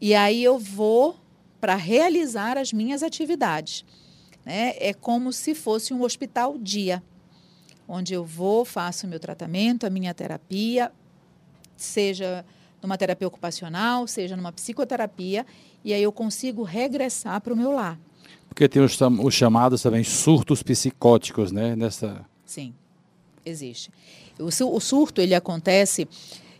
e 0.00 0.14
aí 0.14 0.42
eu 0.42 0.58
vou 0.58 1.16
para 1.60 1.76
realizar 1.76 2.58
as 2.58 2.72
minhas 2.72 3.04
atividades. 3.04 3.84
Né? 4.44 4.74
É 4.78 4.92
como 4.92 5.32
se 5.32 5.54
fosse 5.54 5.94
um 5.94 6.02
hospital 6.02 6.58
dia, 6.58 7.02
onde 7.86 8.14
eu 8.14 8.24
vou, 8.24 8.64
faço 8.64 9.06
o 9.06 9.10
meu 9.10 9.20
tratamento, 9.20 9.86
a 9.86 9.90
minha 9.90 10.12
terapia, 10.12 10.90
seja 11.76 12.44
numa 12.82 12.98
terapia 12.98 13.28
ocupacional, 13.28 14.06
seja 14.06 14.36
numa 14.36 14.52
psicoterapia, 14.52 15.46
e 15.84 15.92
aí 15.94 16.02
eu 16.02 16.12
consigo 16.12 16.62
regressar 16.62 17.40
para 17.40 17.52
o 17.52 17.56
meu 17.56 17.72
lar. 17.72 17.98
Porque 18.48 18.68
tem 18.68 18.82
os, 18.82 18.98
os, 19.00 19.34
chamados 19.34 19.80
também 19.82 20.04
surtos 20.04 20.62
psicóticos, 20.62 21.52
né? 21.52 21.74
Nessa... 21.76 22.24
Sim, 22.44 22.74
existe. 23.46 23.90
O, 24.38 24.46
o 24.46 24.80
surto, 24.80 25.20
ele 25.20 25.34
acontece 25.34 26.06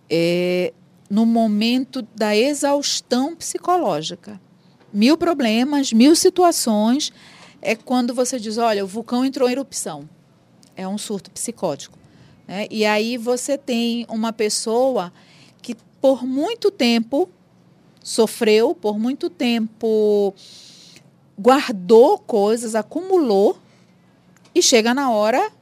é, 0.09 0.73
no 1.11 1.27
momento 1.27 2.01
da 2.15 2.35
exaustão 2.35 3.37
psicológica 3.37 4.41
mil 4.93 5.17
problemas, 5.17 5.93
mil 5.93 6.15
situações. 6.15 7.13
É 7.61 7.75
quando 7.75 8.13
você 8.13 8.39
diz, 8.39 8.59
olha, 8.59 8.85
o 8.85 8.89
vulcão 8.89 9.25
entrou 9.25 9.49
em 9.49 9.53
erupção. 9.53 10.09
É 10.77 10.87
um 10.87 10.99
surto 10.99 11.31
psicótico. 11.31 11.99
Né? 12.47 12.67
E 12.71 12.85
aí 12.85 13.17
você 13.17 13.57
tem 13.57 14.05
uma 14.09 14.33
pessoa 14.33 15.13
por 16.03 16.27
muito 16.27 16.69
tempo 16.69 17.31
sofreu, 18.03 18.75
por 18.75 18.99
muito 18.99 19.31
tempo 19.31 20.35
guardou 21.39 22.19
coisas, 22.19 22.75
acumulou 22.75 23.57
e 24.53 24.61
chega 24.61 24.93
na 24.93 25.11
hora 25.13 25.53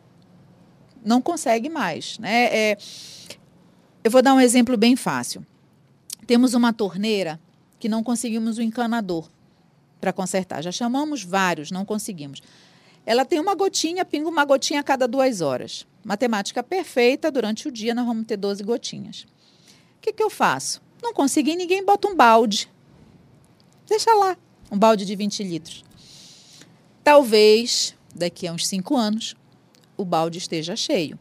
não 1.04 1.20
consegue 1.20 1.68
mais. 1.68 2.18
Né? 2.18 2.44
É, 2.44 2.78
eu 4.02 4.10
vou 4.10 4.22
dar 4.22 4.32
um 4.32 4.40
exemplo 4.40 4.78
bem 4.78 4.96
fácil. 4.96 5.44
Temos 6.26 6.54
uma 6.54 6.72
torneira 6.72 7.38
que 7.78 7.88
não 7.88 8.02
conseguimos 8.02 8.56
o 8.56 8.62
encanador 8.62 9.28
para 10.00 10.12
consertar. 10.12 10.62
Já 10.62 10.72
chamamos 10.72 11.22
vários, 11.22 11.70
não 11.70 11.84
conseguimos. 11.84 12.42
Ela 13.04 13.26
tem 13.26 13.38
uma 13.38 13.54
gotinha, 13.54 14.06
pinga 14.06 14.28
uma 14.28 14.46
gotinha 14.46 14.80
a 14.80 14.82
cada 14.82 15.06
duas 15.06 15.42
horas. 15.42 15.86
Matemática 16.02 16.62
perfeita, 16.62 17.30
durante 17.30 17.68
o 17.68 17.70
dia 17.70 17.94
nós 17.94 18.06
vamos 18.06 18.24
ter 18.24 18.38
12 18.38 18.62
gotinhas. 18.62 19.26
O 20.00 20.02
que, 20.02 20.14
que 20.14 20.22
eu 20.22 20.30
faço? 20.30 20.80
Não 21.02 21.12
consegui, 21.12 21.54
ninguém 21.54 21.84
bota 21.84 22.08
um 22.08 22.16
balde. 22.16 22.70
Deixa 23.86 24.14
lá, 24.14 24.34
um 24.72 24.78
balde 24.78 25.04
de 25.04 25.14
20 25.14 25.44
litros. 25.44 25.84
Talvez, 27.04 27.94
daqui 28.14 28.46
a 28.46 28.52
uns 28.52 28.66
5 28.66 28.96
anos, 28.96 29.36
o 29.98 30.04
balde 30.04 30.38
esteja 30.38 30.74
cheio. 30.74 31.18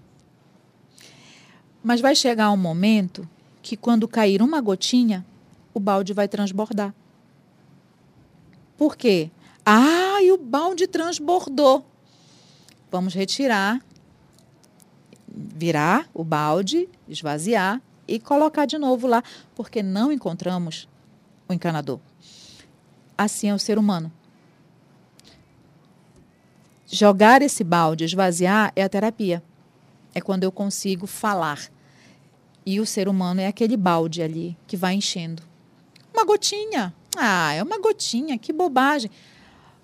Mas 1.83 1.99
vai 1.99 2.15
chegar 2.15 2.51
um 2.51 2.57
momento 2.57 3.27
que, 3.61 3.75
quando 3.75 4.07
cair 4.07 4.41
uma 4.41 4.61
gotinha, 4.61 5.25
o 5.73 5.79
balde 5.79 6.13
vai 6.13 6.29
transbordar. 6.29 6.95
Por 8.77 8.95
quê? 8.95 9.29
Ah, 9.65 10.23
e 10.23 10.31
o 10.31 10.37
balde 10.37 10.87
transbordou. 10.87 11.85
Vamos 12.89 13.13
retirar, 13.13 13.85
virar 15.27 16.09
o 16.13 16.23
balde, 16.23 16.87
esvaziar 17.09 17.81
e 18.09 18.19
colocar 18.19 18.65
de 18.65 18.77
novo 18.77 19.07
lá, 19.07 19.23
porque 19.55 19.83
não 19.83 20.11
encontramos 20.11 20.87
o 21.47 21.53
encanador. 21.53 21.99
Assim 23.17 23.49
é 23.49 23.53
o 23.53 23.59
ser 23.59 23.77
humano. 23.77 24.11
Jogar 26.87 27.41
esse 27.41 27.63
balde, 27.63 28.03
esvaziar, 28.03 28.71
é 28.75 28.83
a 28.83 28.89
terapia. 28.89 29.43
É 30.13 30.19
quando 30.19 30.43
eu 30.43 30.51
consigo 30.51 31.05
falar. 31.05 31.69
E 32.65 32.79
o 32.79 32.85
ser 32.85 33.07
humano 33.07 33.41
é 33.41 33.47
aquele 33.47 33.77
balde 33.77 34.21
ali 34.21 34.57
que 34.65 34.75
vai 34.75 34.95
enchendo. 34.95 35.43
Uma 36.13 36.25
gotinha. 36.25 36.93
Ah, 37.15 37.53
é 37.53 37.61
uma 37.61 37.79
gotinha, 37.79 38.37
que 38.37 38.51
bobagem. 38.51 39.11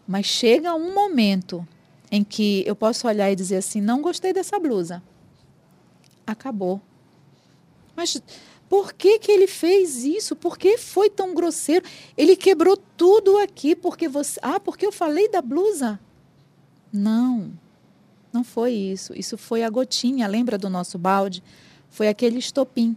Mas 0.08 0.26
chega 0.26 0.74
um 0.74 0.94
momento 0.94 1.68
em 2.12 2.24
que 2.24 2.64
eu 2.66 2.76
posso 2.76 3.08
olhar 3.08 3.32
e 3.32 3.36
dizer 3.36 3.58
assim: 3.58 3.82
não 3.82 4.02
gostei 4.02 4.34
dessa 4.34 4.60
blusa. 4.60 5.02
Acabou. 6.26 6.82
Mas 7.96 8.22
por 8.68 8.94
que, 8.94 9.20
que 9.20 9.32
ele 9.32 9.48
fez 9.48 10.04
isso? 10.04 10.36
Por 10.36 10.58
que 10.58 10.78
foi 10.78 11.10
tão 11.10 11.34
grosseiro? 11.34 11.86
Ele 12.18 12.36
quebrou 12.36 12.76
tudo 12.76 13.38
aqui 13.38 13.76
porque 13.76 14.08
você. 14.08 14.40
Ah, 14.42 14.60
porque 14.60 14.86
eu 14.86 14.92
falei 14.92 15.30
da 15.30 15.42
blusa? 15.42 16.00
Não, 16.92 17.52
não 18.34 18.44
foi 18.44 18.74
isso. 18.74 19.14
Isso 19.16 19.38
foi 19.38 19.64
a 19.64 19.70
gotinha. 19.70 20.28
Lembra 20.28 20.58
do 20.58 20.70
nosso 20.70 20.98
balde? 20.98 21.44
Foi 21.90 22.08
aquele 22.08 22.40
estopim. 22.40 22.96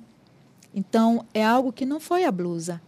Então, 0.75 1.25
é 1.35 1.45
algo 1.45 1.73
que 1.73 1.87
não 1.87 1.99
foi 1.99 2.25
a 2.25 2.31
blusa, 2.31 2.81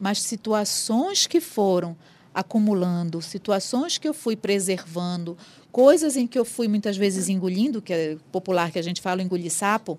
mas 0.00 0.20
situações 0.20 1.26
que 1.26 1.40
foram 1.40 1.96
acumulando, 2.34 3.22
situações 3.22 3.96
que 3.96 4.08
eu 4.08 4.12
fui 4.12 4.34
preservando, 4.34 5.38
coisas 5.70 6.16
em 6.16 6.26
que 6.26 6.38
eu 6.38 6.44
fui 6.44 6.66
muitas 6.66 6.96
vezes 6.96 7.28
engolindo, 7.28 7.80
que 7.80 7.92
é 7.92 8.16
popular 8.32 8.72
que 8.72 8.78
a 8.78 8.82
gente 8.82 9.00
fala 9.00 9.22
engolir 9.22 9.52
sapo, 9.52 9.98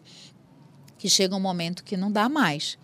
que 1.05 1.09
chega 1.11 1.35
um 1.35 1.39
momento 1.39 1.83
que 1.83 1.95
não 1.95 2.11
dá 2.11 2.27
mais. 2.27 2.79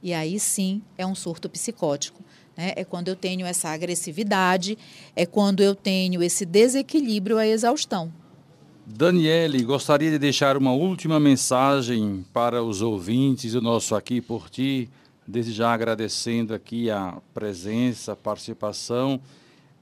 E 0.00 0.14
aí 0.14 0.38
sim 0.38 0.80
é 0.96 1.04
um 1.04 1.12
surto 1.12 1.50
psicótico. 1.50 2.22
Né? 2.56 2.72
É 2.76 2.84
quando 2.84 3.08
eu 3.08 3.16
tenho 3.16 3.44
essa 3.44 3.70
agressividade, 3.70 4.78
é 5.16 5.26
quando 5.26 5.60
eu 5.60 5.74
tenho 5.74 6.22
esse 6.22 6.46
desequilíbrio, 6.46 7.36
a 7.36 7.44
exaustão. 7.44 8.12
Daniele, 8.86 9.64
gostaria 9.64 10.08
de 10.08 10.20
deixar 10.20 10.56
uma 10.56 10.70
última 10.70 11.18
mensagem 11.18 12.24
para 12.32 12.62
os 12.62 12.80
ouvintes 12.80 13.54
do 13.54 13.60
nosso 13.60 13.96
Aqui 13.96 14.20
por 14.20 14.48
Ti, 14.48 14.88
desde 15.26 15.50
já 15.50 15.74
agradecendo 15.74 16.54
aqui 16.54 16.88
a 16.92 17.20
presença, 17.34 18.12
a 18.12 18.16
participação 18.16 19.20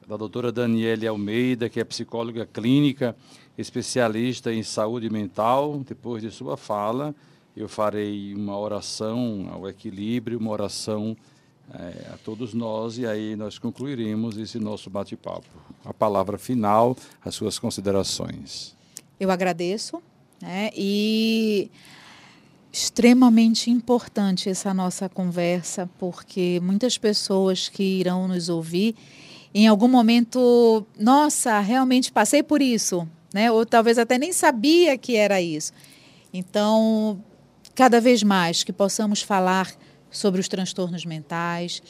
da 0.09 0.16
doutora 0.16 0.51
Daniele 0.51 1.07
Almeida, 1.07 1.68
que 1.68 1.78
é 1.78 1.84
psicóloga 1.84 2.47
clínica, 2.47 3.14
especialista 3.59 4.51
em 4.51 4.62
saúde 4.62 5.11
mental. 5.11 5.82
Depois 5.86 6.22
de 6.22 6.30
sua 6.30 6.57
fala, 6.57 7.14
eu 7.57 7.69
farei 7.69 8.35
uma 8.35 8.59
oração 8.59 9.49
ao 9.53 9.69
equilíbrio, 9.69 10.39
uma 10.39 10.51
oração 10.51 11.17
é, 11.75 12.13
a 12.13 12.19
todos 12.25 12.55
nós 12.55 12.99
e 12.99 13.07
aí 13.07 13.37
nós 13.37 13.59
concluiremos 13.59 14.37
esse 14.37 14.59
nosso 14.59 14.91
bate-papo. 14.91 15.47
A 15.85 15.93
palavra 15.93 16.39
final, 16.39 16.97
as 17.25 17.35
suas 17.35 17.59
considerações. 17.59 18.75
Eu 19.19 19.31
agradeço 19.31 20.03
né, 20.41 20.71
e 20.75 21.71
extremamente 22.73 23.71
importante 23.71 24.49
essa 24.49 24.73
nossa 24.73 25.09
conversa, 25.09 25.89
porque 25.99 26.59
muitas 26.63 26.97
pessoas 26.97 27.69
que 27.69 27.83
irão 27.83 28.27
nos 28.27 28.49
ouvir, 28.49 28.97
em 29.55 29.69
algum 29.69 29.89
momento, 29.89 30.87
nossa, 30.99 31.61
realmente 31.61 32.11
passei 32.11 32.43
por 32.43 32.63
isso, 32.63 33.07
né? 33.35 33.53
Ou 33.53 33.67
talvez 33.67 33.99
até 33.99 34.17
nem 34.17 34.33
sabia 34.33 34.97
que 34.97 35.15
era 35.15 35.43
isso. 35.43 35.75
Então, 36.33 37.23
cada 37.75 38.01
vez 38.01 38.23
mais 38.23 38.62
que 38.62 38.73
possamos 38.73 39.23
falar 39.23 39.70
sobre 40.11 40.41
os 40.41 40.49
transtornos 40.49 41.05
mentais, 41.05 41.83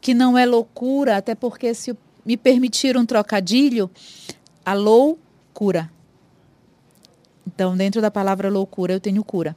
que 0.00 0.14
não 0.14 0.36
é 0.36 0.44
loucura, 0.44 1.16
até 1.16 1.34
porque 1.34 1.72
se 1.74 1.96
me 2.24 2.36
permitir 2.36 2.96
um 2.96 3.06
trocadilho, 3.06 3.90
a 4.64 4.74
loucura. 4.74 5.90
Então, 7.46 7.76
dentro 7.76 8.00
da 8.00 8.10
palavra 8.10 8.48
loucura, 8.48 8.92
eu 8.92 9.00
tenho 9.00 9.22
cura. 9.24 9.56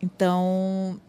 Então, 0.00 1.00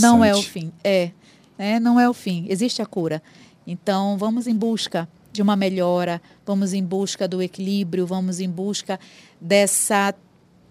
não 0.00 0.24
é 0.24 0.34
o 0.34 0.42
fim. 0.42 0.72
É, 0.82 1.10
né? 1.58 1.78
não 1.80 1.98
é 1.98 2.08
o 2.08 2.14
fim. 2.14 2.46
Existe 2.48 2.80
a 2.80 2.86
cura. 2.86 3.22
Então, 3.66 4.16
vamos 4.18 4.46
em 4.46 4.54
busca 4.54 5.08
de 5.32 5.42
uma 5.42 5.56
melhora, 5.56 6.22
vamos 6.46 6.72
em 6.72 6.84
busca 6.84 7.26
do 7.26 7.42
equilíbrio, 7.42 8.06
vamos 8.06 8.38
em 8.38 8.48
busca 8.48 9.00
dessa 9.40 10.14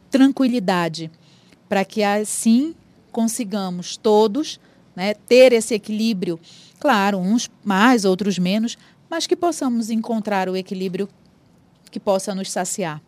tranquilidade, 0.10 1.12
para 1.74 1.84
que 1.84 2.04
assim 2.04 2.76
consigamos 3.12 3.98
todos 3.98 4.60
né, 4.96 5.16
ter 5.16 5.52
esse 5.54 5.74
equilíbrio. 5.74 6.40
Claro, 6.80 7.18
uns 7.18 7.50
mais, 7.66 8.06
outros 8.06 8.38
menos, 8.38 8.78
mas 9.10 9.26
que 9.26 9.36
possamos 9.36 9.90
encontrar 9.90 10.48
o 10.48 10.56
equilíbrio 10.56 11.10
que 11.90 12.00
possa 12.00 12.36
nos 12.36 12.52
saciar. 12.52 13.02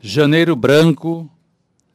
Janeiro 0.00 0.54
Branco, 0.54 1.28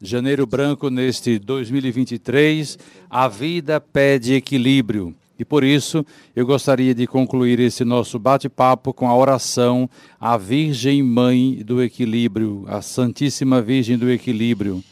Janeiro 0.02 0.46
Branco 0.46 0.90
neste 0.90 1.40
2023, 1.40 2.78
a 3.10 3.30
vida 3.30 3.80
pede 3.80 4.34
equilíbrio. 4.34 5.16
E 5.40 5.46
por 5.46 5.64
isso 5.64 6.06
eu 6.36 6.46
gostaria 6.46 6.94
de 6.94 7.08
concluir 7.08 7.62
esse 7.62 7.86
nosso 7.86 8.20
bate-papo 8.20 8.94
com 8.94 9.08
a 9.08 9.16
oração 9.16 9.90
à 10.20 10.36
Virgem 10.36 11.02
Mãe 11.02 11.64
do 11.66 11.82
Equilíbrio, 11.82 12.66
a 12.68 12.82
Santíssima 12.82 13.62
Virgem 13.62 13.98
do 13.98 14.12
Equilíbrio. 14.12 14.84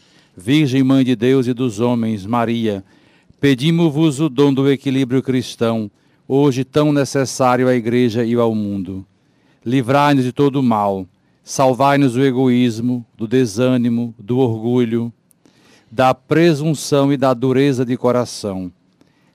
Virgem 0.42 0.84
Mãe 0.84 1.04
de 1.04 1.16
Deus 1.16 1.48
e 1.48 1.54
dos 1.54 1.80
homens, 1.80 2.26
Maria, 2.26 2.84
pedimos-vos 3.40 4.20
o 4.20 4.28
dom 4.28 4.54
do 4.54 4.70
equilíbrio 4.70 5.22
cristão, 5.22 5.90
hoje 6.28 6.64
tão 6.64 6.92
necessário 6.92 7.68
à 7.68 7.76
Igreja 7.76 8.26
e 8.26 8.34
ao 8.34 8.56
mundo. 8.56 9.06
Livrai-nos 9.66 10.26
de 10.26 10.32
todo 10.32 10.60
o 10.60 10.64
mal 10.64 11.08
Salvai-nos 11.44 12.14
do 12.14 12.24
egoísmo, 12.24 13.06
do 13.18 13.28
desânimo, 13.28 14.14
do 14.18 14.38
orgulho, 14.38 15.12
da 15.92 16.14
presunção 16.14 17.12
e 17.12 17.18
da 17.18 17.34
dureza 17.34 17.84
de 17.84 17.98
coração. 17.98 18.72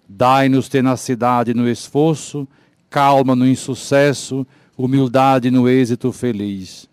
Dai-nos 0.08 0.68
tenacidade 0.68 1.52
no 1.52 1.68
esforço, 1.68 2.46
calma 2.88 3.34
no 3.34 3.46
insucesso, 3.46 4.46
humildade 4.78 5.50
no 5.50 5.68
êxito 5.68 6.12
feliz. 6.12 6.88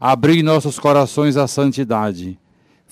Abri 0.00 0.42
nossos 0.42 0.78
corações 0.78 1.36
à 1.36 1.46
santidade. 1.46 2.36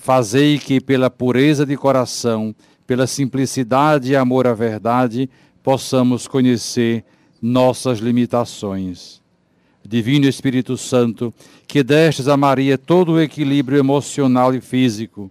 Fazei 0.01 0.57
que, 0.57 0.79
pela 0.79 1.09
pureza 1.09 1.65
de 1.65 1.75
coração, 1.75 2.55
pela 2.87 3.05
simplicidade 3.05 4.13
e 4.13 4.15
amor 4.15 4.47
à 4.47 4.53
verdade, 4.53 5.29
possamos 5.61 6.25
conhecer 6.25 7.03
nossas 7.41 7.99
limitações. 7.99 9.21
Divino 9.85 10.25
Espírito 10.25 10.77
Santo, 10.77 11.33
que 11.67 11.83
destes 11.83 12.29
a 12.29 12.37
Maria 12.37 12.77
todo 12.77 13.11
o 13.11 13.21
equilíbrio 13.21 13.77
emocional 13.77 14.55
e 14.55 14.61
físico, 14.61 15.29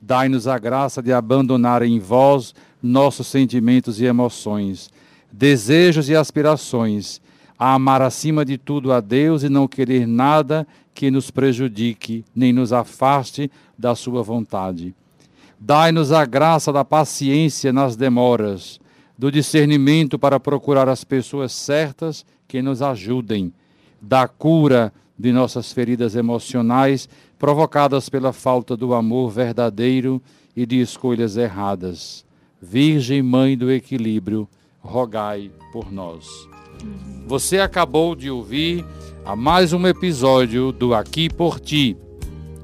dai-nos 0.00 0.48
a 0.48 0.58
graça 0.58 1.02
de 1.02 1.12
abandonar 1.12 1.82
em 1.82 1.98
vós 1.98 2.54
nossos 2.82 3.26
sentimentos 3.26 4.00
e 4.00 4.06
emoções, 4.06 4.90
desejos 5.30 6.08
e 6.08 6.16
aspirações, 6.16 7.20
a 7.58 7.74
amar 7.74 8.00
acima 8.00 8.42
de 8.42 8.56
tudo 8.56 8.90
a 8.90 9.00
Deus 9.00 9.42
e 9.42 9.50
não 9.50 9.68
querer 9.68 10.06
nada 10.06 10.66
que 10.98 11.12
nos 11.12 11.30
prejudique, 11.30 12.24
nem 12.34 12.52
nos 12.52 12.72
afaste 12.72 13.48
da 13.78 13.94
sua 13.94 14.20
vontade. 14.20 14.92
Dai-nos 15.56 16.10
a 16.10 16.24
graça 16.24 16.72
da 16.72 16.84
paciência 16.84 17.72
nas 17.72 17.94
demoras, 17.94 18.80
do 19.16 19.30
discernimento 19.30 20.18
para 20.18 20.40
procurar 20.40 20.88
as 20.88 21.04
pessoas 21.04 21.52
certas 21.52 22.26
que 22.48 22.60
nos 22.60 22.82
ajudem, 22.82 23.52
da 24.02 24.26
cura 24.26 24.92
de 25.16 25.30
nossas 25.30 25.72
feridas 25.72 26.16
emocionais 26.16 27.08
provocadas 27.38 28.08
pela 28.08 28.32
falta 28.32 28.76
do 28.76 28.92
amor 28.92 29.30
verdadeiro 29.30 30.20
e 30.56 30.66
de 30.66 30.80
escolhas 30.80 31.36
erradas. 31.36 32.24
Virgem 32.60 33.22
Mãe 33.22 33.56
do 33.56 33.70
Equilíbrio, 33.70 34.48
rogai 34.80 35.48
por 35.72 35.92
nós. 35.92 36.26
Você 37.26 37.58
acabou 37.58 38.14
de 38.14 38.30
ouvir 38.30 38.84
a 39.24 39.36
mais 39.36 39.72
um 39.72 39.86
episódio 39.86 40.72
do 40.72 40.94
Aqui 40.94 41.28
por 41.28 41.60
Ti, 41.60 41.96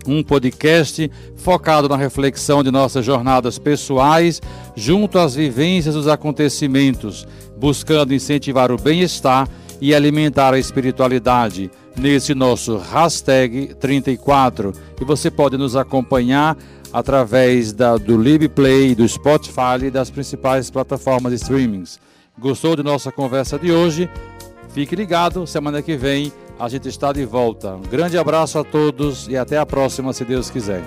um 0.06 0.22
podcast 0.22 1.10
focado 1.36 1.88
na 1.88 1.96
reflexão 1.96 2.62
de 2.62 2.70
nossas 2.70 3.04
jornadas 3.04 3.58
pessoais 3.58 4.40
junto 4.74 5.18
às 5.18 5.34
vivências 5.34 5.94
dos 5.94 6.08
acontecimentos, 6.08 7.26
buscando 7.58 8.14
incentivar 8.14 8.72
o 8.72 8.78
bem-estar 8.78 9.48
e 9.80 9.94
alimentar 9.94 10.54
a 10.54 10.58
espiritualidade 10.58 11.70
nesse 11.96 12.34
nosso 12.34 12.78
hashtag 12.78 13.74
34. 13.74 14.72
E 15.00 15.04
você 15.04 15.30
pode 15.30 15.56
nos 15.56 15.76
acompanhar 15.76 16.56
através 16.92 17.72
da, 17.72 17.96
do 17.96 18.16
LibPlay, 18.16 18.94
do 18.94 19.06
Spotify 19.06 19.84
e 19.84 19.90
das 19.90 20.10
principais 20.10 20.70
plataformas 20.70 21.32
de 21.32 21.36
streamings. 21.36 21.98
Gostou 22.39 22.74
de 22.74 22.82
nossa 22.82 23.12
conversa 23.12 23.59
de 23.59 23.70
hoje? 23.70 24.11
Fique 24.70 24.97
ligado, 24.97 25.47
semana 25.47 25.80
que 25.80 25.97
vem 25.97 26.32
a 26.59 26.68
gente 26.68 26.89
está 26.89 27.12
de 27.12 27.24
volta. 27.24 27.74
Um 27.74 27.82
grande 27.82 28.18
abraço 28.18 28.59
a 28.59 28.64
todos 28.64 29.28
e 29.28 29.37
até 29.37 29.59
a 29.59 29.66
próxima, 29.66 30.12
se 30.12 30.24
Deus 30.24 30.51
quiser. 30.51 30.82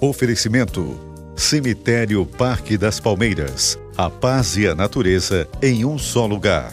Oferecimento: 0.00 0.98
Cemitério 1.36 2.24
Parque 2.24 2.76
das 2.76 3.00
Palmeiras. 3.00 3.78
A 3.96 4.08
paz 4.08 4.56
e 4.56 4.66
a 4.66 4.74
natureza 4.74 5.48
em 5.60 5.84
um 5.84 5.98
só 5.98 6.26
lugar. 6.26 6.72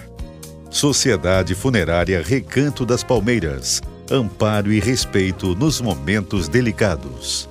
Sociedade 0.70 1.56
Funerária 1.56 2.22
Recanto 2.22 2.86
das 2.86 3.04
Palmeiras. 3.04 3.82
Amparo 4.12 4.72
e 4.72 4.80
respeito 4.80 5.56
nos 5.56 5.82
momentos 5.82 6.48
delicados. 6.48 7.50